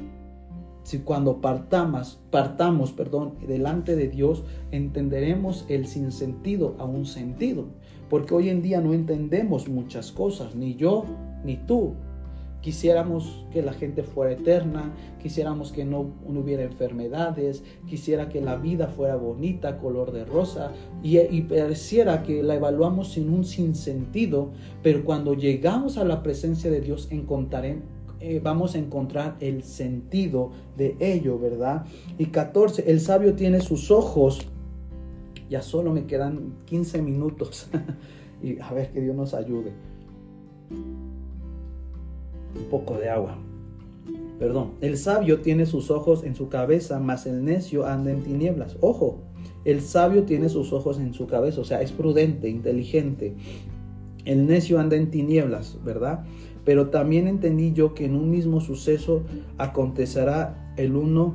si 0.85 1.01
cuando 1.01 1.41
partamos, 1.41 2.21
partamos, 2.31 2.93
perdón, 2.93 3.35
delante 3.49 3.97
de 3.97 4.07
Dios, 4.07 4.45
entenderemos 4.71 5.67
el 5.69 5.89
sinsentido 5.89 6.77
a 6.79 6.85
un 6.85 7.05
sentido, 7.05 7.65
porque 8.09 8.33
hoy 8.33 8.49
en 8.49 8.63
día 8.63 8.81
no 8.81 8.95
entendemos 8.95 9.69
muchas 9.69 10.13
cosas, 10.13 10.55
ni 10.55 10.77
yo 10.77 11.05
ni 11.45 11.57
tú. 11.57 11.95
Quisiéramos 12.61 13.47
que 13.53 13.63
la 13.63 13.73
gente 13.73 14.03
fuera 14.03 14.33
eterna, 14.33 14.93
quisiéramos 15.23 15.73
que 15.73 15.85
no, 15.85 16.13
hubiera 16.27 16.63
enfermedades, 16.63 17.63
quisiera 17.87 18.29
que 18.29 18.41
la 18.41 18.57
vida 18.57 18.89
fuera 18.89 19.17
bonita, 19.17 19.79
color 19.79 20.13
de 20.13 20.25
rosa, 20.25 20.73
y, 21.03 21.19
y 21.19 21.43
pareciera 21.43 22.23
que 22.23 22.43
la 22.43 22.57
evaluamos 22.57 23.13
sin 23.13 23.31
un 23.31 23.45
sinsentido, 23.45 24.51
pero 24.83 25.05
cuando 25.05 25.35
llegamos 25.35 25.97
a 25.97 26.05
la 26.05 26.23
presencia 26.23 26.71
de 26.71 26.81
Dios 26.81 27.09
encontraremos 27.11 28.01
eh, 28.23 28.39
vamos 28.43 28.75
a 28.75 28.79
encontrar 28.79 29.37
el 29.41 29.63
sentido 29.63 30.51
de 30.77 30.95
ello, 31.01 31.39
¿verdad? 31.39 31.87
Y 32.19 32.27
14, 32.27 32.91
el 32.91 33.01
sabio 33.01 33.35
tiene 33.35 33.61
sus 33.61 33.91
ojos, 33.91 34.47
ya 35.49 35.63
solo 35.63 35.91
me 35.91 36.05
quedan 36.05 36.53
15 36.67 37.01
minutos, 37.01 37.69
y 38.43 38.61
a 38.61 38.71
ver 38.73 38.93
que 38.93 39.01
Dios 39.01 39.17
nos 39.17 39.33
ayude. 39.33 39.73
Un 42.57 42.65
poco 42.71 42.99
de 42.99 43.09
agua. 43.09 43.39
Perdón, 44.39 44.73
el 44.81 44.97
sabio 44.97 45.41
tiene 45.41 45.67
sus 45.67 45.91
ojos 45.91 46.25
en 46.25 46.35
su 46.35 46.49
cabeza, 46.49 46.99
mas 46.99 47.27
el 47.27 47.45
necio 47.45 47.87
anda 47.87 48.11
en 48.11 48.23
tinieblas. 48.23 48.77
Ojo, 48.81 49.21
el 49.67 49.83
sabio 49.83 50.23
tiene 50.23 50.49
sus 50.49 50.73
ojos 50.73 50.99
en 50.99 51.13
su 51.13 51.27
cabeza, 51.27 51.61
o 51.61 51.65
sea, 51.65 51.83
es 51.83 51.93
prudente, 51.93 52.49
inteligente. 52.49 53.35
El 54.25 54.47
necio 54.47 54.81
anda 54.81 54.97
en 54.97 55.11
tinieblas, 55.11 55.79
¿verdad? 55.85 56.25
Pero 56.65 56.89
también 56.89 57.27
entendí 57.27 57.73
yo 57.73 57.93
que 57.93 58.07
en 58.07 58.15
un 58.15 58.31
mismo 58.31 58.61
suceso 58.61 59.23
acontecerá 59.59 60.73
el 60.79 60.97
uno 60.97 61.35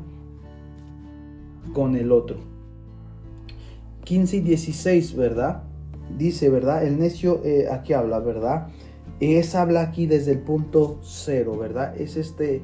con 1.74 1.96
el 1.96 2.12
otro. 2.12 2.38
15 4.06 4.38
y 4.38 4.40
16, 4.42 5.16
¿verdad? 5.16 5.64
Dice, 6.18 6.50
¿verdad? 6.50 6.86
El 6.86 7.00
necio 7.00 7.42
eh, 7.44 7.68
aquí 7.72 7.94
habla, 7.94 8.20
¿verdad? 8.20 8.68
Es 9.20 9.56
habla 9.56 9.82
aquí 9.82 10.08
desde 10.08 10.32
el 10.32 10.40
punto 10.40 11.00
cero, 11.02 11.58
¿verdad? 11.58 12.00
Es 12.00 12.18
este, 12.18 12.62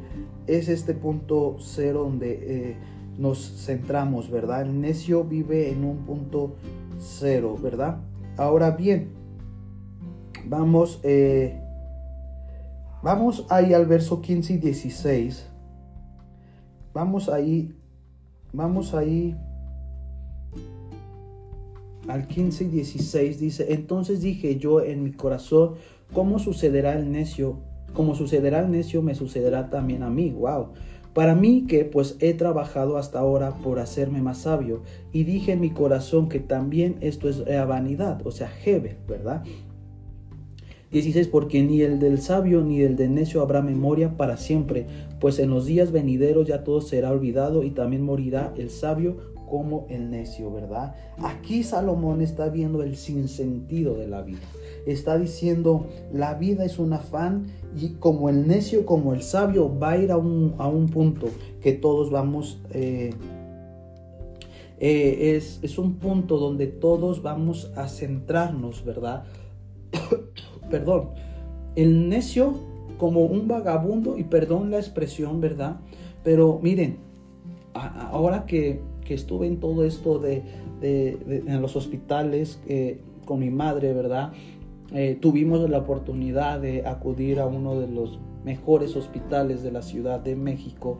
es 0.47 0.67
este 0.67 0.93
punto 0.93 1.57
cero 1.59 2.03
donde 2.03 2.39
eh, 2.41 2.75
nos 3.17 3.65
centramos, 3.65 4.29
¿verdad? 4.29 4.63
El 4.63 4.81
necio 4.81 5.23
vive 5.23 5.71
en 5.71 5.85
un 5.85 6.05
punto 6.05 6.55
cero, 6.99 7.57
¿verdad? 7.61 7.99
Ahora 8.37 8.71
bien, 8.71 9.09
vamos 10.45 10.99
eh, 11.03 11.61
Vamos 13.03 13.47
ahí 13.49 13.73
al 13.73 13.87
verso 13.87 14.21
15 14.21 14.53
y 14.53 14.57
16. 14.57 15.47
Vamos 16.93 17.29
ahí, 17.29 17.73
vamos 18.53 18.93
ahí 18.93 19.35
al 22.07 22.27
15 22.27 22.65
y 22.65 22.67
16. 22.67 23.39
Dice, 23.39 23.73
entonces 23.73 24.21
dije 24.21 24.57
yo 24.57 24.81
en 24.81 25.03
mi 25.03 25.13
corazón, 25.13 25.75
¿cómo 26.13 26.39
sucederá 26.39 26.93
el 26.93 27.11
necio? 27.11 27.59
Como 27.93 28.15
sucederá 28.15 28.59
el 28.59 28.71
necio, 28.71 29.01
me 29.01 29.15
sucederá 29.15 29.69
también 29.69 30.03
a 30.03 30.09
mí. 30.09 30.31
Wow. 30.31 30.69
Para 31.13 31.35
mí 31.35 31.65
que 31.67 31.83
pues 31.83 32.15
he 32.19 32.33
trabajado 32.33 32.97
hasta 32.97 33.19
ahora 33.19 33.55
por 33.55 33.79
hacerme 33.79 34.21
más 34.21 34.39
sabio 34.39 34.81
y 35.11 35.25
dije 35.25 35.51
en 35.51 35.59
mi 35.59 35.71
corazón 35.71 36.29
que 36.29 36.39
también 36.39 36.95
esto 37.01 37.27
es 37.27 37.43
vanidad, 37.67 38.25
o 38.25 38.31
sea, 38.31 38.49
Heber, 38.65 38.97
¿verdad? 39.07 39.43
16. 40.91 41.27
Porque 41.27 41.63
ni 41.63 41.81
el 41.81 41.99
del 41.99 42.21
sabio 42.21 42.61
ni 42.61 42.81
el 42.81 42.95
del 42.95 43.13
necio 43.13 43.41
habrá 43.41 43.61
memoria 43.61 44.17
para 44.17 44.37
siempre, 44.37 44.87
pues 45.19 45.39
en 45.39 45.49
los 45.49 45.65
días 45.65 45.91
venideros 45.91 46.47
ya 46.47 46.63
todo 46.63 46.81
será 46.81 47.11
olvidado 47.11 47.63
y 47.63 47.71
también 47.71 48.03
morirá 48.03 48.53
el 48.57 48.69
sabio 48.69 49.17
como 49.51 49.85
el 49.89 50.09
necio, 50.09 50.49
¿verdad? 50.49 50.95
Aquí 51.21 51.63
Salomón 51.63 52.21
está 52.21 52.47
viendo 52.47 52.83
el 52.83 52.95
sinsentido 52.95 53.95
de 53.95 54.07
la 54.07 54.21
vida. 54.21 54.39
Está 54.85 55.17
diciendo, 55.17 55.87
la 56.13 56.35
vida 56.35 56.63
es 56.63 56.79
un 56.79 56.93
afán 56.93 57.47
y 57.77 57.89
como 57.95 58.29
el 58.29 58.47
necio, 58.47 58.85
como 58.85 59.13
el 59.13 59.23
sabio, 59.23 59.77
va 59.77 59.91
a 59.91 59.97
ir 59.97 60.13
a 60.13 60.17
un, 60.17 60.55
a 60.57 60.69
un 60.69 60.87
punto 60.87 61.27
que 61.61 61.73
todos 61.73 62.09
vamos... 62.09 62.61
Eh, 62.71 63.13
eh, 64.79 65.35
es, 65.35 65.59
es 65.61 65.77
un 65.77 65.95
punto 65.95 66.37
donde 66.37 66.67
todos 66.67 67.21
vamos 67.21 67.71
a 67.75 67.89
centrarnos, 67.89 68.85
¿verdad? 68.85 69.25
perdón, 70.71 71.09
el 71.75 72.07
necio 72.07 72.55
como 72.97 73.25
un 73.25 73.49
vagabundo, 73.49 74.17
y 74.17 74.23
perdón 74.23 74.71
la 74.71 74.77
expresión, 74.77 75.41
¿verdad? 75.41 75.81
Pero 76.23 76.59
miren, 76.63 76.99
ahora 77.73 78.45
que, 78.45 78.79
estuve 79.13 79.47
en 79.47 79.59
todo 79.59 79.85
esto 79.85 80.19
de, 80.19 80.43
en 80.81 81.61
los 81.61 81.75
hospitales 81.75 82.59
eh, 82.67 83.01
con 83.25 83.39
mi 83.39 83.49
madre, 83.49 83.93
¿verdad? 83.93 84.33
Eh, 84.93 85.17
tuvimos 85.19 85.69
la 85.69 85.79
oportunidad 85.79 86.59
de 86.59 86.85
acudir 86.85 87.39
a 87.39 87.45
uno 87.45 87.79
de 87.79 87.87
los 87.87 88.19
mejores 88.43 88.95
hospitales 88.95 89.63
de 89.63 89.71
la 89.71 89.81
Ciudad 89.81 90.19
de 90.19 90.35
México 90.35 90.97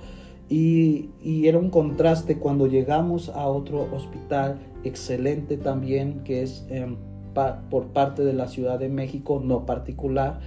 y, 0.48 1.10
era 1.24 1.58
un 1.58 1.70
contraste 1.70 2.38
cuando 2.38 2.68
llegamos 2.68 3.30
a 3.30 3.48
otro 3.48 3.88
hospital 3.94 4.60
excelente 4.84 5.58
también 5.58 6.24
que 6.24 6.44
es... 6.44 6.66
Em, 6.70 6.98
por 7.70 7.88
parte 7.94 8.24
de 8.24 8.34
la 8.34 8.48
Ciudad 8.48 8.80
de 8.80 8.90
México, 8.90 9.42
no 9.44 9.66
particular. 9.66 10.40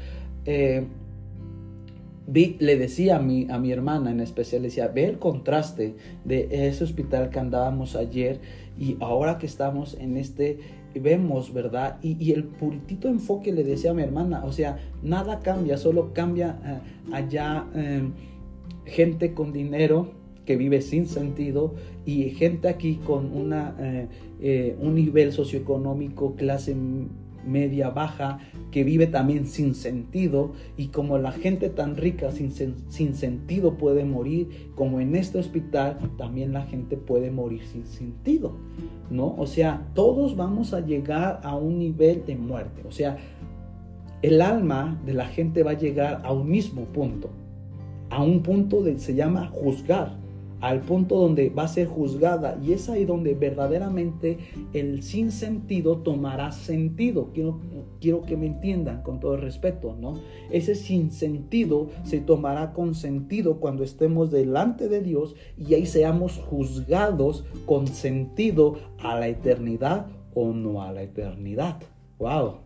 Eh, 0.44 0.86
vi, 2.26 2.56
le 2.60 2.76
decía 2.76 3.16
a 3.16 3.18
mi, 3.20 3.46
a 3.50 3.58
mi 3.58 3.72
hermana 3.72 4.10
en 4.10 4.20
especial, 4.20 4.62
le 4.62 4.68
decía, 4.68 4.88
ve 4.88 5.04
el 5.04 5.18
contraste 5.18 5.94
de 6.24 6.48
ese 6.68 6.84
hospital 6.84 7.30
que 7.30 7.38
andábamos 7.38 7.96
ayer 7.96 8.40
y 8.78 8.96
ahora 9.00 9.38
que 9.38 9.46
estamos 9.46 9.94
en 9.94 10.16
este, 10.16 10.58
vemos, 10.94 11.52
¿verdad? 11.52 11.98
Y, 12.02 12.32
el 12.32 12.44
puritito 12.44 13.08
enfoque 13.08 13.52
le 13.52 13.64
decía 13.64 13.92
a 13.92 13.94
mi 13.94 14.02
hermana, 14.02 14.44
o 14.44 14.52
sea, 14.52 14.78
nada 15.02 15.40
cambia, 15.40 15.76
solo 15.76 16.12
cambia 16.12 16.58
eh, 16.64 17.14
allá 17.14 17.66
eh, 17.74 18.02
gente 18.86 19.34
con 19.34 19.52
dinero 19.52 20.24
que 20.44 20.56
vive 20.56 20.82
sin 20.82 21.06
sentido 21.06 21.74
y 22.04 22.30
gente 22.30 22.68
aquí 22.68 22.96
con 22.96 23.34
una, 23.34 23.74
eh, 23.78 24.08
eh, 24.40 24.76
un 24.80 24.94
nivel 24.94 25.32
socioeconómico, 25.32 26.34
clase 26.36 26.76
media 27.46 27.90
baja, 27.90 28.38
que 28.70 28.84
vive 28.84 29.06
también 29.06 29.46
sin 29.46 29.74
sentido 29.74 30.52
y 30.76 30.88
como 30.88 31.18
la 31.18 31.32
gente 31.32 31.68
tan 31.68 31.96
rica 31.96 32.30
sin, 32.32 32.52
sin 32.52 33.14
sentido 33.14 33.74
puede 33.74 34.04
morir, 34.04 34.70
como 34.74 35.00
en 35.00 35.14
este 35.14 35.38
hospital 35.38 35.98
también 36.16 36.52
la 36.52 36.62
gente 36.62 36.96
puede 36.96 37.30
morir 37.30 37.62
sin 37.64 37.86
sentido, 37.86 38.56
¿no? 39.10 39.34
O 39.36 39.46
sea, 39.46 39.86
todos 39.94 40.36
vamos 40.36 40.74
a 40.74 40.80
llegar 40.80 41.40
a 41.42 41.56
un 41.56 41.78
nivel 41.78 42.24
de 42.26 42.36
muerte, 42.36 42.82
o 42.86 42.92
sea, 42.92 43.18
el 44.22 44.40
alma 44.40 45.00
de 45.04 45.12
la 45.12 45.26
gente 45.26 45.62
va 45.62 45.72
a 45.72 45.78
llegar 45.78 46.22
a 46.24 46.32
un 46.32 46.48
mismo 46.48 46.86
punto, 46.86 47.30
a 48.10 48.22
un 48.22 48.42
punto 48.42 48.82
de 48.82 48.98
se 48.98 49.14
llama 49.14 49.48
juzgar 49.52 50.23
al 50.64 50.80
punto 50.80 51.18
donde 51.18 51.50
va 51.50 51.64
a 51.64 51.68
ser 51.68 51.86
juzgada 51.86 52.58
y 52.62 52.72
es 52.72 52.88
ahí 52.88 53.04
donde 53.04 53.34
verdaderamente 53.34 54.38
el 54.72 55.02
sinsentido 55.02 55.98
tomará 55.98 56.52
sentido. 56.52 57.32
Quiero, 57.34 57.60
quiero 58.00 58.22
que 58.22 58.38
me 58.38 58.46
entiendan 58.46 59.02
con 59.02 59.20
todo 59.20 59.34
el 59.34 59.42
respeto, 59.42 59.94
¿no? 59.94 60.14
Ese 60.50 60.74
sinsentido 60.74 61.90
se 62.04 62.20
tomará 62.20 62.72
con 62.72 62.94
sentido 62.94 63.60
cuando 63.60 63.84
estemos 63.84 64.30
delante 64.30 64.88
de 64.88 65.02
Dios 65.02 65.36
y 65.58 65.74
ahí 65.74 65.84
seamos 65.84 66.38
juzgados 66.38 67.44
con 67.66 67.86
sentido 67.86 68.76
a 68.98 69.20
la 69.20 69.28
eternidad 69.28 70.06
o 70.32 70.54
no 70.54 70.80
a 70.80 70.92
la 70.92 71.02
eternidad. 71.02 71.82
¡Wow! 72.18 72.60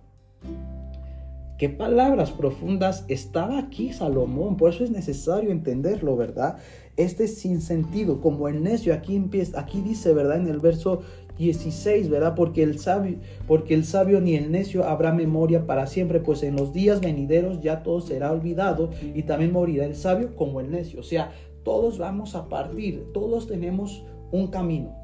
Qué 1.59 1.68
palabras 1.68 2.30
profundas 2.30 3.04
estaba 3.09 3.59
aquí 3.59 3.92
Salomón, 3.92 4.56
por 4.56 4.72
eso 4.72 4.84
es 4.84 4.92
necesario 4.92 5.50
entenderlo, 5.50 6.16
¿verdad? 6.16 6.59
Este 6.96 7.26
sin 7.26 7.61
sentido, 7.61 8.20
como 8.20 8.46
el 8.46 8.62
necio, 8.62 8.94
aquí 8.94 9.16
empieza, 9.16 9.59
aquí 9.59 9.80
dice, 9.80 10.14
¿verdad? 10.14 10.36
En 10.36 10.46
el 10.46 10.61
verso 10.61 11.00
16, 11.36 12.11
¿verdad? 12.11 12.36
Porque 12.36 12.62
el 12.62 12.78
sabio, 12.78 13.18
porque 13.48 13.74
el 13.74 13.84
sabio 13.84 14.20
ni 14.20 14.36
el 14.36 14.52
necio 14.52 14.84
habrá 14.84 15.12
memoria 15.12 15.66
para 15.66 15.88
siempre, 15.88 16.20
pues 16.20 16.44
en 16.44 16.54
los 16.54 16.72
días 16.72 17.00
venideros 17.00 17.61
ya 17.61 17.82
todo 17.82 18.00
será 18.00 18.30
olvidado 18.30 18.90
y 19.02 19.24
también 19.24 19.52
morirá 19.52 19.84
el 19.84 19.96
sabio 19.96 20.36
como 20.36 20.61
el 20.61 20.70
necio. 20.70 21.00
O 21.00 21.04
sea, 21.04 21.32
todos 21.64 21.98
vamos 21.98 22.36
a 22.36 22.48
partir, 22.48 23.12
todos 23.12 23.48
tenemos 23.48 24.04
un 24.30 24.46
camino, 24.46 24.94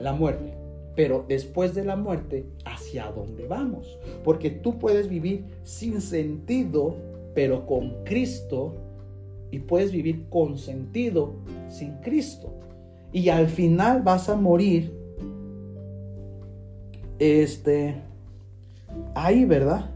la 0.00 0.14
muerte. 0.14 0.61
Pero 0.94 1.24
después 1.26 1.74
de 1.74 1.84
la 1.84 1.96
muerte, 1.96 2.46
¿hacia 2.64 3.10
dónde 3.10 3.46
vamos? 3.46 3.98
Porque 4.24 4.50
tú 4.50 4.78
puedes 4.78 5.08
vivir 5.08 5.44
sin 5.62 6.00
sentido, 6.00 6.96
pero 7.34 7.66
con 7.66 8.04
Cristo, 8.04 8.74
y 9.50 9.60
puedes 9.60 9.92
vivir 9.92 10.28
con 10.28 10.58
sentido 10.58 11.34
sin 11.68 11.94
Cristo. 11.98 12.58
y 13.14 13.28
al 13.28 13.48
final 13.48 14.00
vas 14.02 14.30
a 14.30 14.36
morir 14.36 14.90
este 17.18 17.94
ahí, 19.14 19.44
¿verdad? 19.44 19.90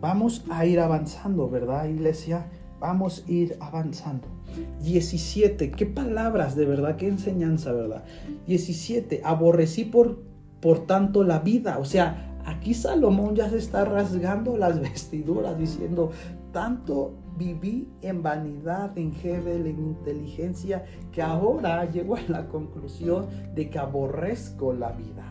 Vamos 0.00 0.44
a 0.48 0.64
ir 0.64 0.80
avanzando, 0.80 1.50
¿verdad, 1.50 1.86
iglesia? 1.88 2.46
Vamos 2.80 3.24
a 3.26 3.30
ir 3.30 3.56
avanzando. 3.60 4.37
17, 4.82 5.70
qué 5.72 5.86
palabras 5.86 6.56
de 6.56 6.66
verdad, 6.66 6.96
qué 6.96 7.08
enseñanza, 7.08 7.72
¿verdad? 7.72 8.04
17, 8.46 9.22
aborrecí 9.24 9.84
por, 9.84 10.22
por 10.60 10.86
tanto 10.86 11.24
la 11.24 11.40
vida. 11.40 11.78
O 11.78 11.84
sea, 11.84 12.36
aquí 12.44 12.74
Salomón 12.74 13.34
ya 13.34 13.50
se 13.50 13.58
está 13.58 13.84
rasgando 13.84 14.56
las 14.56 14.80
vestiduras 14.80 15.58
diciendo, 15.58 16.10
tanto 16.52 17.14
viví 17.36 17.88
en 18.02 18.22
vanidad, 18.22 18.96
en 18.96 19.12
Hebel, 19.22 19.66
en 19.66 19.78
inteligencia, 19.78 20.84
que 21.12 21.22
ahora 21.22 21.90
llego 21.90 22.16
a 22.16 22.22
la 22.28 22.48
conclusión 22.48 23.26
de 23.54 23.70
que 23.70 23.78
aborrezco 23.78 24.72
la 24.72 24.92
vida 24.92 25.27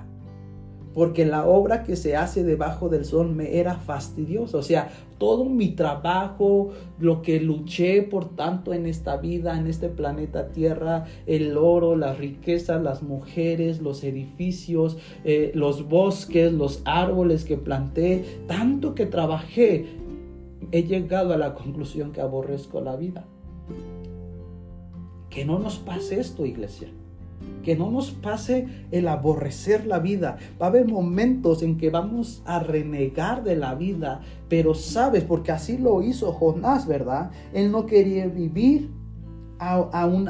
porque 0.98 1.28
la 1.28 1.46
obra 1.46 1.84
que 1.84 1.96
se 1.96 2.16
hace 2.16 2.44
debajo 2.44 2.90
del 2.90 3.06
sol 3.06 3.30
me 3.30 3.60
era 3.60 3.76
fastidiosa. 3.76 4.58
O 4.58 4.64
sea, 4.64 4.90
todo 5.20 5.46
mi 5.46 5.68
trabajo, 5.68 6.72
lo 6.98 7.22
que 7.22 7.40
luché 7.40 8.02
por 8.02 8.36
tanto 8.36 8.74
en 8.74 8.88
esta 8.88 9.18
vida, 9.18 9.60
en 9.60 9.68
este 9.68 9.90
planeta 9.90 10.48
Tierra, 10.48 11.06
el 11.28 11.56
oro, 11.56 11.96
las 11.96 12.18
riquezas, 12.18 12.82
las 12.82 13.04
mujeres, 13.04 13.80
los 13.80 14.04
edificios, 14.04 14.98
eh, 15.24 15.52
los 15.54 15.88
bosques, 15.88 16.52
los 16.52 16.82
árboles 16.84 17.46
que 17.46 17.58
planté, 17.58 18.40
tanto 18.48 18.96
que 18.96 19.06
trabajé, 19.06 19.86
he 20.72 20.82
llegado 20.82 21.32
a 21.32 21.38
la 21.38 21.54
conclusión 21.54 22.12
que 22.12 22.22
aborrezco 22.22 22.82
la 22.82 22.96
vida. 22.96 23.24
Que 25.30 25.46
no 25.46 25.60
nos 25.60 25.78
pase 25.78 26.20
esto, 26.20 26.44
iglesia 26.44 26.90
que 27.64 27.76
no 27.76 27.92
nos 27.92 28.12
pase 28.12 28.68
el 28.92 29.08
aborrecer 29.08 29.86
la 29.86 30.00
vida. 30.00 30.38
Va 30.62 30.68
a 30.68 30.70
haber 30.70 30.88
momentos 30.88 31.64
en 31.64 31.78
que 31.78 31.90
vamos 31.90 32.42
a 32.46 32.60
renegar 32.60 33.44
de 33.44 33.56
la 33.56 33.76
vida, 33.76 34.22
pero 34.48 34.74
sabes, 34.74 35.24
porque 35.24 35.52
así 35.52 35.78
lo 35.78 36.02
hizo 36.02 36.32
Jonás, 36.32 36.88
¿verdad? 36.88 37.32
Él 37.54 37.72
no 37.72 37.86
quería 37.86 38.28
vivir 38.28 38.90
a, 39.60 40.06
un, 40.06 40.30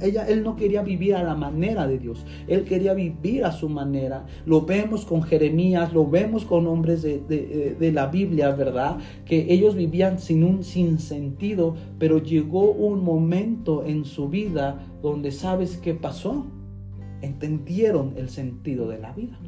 ella, 0.00 0.26
él 0.28 0.42
no 0.42 0.56
quería 0.56 0.82
vivir 0.82 1.14
a 1.14 1.22
la 1.22 1.34
manera 1.34 1.86
de 1.86 1.98
Dios, 1.98 2.24
él 2.46 2.64
quería 2.64 2.94
vivir 2.94 3.44
a 3.44 3.52
su 3.52 3.68
manera. 3.68 4.26
Lo 4.46 4.62
vemos 4.62 5.04
con 5.04 5.22
Jeremías, 5.22 5.92
lo 5.92 6.06
vemos 6.06 6.44
con 6.44 6.66
hombres 6.66 7.02
de, 7.02 7.76
de 7.78 7.92
la 7.92 8.06
Biblia, 8.06 8.50
¿verdad? 8.50 8.98
Que 9.24 9.52
ellos 9.52 9.74
vivían 9.74 10.18
sin 10.18 10.44
un 10.44 10.64
sinsentido, 10.64 11.74
pero 11.98 12.18
llegó 12.18 12.70
un 12.70 13.04
momento 13.04 13.84
en 13.84 14.04
su 14.04 14.28
vida 14.28 14.86
donde 15.02 15.30
sabes 15.30 15.76
qué 15.76 15.94
pasó. 15.94 16.46
Entendieron 17.20 18.14
el 18.16 18.28
sentido 18.28 18.88
de 18.88 18.98
la 18.98 19.12
vida. 19.12 19.38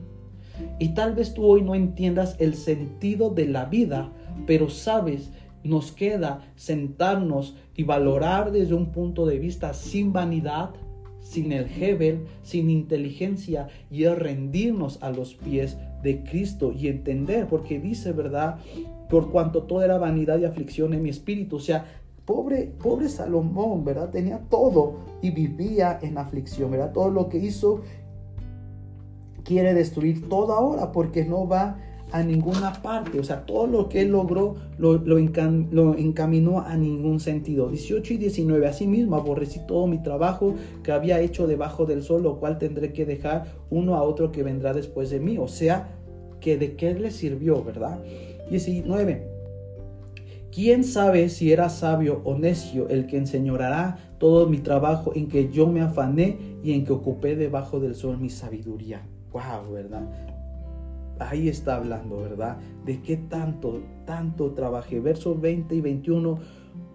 Y 0.78 0.90
tal 0.94 1.14
vez 1.14 1.34
tú 1.34 1.44
hoy 1.44 1.62
no 1.62 1.74
entiendas 1.74 2.36
el 2.38 2.54
sentido 2.54 3.30
de 3.30 3.46
la 3.46 3.66
vida, 3.66 4.12
pero 4.46 4.68
sabes 4.68 5.30
nos 5.62 5.92
queda 5.92 6.52
sentarnos 6.56 7.56
y 7.74 7.84
valorar 7.84 8.52
desde 8.52 8.74
un 8.74 8.92
punto 8.92 9.26
de 9.26 9.38
vista 9.38 9.74
sin 9.74 10.12
vanidad, 10.12 10.70
sin 11.20 11.52
el 11.52 11.66
Hebel, 11.70 12.26
sin 12.42 12.70
inteligencia 12.70 13.68
y 13.90 14.06
rendirnos 14.06 15.02
a 15.02 15.10
los 15.10 15.34
pies 15.34 15.76
de 16.02 16.22
Cristo 16.24 16.72
y 16.72 16.88
entender, 16.88 17.46
porque 17.46 17.78
dice, 17.78 18.12
¿verdad? 18.12 18.58
Por 19.08 19.30
cuanto 19.30 19.64
todo 19.64 19.82
era 19.82 19.98
vanidad 19.98 20.38
y 20.38 20.44
aflicción 20.44 20.94
en 20.94 21.02
mi 21.02 21.10
espíritu, 21.10 21.56
o 21.56 21.60
sea, 21.60 21.84
pobre, 22.24 22.72
pobre 22.82 23.08
Salomón, 23.08 23.84
¿verdad? 23.84 24.10
Tenía 24.10 24.38
todo 24.38 25.00
y 25.20 25.30
vivía 25.30 25.98
en 26.00 26.16
aflicción, 26.16 26.70
¿verdad? 26.70 26.92
Todo 26.92 27.10
lo 27.10 27.28
que 27.28 27.38
hizo 27.38 27.82
quiere 29.44 29.74
destruir 29.74 30.28
todo 30.28 30.52
ahora 30.52 30.92
porque 30.92 31.24
no 31.24 31.48
va 31.48 31.78
a 32.12 32.22
ninguna 32.22 32.72
parte. 32.82 33.18
O 33.18 33.24
sea, 33.24 33.46
todo 33.46 33.66
lo 33.66 33.88
que 33.88 34.02
él 34.02 34.12
logró 34.12 34.56
lo, 34.78 34.94
lo, 34.94 35.18
encaminó 35.18 36.60
a 36.60 36.76
ningún 36.76 37.20
sentido. 37.20 37.68
18 37.68 38.14
y 38.14 38.16
19. 38.16 38.66
Asimismo, 38.66 39.16
aborrecí 39.16 39.60
todo 39.66 39.86
mi 39.86 40.02
trabajo 40.02 40.54
que 40.82 40.92
había 40.92 41.20
hecho 41.20 41.46
debajo 41.46 41.86
del 41.86 42.02
sol, 42.02 42.22
lo 42.22 42.38
cual 42.38 42.58
tendré 42.58 42.92
que 42.92 43.06
dejar 43.06 43.46
uno 43.70 43.94
a 43.94 44.02
otro 44.02 44.32
que 44.32 44.42
vendrá 44.42 44.72
después 44.72 45.10
de 45.10 45.20
mí. 45.20 45.38
O 45.38 45.48
sea, 45.48 45.96
que 46.40 46.56
de 46.56 46.76
qué 46.76 46.94
le 46.94 47.10
sirvió, 47.10 47.62
¿verdad? 47.62 47.98
19. 48.50 49.30
¿Quién 50.52 50.82
sabe 50.82 51.28
si 51.28 51.52
era 51.52 51.68
sabio 51.68 52.22
o 52.24 52.36
necio 52.36 52.88
el 52.88 53.06
que 53.06 53.16
enseñorará 53.16 53.98
todo 54.18 54.48
mi 54.48 54.58
trabajo 54.58 55.12
en 55.14 55.28
que 55.28 55.48
yo 55.48 55.68
me 55.68 55.80
afané 55.80 56.38
y 56.64 56.72
en 56.72 56.84
que 56.84 56.92
ocupé 56.92 57.36
debajo 57.36 57.78
del 57.78 57.94
sol 57.94 58.18
mi 58.18 58.30
sabiduría? 58.30 59.06
Wow, 59.32 59.72
¿verdad? 59.72 60.02
Ahí 61.20 61.48
está 61.48 61.76
hablando, 61.76 62.16
¿verdad? 62.16 62.56
De 62.84 63.00
qué 63.00 63.16
tanto, 63.16 63.80
tanto 64.06 64.52
trabajé. 64.52 65.00
Versos 65.00 65.40
20 65.40 65.74
y 65.74 65.80
21. 65.80 66.38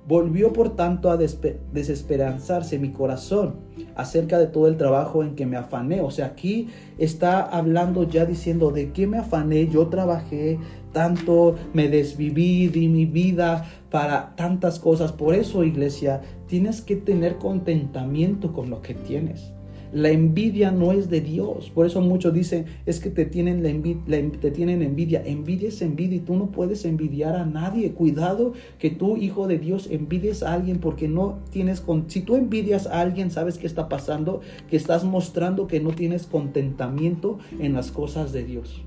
Volvió 0.08 0.54
por 0.54 0.76
tanto 0.76 1.10
a 1.10 1.18
desesperanzarse 1.18 2.78
mi 2.78 2.92
corazón 2.92 3.56
acerca 3.96 4.38
de 4.38 4.46
todo 4.46 4.68
el 4.68 4.78
trabajo 4.78 5.24
en 5.24 5.36
que 5.36 5.48
me 5.48 5.58
afané. 5.58 6.02
O 6.02 6.12
sea, 6.12 6.28
aquí 6.28 6.68
está 7.00 7.42
hablando 7.42 8.04
ya 8.04 8.26
diciendo 8.26 8.70
de 8.70 8.92
qué 8.92 9.08
me 9.08 9.18
afané. 9.18 9.68
Yo 9.68 9.88
trabajé 9.88 10.60
tanto, 10.92 11.56
me 11.74 11.90
desviví, 11.90 12.68
di 12.68 12.88
mi 12.88 13.08
vida 13.08 13.66
para 13.90 14.36
tantas 14.36 14.78
cosas. 14.78 15.12
Por 15.12 15.34
eso, 15.34 15.64
iglesia, 15.64 16.22
tienes 16.46 16.82
que 16.82 16.96
tener 16.96 17.38
contentamiento 17.38 18.54
con 18.54 18.70
lo 18.70 18.84
que 18.84 18.94
tienes. 18.94 19.55
La 19.96 20.10
envidia 20.10 20.72
no 20.72 20.92
es 20.92 21.10
de 21.10 21.22
Dios. 21.22 21.70
Por 21.70 21.86
eso 21.86 22.02
muchos 22.02 22.34
dicen, 22.34 22.66
es 22.86 23.00
que 23.00 23.10
te 23.10 23.24
tienen, 23.24 23.64
la 23.64 23.70
envidia, 23.70 24.30
te 24.42 24.52
tienen 24.52 24.82
envidia. 24.82 25.22
Es 25.22 25.82
envidia 25.82 26.18
y 26.18 26.20
tú 26.20 26.36
no 26.36 26.48
puedes 26.48 26.84
envidiar 26.84 27.38
a 27.38 27.46
nadie. 27.46 27.94
Cuidado 27.94 28.52
que 28.78 28.90
tú, 28.90 29.16
hijo 29.16 29.48
de 29.48 29.58
Dios, 29.58 29.88
envidies 29.90 30.44
a 30.44 30.52
alguien 30.52 30.80
porque 30.80 31.08
no 31.08 31.40
tienes... 31.50 31.80
Con... 31.80 32.10
Si 32.10 32.20
tú 32.20 32.36
envidias 32.36 32.88
a 32.88 33.00
alguien, 33.00 33.32
¿sabes 33.32 33.58
qué 33.58 33.68
está 33.68 33.88
pasando? 33.88 34.42
Que 34.70 34.76
estás 34.76 35.06
mostrando 35.06 35.66
que 35.66 35.80
no 35.80 35.92
tienes 35.92 36.26
contentamiento 36.26 37.40
en 37.58 37.72
las 37.72 37.90
cosas 37.94 38.34
de 38.34 38.44
Dios. 38.44 38.84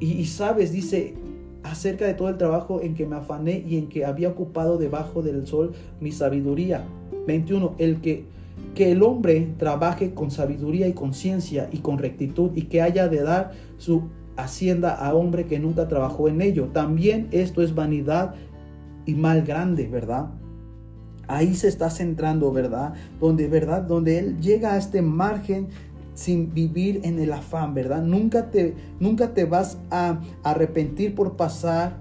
Y, 0.00 0.12
y 0.12 0.26
sabes, 0.26 0.70
dice, 0.70 1.14
acerca 1.62 2.06
de 2.06 2.12
todo 2.12 2.28
el 2.28 2.36
trabajo 2.36 2.82
en 2.82 2.94
que 2.94 3.06
me 3.06 3.16
afané 3.16 3.64
y 3.66 3.78
en 3.78 3.88
que 3.88 4.04
había 4.04 4.28
ocupado 4.28 4.76
debajo 4.76 5.22
del 5.22 5.46
sol 5.46 5.72
mi 5.98 6.12
sabiduría. 6.12 6.84
21. 7.26 7.74
El 7.78 8.02
que 8.02 8.36
que 8.74 8.92
el 8.92 9.02
hombre 9.02 9.54
trabaje 9.58 10.14
con 10.14 10.30
sabiduría 10.30 10.86
y 10.86 10.92
conciencia 10.92 11.68
y 11.72 11.78
con 11.78 11.98
rectitud 11.98 12.52
y 12.54 12.62
que 12.62 12.82
haya 12.82 13.08
de 13.08 13.22
dar 13.22 13.52
su 13.76 14.04
hacienda 14.36 14.94
a 14.94 15.14
hombre 15.14 15.46
que 15.46 15.58
nunca 15.58 15.88
trabajó 15.88 16.28
en 16.28 16.40
ello. 16.40 16.68
También 16.68 17.28
esto 17.32 17.62
es 17.62 17.74
vanidad 17.74 18.34
y 19.04 19.14
mal 19.14 19.42
grande, 19.42 19.88
¿verdad? 19.88 20.30
Ahí 21.26 21.54
se 21.54 21.68
está 21.68 21.90
centrando, 21.90 22.52
¿verdad? 22.52 22.94
Donde, 23.20 23.48
¿verdad? 23.48 23.82
Donde 23.82 24.18
él 24.18 24.40
llega 24.40 24.74
a 24.74 24.78
este 24.78 25.02
margen 25.02 25.68
sin 26.14 26.54
vivir 26.54 27.00
en 27.04 27.18
el 27.18 27.32
afán, 27.32 27.74
¿verdad? 27.74 28.02
Nunca 28.02 28.50
te, 28.50 28.74
nunca 28.98 29.34
te 29.34 29.44
vas 29.44 29.78
a 29.90 30.20
arrepentir 30.42 31.14
por 31.14 31.36
pasar 31.36 31.98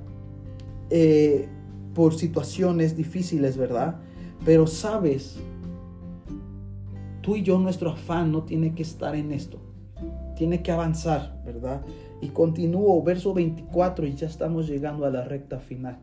eh, 0.89 1.47
por 1.93 2.13
situaciones 2.13 2.95
difíciles, 2.95 3.57
¿verdad? 3.57 3.97
Pero 4.45 4.67
sabes 4.67 5.39
tú 7.27 7.35
y 7.35 7.43
yo, 7.43 7.59
nuestro 7.59 7.89
afán 7.89 8.31
no 8.31 8.43
tiene 8.43 8.73
que 8.73 8.83
estar 8.83 9.13
en 9.13 9.33
esto. 9.33 9.59
Tiene 10.37 10.63
que 10.63 10.71
avanzar, 10.71 11.41
¿verdad? 11.45 11.81
Y 12.21 12.29
continúo, 12.29 13.03
verso 13.03 13.33
24, 13.33 14.07
y 14.07 14.15
ya 14.15 14.27
estamos 14.27 14.65
llegando 14.65 15.05
a 15.05 15.09
la 15.09 15.25
recta 15.25 15.59
final. 15.59 15.99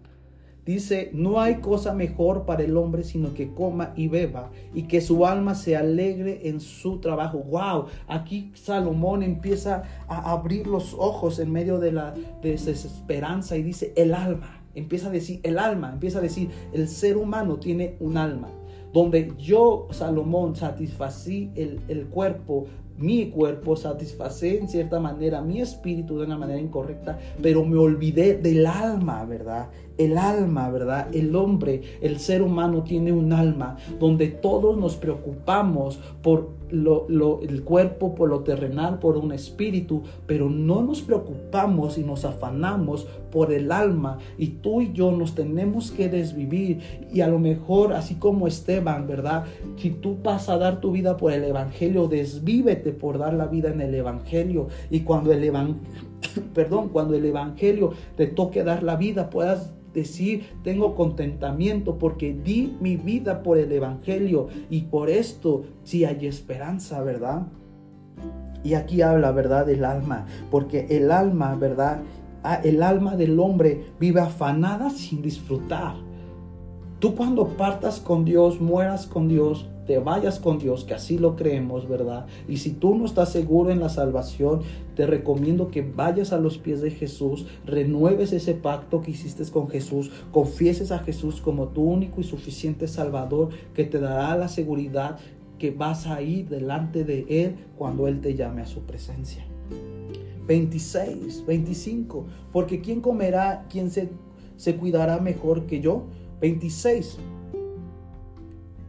Dice, 0.66 1.08
no 1.14 1.40
hay 1.40 1.60
cosa 1.60 1.94
mejor 1.94 2.44
para 2.44 2.62
el 2.62 2.76
hombre 2.76 3.04
sino 3.04 3.32
que 3.32 3.54
coma 3.54 3.94
y 3.96 4.08
beba 4.08 4.50
y 4.74 4.82
que 4.82 5.00
su 5.00 5.24
alma 5.24 5.54
se 5.54 5.78
alegre 5.78 6.46
en 6.50 6.60
su 6.60 7.00
trabajo. 7.00 7.38
Wow, 7.38 7.86
aquí 8.06 8.50
Salomón 8.52 9.22
empieza 9.22 9.84
a 10.06 10.30
abrir 10.30 10.66
los 10.66 10.92
ojos 10.92 11.38
en 11.38 11.50
medio 11.50 11.78
de 11.78 11.92
la 11.92 12.12
desesperanza 12.42 13.56
y 13.56 13.62
dice, 13.62 13.94
el 13.96 14.12
alma, 14.12 14.60
empieza 14.74 15.08
a 15.08 15.10
decir, 15.10 15.40
el 15.42 15.58
alma, 15.58 15.90
empieza 15.94 16.18
a 16.18 16.22
decir, 16.22 16.50
el 16.74 16.86
ser 16.86 17.16
humano 17.16 17.56
tiene 17.56 17.96
un 17.98 18.18
alma 18.18 18.50
donde 18.94 19.32
yo, 19.36 19.88
Salomón, 19.90 20.54
satisfací 20.54 21.50
el, 21.56 22.06
cuerpo, 22.06 22.66
mi 22.96 23.28
cuerpo, 23.28 23.74
satisfacé 23.74 24.56
en 24.56 24.68
cierta 24.68 25.00
manera 25.00 25.42
mi 25.42 25.60
espíritu 25.60 26.16
de 26.16 26.26
una 26.26 26.38
manera 26.38 26.60
incorrecta, 26.60 27.18
pero 27.42 27.64
me 27.64 27.76
olvidé 27.76 28.36
del 28.36 28.64
alma, 28.64 29.24
¿verdad? 29.24 29.68
El 29.98 30.18
alma, 30.18 30.70
¿verdad? 30.70 31.08
El 31.14 31.34
hombre, 31.36 31.82
el 32.00 32.18
ser 32.18 32.42
humano 32.42 32.82
tiene 32.82 33.12
un 33.12 33.32
alma 33.32 33.76
donde 34.00 34.28
todos 34.28 34.76
nos 34.76 34.96
preocupamos 34.96 35.98
por 36.22 36.50
lo, 36.70 37.40
el 37.42 37.62
cuerpo, 37.62 38.14
por 38.14 38.28
lo 38.28 38.40
terrenal, 38.40 38.98
por 38.98 39.16
un 39.16 39.32
espíritu, 39.32 40.02
pero 40.26 40.48
no 40.50 40.82
nos 40.82 41.02
preocupamos 41.02 41.98
y 41.98 42.02
nos 42.02 42.24
afanamos 42.24 43.06
por 43.30 43.52
el 43.52 43.70
alma. 43.70 44.18
Y 44.38 44.48
tú 44.48 44.80
y 44.80 44.92
yo 44.92 45.12
nos 45.12 45.34
tenemos 45.34 45.90
que 45.90 46.08
desvivir. 46.08 46.80
Y 47.12 47.20
a 47.20 47.28
lo 47.28 47.38
mejor, 47.38 47.92
así 47.92 48.16
como 48.16 48.48
Esteban, 48.48 49.06
¿verdad? 49.06 49.44
Si 49.76 49.90
tú 49.90 50.16
vas 50.22 50.48
a 50.48 50.58
dar 50.58 50.80
tu 50.80 50.90
vida 50.90 51.16
por 51.16 51.32
el 51.32 51.44
Evangelio, 51.44 52.08
desvívete 52.08 52.92
por 52.92 53.18
dar 53.18 53.34
la 53.34 53.46
vida 53.46 53.70
en 53.70 53.80
el 53.80 53.94
Evangelio. 53.94 54.68
Y 54.90 55.00
cuando 55.00 55.32
el 55.32 55.44
Evangelio, 55.44 55.80
perdón, 56.54 56.88
cuando 56.88 57.14
el 57.14 57.24
Evangelio 57.24 57.92
te 58.16 58.26
toque 58.26 58.64
dar 58.64 58.82
la 58.82 58.96
vida, 58.96 59.30
puedas 59.30 59.74
decir, 59.94 60.44
tengo 60.62 60.94
contentamiento 60.94 61.96
porque 61.98 62.34
di 62.34 62.76
mi 62.80 62.96
vida 62.96 63.42
por 63.42 63.56
el 63.56 63.72
Evangelio 63.72 64.48
y 64.68 64.82
por 64.82 65.08
esto 65.08 65.64
sí 65.84 66.04
hay 66.04 66.26
esperanza, 66.26 67.00
¿verdad? 67.02 67.46
Y 68.62 68.74
aquí 68.74 69.00
habla, 69.02 69.30
¿verdad?, 69.32 69.66
del 69.66 69.84
alma, 69.84 70.26
porque 70.50 70.86
el 70.90 71.10
alma, 71.10 71.54
¿verdad? 71.54 72.00
Ah, 72.42 72.60
el 72.62 72.82
alma 72.82 73.16
del 73.16 73.38
hombre 73.38 73.86
vive 73.98 74.20
afanada 74.20 74.90
sin 74.90 75.22
disfrutar. 75.22 75.94
Tú 76.98 77.14
cuando 77.14 77.48
partas 77.56 78.00
con 78.00 78.24
Dios, 78.24 78.60
mueras 78.60 79.06
con 79.06 79.28
Dios, 79.28 79.68
te 79.86 79.98
vayas 79.98 80.38
con 80.38 80.58
Dios, 80.58 80.84
que 80.84 80.94
así 80.94 81.18
lo 81.18 81.36
creemos, 81.36 81.88
¿verdad? 81.88 82.26
Y 82.48 82.58
si 82.58 82.70
tú 82.70 82.94
no 82.94 83.04
estás 83.04 83.30
seguro 83.32 83.70
en 83.70 83.80
la 83.80 83.88
salvación, 83.88 84.62
te 84.96 85.06
recomiendo 85.06 85.68
que 85.68 85.82
vayas 85.82 86.32
a 86.32 86.38
los 86.38 86.58
pies 86.58 86.80
de 86.80 86.90
Jesús, 86.90 87.46
renueves 87.66 88.32
ese 88.32 88.54
pacto 88.54 89.02
que 89.02 89.10
hiciste 89.10 89.44
con 89.50 89.68
Jesús, 89.68 90.10
confieses 90.32 90.92
a 90.92 91.00
Jesús 91.00 91.40
como 91.40 91.68
tu 91.68 91.82
único 91.82 92.20
y 92.20 92.24
suficiente 92.24 92.88
Salvador, 92.88 93.50
que 93.74 93.84
te 93.84 93.98
dará 93.98 94.36
la 94.36 94.48
seguridad 94.48 95.18
que 95.58 95.70
vas 95.70 96.06
a 96.06 96.22
ir 96.22 96.48
delante 96.48 97.04
de 97.04 97.26
Él 97.28 97.56
cuando 97.76 98.08
Él 98.08 98.20
te 98.20 98.34
llame 98.34 98.62
a 98.62 98.66
su 98.66 98.80
presencia. 98.80 99.44
26, 100.46 101.44
25, 101.46 102.26
porque 102.52 102.80
¿quién 102.80 103.00
comerá, 103.00 103.66
quién 103.70 103.90
se, 103.90 104.10
se 104.56 104.76
cuidará 104.76 105.18
mejor 105.18 105.66
que 105.66 105.80
yo? 105.80 106.04
26. 106.40 107.18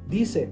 Dice, 0.10 0.50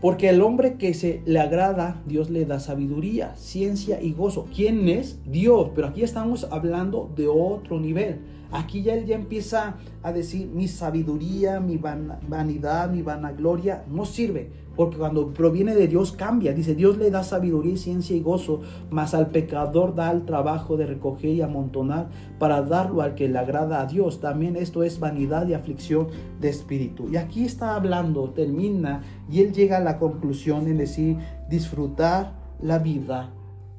porque 0.00 0.30
el 0.30 0.40
hombre 0.40 0.74
que 0.74 0.94
se 0.94 1.22
le 1.26 1.40
agrada, 1.40 2.02
Dios 2.06 2.30
le 2.30 2.46
da 2.46 2.58
sabiduría, 2.58 3.36
ciencia 3.36 4.00
y 4.00 4.12
gozo. 4.12 4.46
¿Quién 4.54 4.88
es? 4.88 5.18
Dios. 5.26 5.70
Pero 5.74 5.88
aquí 5.88 6.02
estamos 6.02 6.48
hablando 6.50 7.10
de 7.16 7.28
otro 7.28 7.78
nivel. 7.78 8.20
Aquí 8.50 8.82
ya 8.82 8.94
él 8.94 9.06
ya 9.06 9.14
empieza 9.14 9.76
a 10.02 10.12
decir, 10.12 10.48
mi 10.48 10.66
sabiduría, 10.68 11.60
mi 11.60 11.76
vanidad, 11.76 12.90
mi 12.90 13.02
vanagloria 13.02 13.84
no 13.88 14.04
sirve, 14.04 14.50
porque 14.76 14.96
cuando 14.96 15.28
proviene 15.28 15.74
de 15.74 15.88
Dios 15.88 16.12
cambia. 16.12 16.52
Dice, 16.52 16.74
Dios 16.74 16.96
le 16.96 17.10
da 17.10 17.22
sabiduría, 17.22 17.76
ciencia 17.76 18.16
y 18.16 18.20
gozo, 18.20 18.60
mas 18.90 19.14
al 19.14 19.28
pecador 19.28 19.94
da 19.94 20.10
el 20.10 20.24
trabajo 20.24 20.76
de 20.76 20.86
recoger 20.86 21.30
y 21.30 21.42
amontonar 21.42 22.08
para 22.38 22.62
darlo 22.62 23.02
al 23.02 23.14
que 23.14 23.28
le 23.28 23.38
agrada 23.38 23.80
a 23.80 23.86
Dios. 23.86 24.20
También 24.20 24.56
esto 24.56 24.82
es 24.82 25.00
vanidad 25.00 25.46
y 25.48 25.54
aflicción 25.54 26.08
de 26.40 26.48
espíritu. 26.48 27.08
Y 27.10 27.16
aquí 27.16 27.44
está 27.44 27.74
hablando, 27.74 28.30
termina, 28.30 29.02
y 29.30 29.40
él 29.40 29.52
llega 29.52 29.78
a 29.78 29.80
la 29.80 29.98
conclusión 29.98 30.66
en 30.66 30.78
decir, 30.78 31.16
disfrutar 31.48 32.32
la 32.62 32.78
vida 32.78 33.30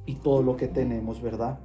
y 0.05 0.15
todo 0.15 0.43
lo 0.43 0.55
que 0.55 0.67
tenemos, 0.67 1.21
¿verdad? 1.21 1.59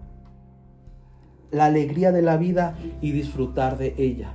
la 1.51 1.67
alegría 1.67 2.13
de 2.13 2.23
la 2.23 2.37
vida 2.37 2.77
y 3.01 3.13
disfrutar 3.13 3.79
de 3.79 3.95
ella. 3.99 4.35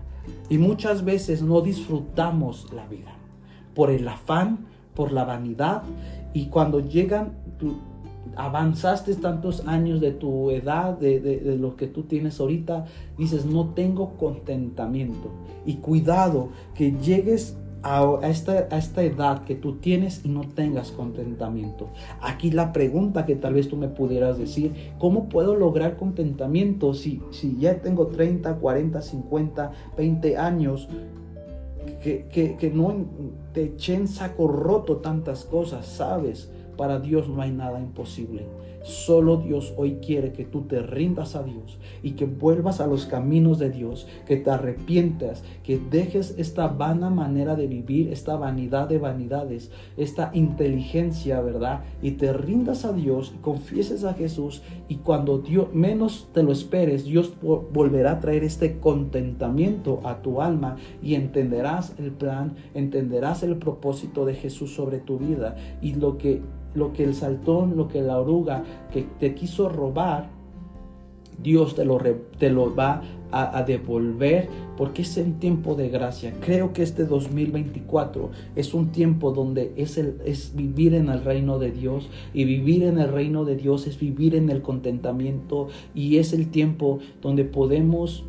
Y 0.49 0.57
muchas 0.57 1.03
veces 1.03 1.41
no 1.41 1.61
disfrutamos 1.61 2.71
la 2.73 2.87
vida 2.87 3.13
por 3.73 3.89
el 3.89 4.07
afán, 4.07 4.67
por 4.95 5.11
la 5.11 5.23
vanidad. 5.23 5.83
Y 6.33 6.47
cuando 6.47 6.79
llegan, 6.79 7.33
avanzaste 8.35 9.15
tantos 9.15 9.67
años 9.67 9.99
de 9.99 10.11
tu 10.11 10.51
edad, 10.51 10.97
de, 10.97 11.19
de, 11.19 11.57
lo 11.57 11.75
que 11.75 11.87
tú 11.87 12.03
tienes 12.03 12.39
ahorita, 12.39 12.85
dices, 13.17 13.45
no 13.45 13.69
tengo 13.69 14.17
contentamiento. 14.17 15.29
Y 15.65 15.75
cuidado 15.75 16.49
que 16.75 16.93
llegues 16.93 17.57
a, 17.83 18.19
esta, 18.23 18.67
a 18.69 18.77
esta 18.77 19.03
edad 19.03 19.43
que 19.43 19.55
tú 19.55 19.77
tienes 19.77 20.21
y 20.23 20.29
no 20.29 20.41
tengas 20.41 20.91
contentamiento. 20.91 21.89
Aquí 22.21 22.51
la 22.51 22.73
pregunta 22.73 23.25
que 23.25 23.35
tal 23.35 23.55
vez 23.55 23.69
tú 23.69 23.77
me 23.77 23.87
pudieras 23.87 24.37
decir, 24.37 24.73
¿cómo 24.99 25.29
puedo 25.29 25.55
lograr 25.55 25.97
contentamiento 25.97 26.93
si, 26.93 27.21
si 27.31 27.57
ya 27.57 27.81
tengo 27.81 28.07
30, 28.07 28.55
40, 28.55 29.01
50, 29.01 29.71
20 29.97 30.37
años? 30.37 30.87
Que, 32.01 32.57
que, 32.59 32.71
no 32.71 32.93
te 33.53 33.63
echen 33.63 34.07
saco 34.07 34.47
roto 34.47 34.97
tantas 34.97 35.45
cosas, 35.45 35.85
¿sabes? 35.85 36.51
Para 36.77 36.99
Dios 36.99 37.27
no 37.27 37.41
hay 37.41 37.51
nada 37.51 37.79
imposible. 37.79 38.45
Solo 38.83 39.37
Dios 39.37 39.73
hoy 39.77 39.99
quiere 40.05 40.31
que 40.31 40.45
tú 40.45 40.61
te 40.61 40.81
rindas 40.81 41.35
a 41.35 41.43
Dios 41.43 41.77
y 42.01 42.11
que 42.11 42.25
vuelvas 42.25 42.81
a 42.81 42.87
los 42.87 43.05
caminos 43.05 43.59
de 43.59 43.69
Dios, 43.69 44.07
que 44.25 44.37
te 44.37 44.49
arrepientas, 44.49 45.43
que 45.63 45.77
dejes 45.77 46.35
esta 46.37 46.67
vana 46.67 47.09
manera 47.09 47.55
de 47.55 47.67
vivir, 47.67 48.11
esta 48.11 48.35
vanidad 48.35 48.89
de 48.89 48.97
vanidades, 48.97 49.71
esta 49.97 50.31
inteligencia, 50.33 51.41
¿verdad? 51.41 51.81
Y 52.01 52.11
te 52.11 52.33
rindas 52.33 52.85
a 52.85 52.93
Dios 52.93 53.33
y 53.35 53.41
confieses 53.41 54.03
a 54.03 54.13
Jesús 54.13 54.63
y 54.87 54.95
cuando 54.95 55.39
Dios 55.39 55.73
menos 55.73 56.29
te 56.33 56.43
lo 56.43 56.51
esperes, 56.51 57.05
Dios 57.05 57.33
volverá 57.41 58.13
a 58.13 58.19
traer 58.19 58.43
este 58.43 58.79
contentamiento 58.79 59.99
a 60.03 60.21
tu 60.21 60.41
alma 60.41 60.77
y 61.03 61.15
entenderás 61.15 61.93
el 61.99 62.11
plan, 62.11 62.55
entenderás 62.73 63.43
el 63.43 63.57
propósito 63.57 64.25
de 64.25 64.33
Jesús 64.33 64.73
sobre 64.73 64.99
tu 64.99 65.17
vida 65.17 65.55
y 65.81 65.93
lo 65.93 66.17
que 66.17 66.41
lo 66.73 66.93
que 66.93 67.03
el 67.03 67.15
saltón, 67.15 67.75
lo 67.77 67.87
que 67.87 68.01
la 68.01 68.19
oruga 68.19 68.63
que 68.91 69.05
te 69.19 69.33
quiso 69.33 69.69
robar, 69.69 70.29
Dios 71.41 71.75
te 71.75 71.85
lo, 71.85 71.97
te 72.37 72.49
lo 72.49 72.75
va 72.75 73.01
a, 73.31 73.63
devolver 73.63 74.49
porque 74.77 75.03
es 75.03 75.17
el 75.17 75.39
tiempo 75.39 75.75
de 75.75 75.89
gracia. 75.89 76.33
Creo 76.41 76.73
que 76.73 76.83
este 76.83 77.05
2024 77.05 78.29
es 78.55 78.73
un 78.73 78.91
tiempo 78.91 79.31
donde 79.31 79.71
es, 79.77 79.97
el, 79.97 80.17
es 80.25 80.53
vivir 80.53 80.93
en 80.93 81.09
el 81.09 81.23
reino 81.23 81.57
de 81.57 81.71
Dios 81.71 82.09
y 82.33 82.43
vivir 82.43 82.83
en 82.83 82.99
el 82.99 83.09
reino 83.09 83.45
de 83.45 83.55
Dios 83.55 83.87
es 83.87 83.97
vivir 83.97 84.35
en 84.35 84.49
el 84.49 84.61
contentamiento 84.61 85.69
y 85.95 86.17
es 86.17 86.33
el 86.33 86.49
tiempo 86.49 86.99
donde 87.21 87.45
podemos 87.45 88.25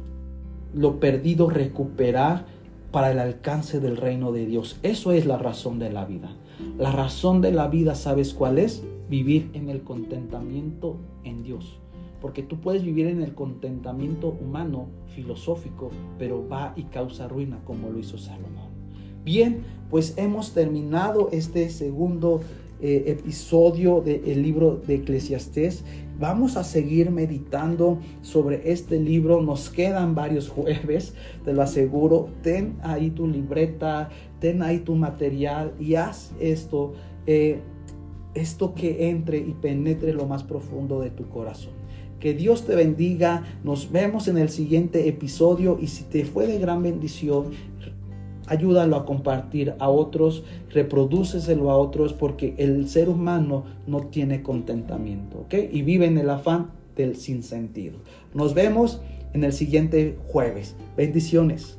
lo 0.73 1.01
perdido 1.01 1.51
recuperar 1.51 2.47
para 2.93 3.11
el 3.11 3.19
alcance 3.19 3.81
del 3.81 3.97
reino 3.97 4.33
de 4.33 4.47
Dios. 4.47 4.79
Eso 4.83 5.13
es 5.13 5.27
la 5.27 5.39
razón 5.39 5.79
de 5.79 5.91
la 5.91 6.05
vida. 6.05 6.37
La 6.79 6.91
razón 6.91 7.41
de 7.41 7.53
la 7.53 7.69
vida, 7.69 7.95
¿sabes 7.95 8.35
cuál 8.35 8.59
es? 8.59 8.83
Vivir 9.09 9.51
en 9.53 9.69
el 9.69 9.83
contentamiento 9.83 10.97
en 11.25 11.43
Dios. 11.43 11.79
Porque 12.21 12.43
tú 12.43 12.61
puedes 12.61 12.85
vivir 12.85 13.07
en 13.07 13.21
el 13.21 13.35
contentamiento 13.35 14.29
humano, 14.41 14.87
filosófico, 15.15 15.91
pero 16.19 16.49
va 16.49 16.73
y 16.77 16.85
causa 16.85 17.29
ruina 17.29 17.61
como 17.65 17.91
lo 17.91 17.99
hizo 17.99 18.17
Salomón. 18.17 18.71
Bien, 19.25 19.63
pues 19.91 20.15
hemos 20.17 20.53
terminado 20.53 21.29
este 21.33 21.69
segundo 21.71 22.41
eh, 22.83 23.05
episodio 23.07 24.01
del 24.01 24.43
libro 24.43 24.83
de 24.85 24.97
Eclesiastés. 24.97 25.85
Vamos 26.19 26.57
a 26.57 26.65
seguir 26.65 27.13
meditando 27.13 28.01
sobre 28.23 28.73
este 28.73 28.99
libro. 28.99 29.41
Nos 29.41 29.71
quedan 29.71 30.17
varios 30.17 30.49
jueves, 30.49 31.15
te 31.45 31.53
lo 31.53 31.63
aseguro. 31.63 32.29
Ten 32.43 32.75
ahí 32.83 33.11
tu 33.11 33.29
libreta, 33.29 34.11
ten 34.41 34.63
ahí 34.63 34.81
tu 34.81 34.97
material 34.97 35.75
y 35.79 35.95
haz 35.95 36.33
esto, 36.41 36.95
eh, 37.27 37.61
esto 38.35 38.75
que 38.75 39.11
entre 39.11 39.39
y 39.39 39.53
penetre 39.53 40.13
lo 40.13 40.27
más 40.27 40.43
profundo 40.43 40.99
de 40.99 41.11
tu 41.11 41.29
corazón. 41.29 41.75
Que 42.19 42.35
Dios 42.35 42.67
te 42.67 42.77
bendiga. 42.77 43.43
Nos 43.65 43.91
vemos 43.91 44.29
en 44.29 44.39
el 44.39 44.49
siguiente 44.49 45.09
episodio 45.09 45.79
y 45.81 45.89
si 45.89 46.05
te 46.05 46.25
fue 46.25 46.47
de 46.47 46.59
gran 46.59 46.83
bendición, 46.83 47.47
ayúdalo 48.47 48.97
a 48.97 49.05
compartir 49.05 49.75
a 49.79 49.89
otros, 49.89 50.45
reprodúceselo 50.71 51.71
a 51.71 51.77
otros 51.77 52.13
porque 52.13 52.55
el 52.59 52.89
ser 52.89 53.09
humano 53.09 53.65
no 53.87 54.01
tiene 54.01 54.43
contentamiento, 54.43 55.39
¿ok? 55.41 55.55
Y 55.73 55.83
vive 55.83 56.07
en 56.07 56.19
el 56.19 56.31
afán 56.31 56.71
del 56.97 57.17
sinsentido. 57.17 57.99
Nos 58.35 58.55
vemos 58.55 59.01
en 59.33 59.45
el 59.45 59.53
siguiente 59.53 60.19
jueves. 60.27 60.77
Bendiciones. 60.97 61.79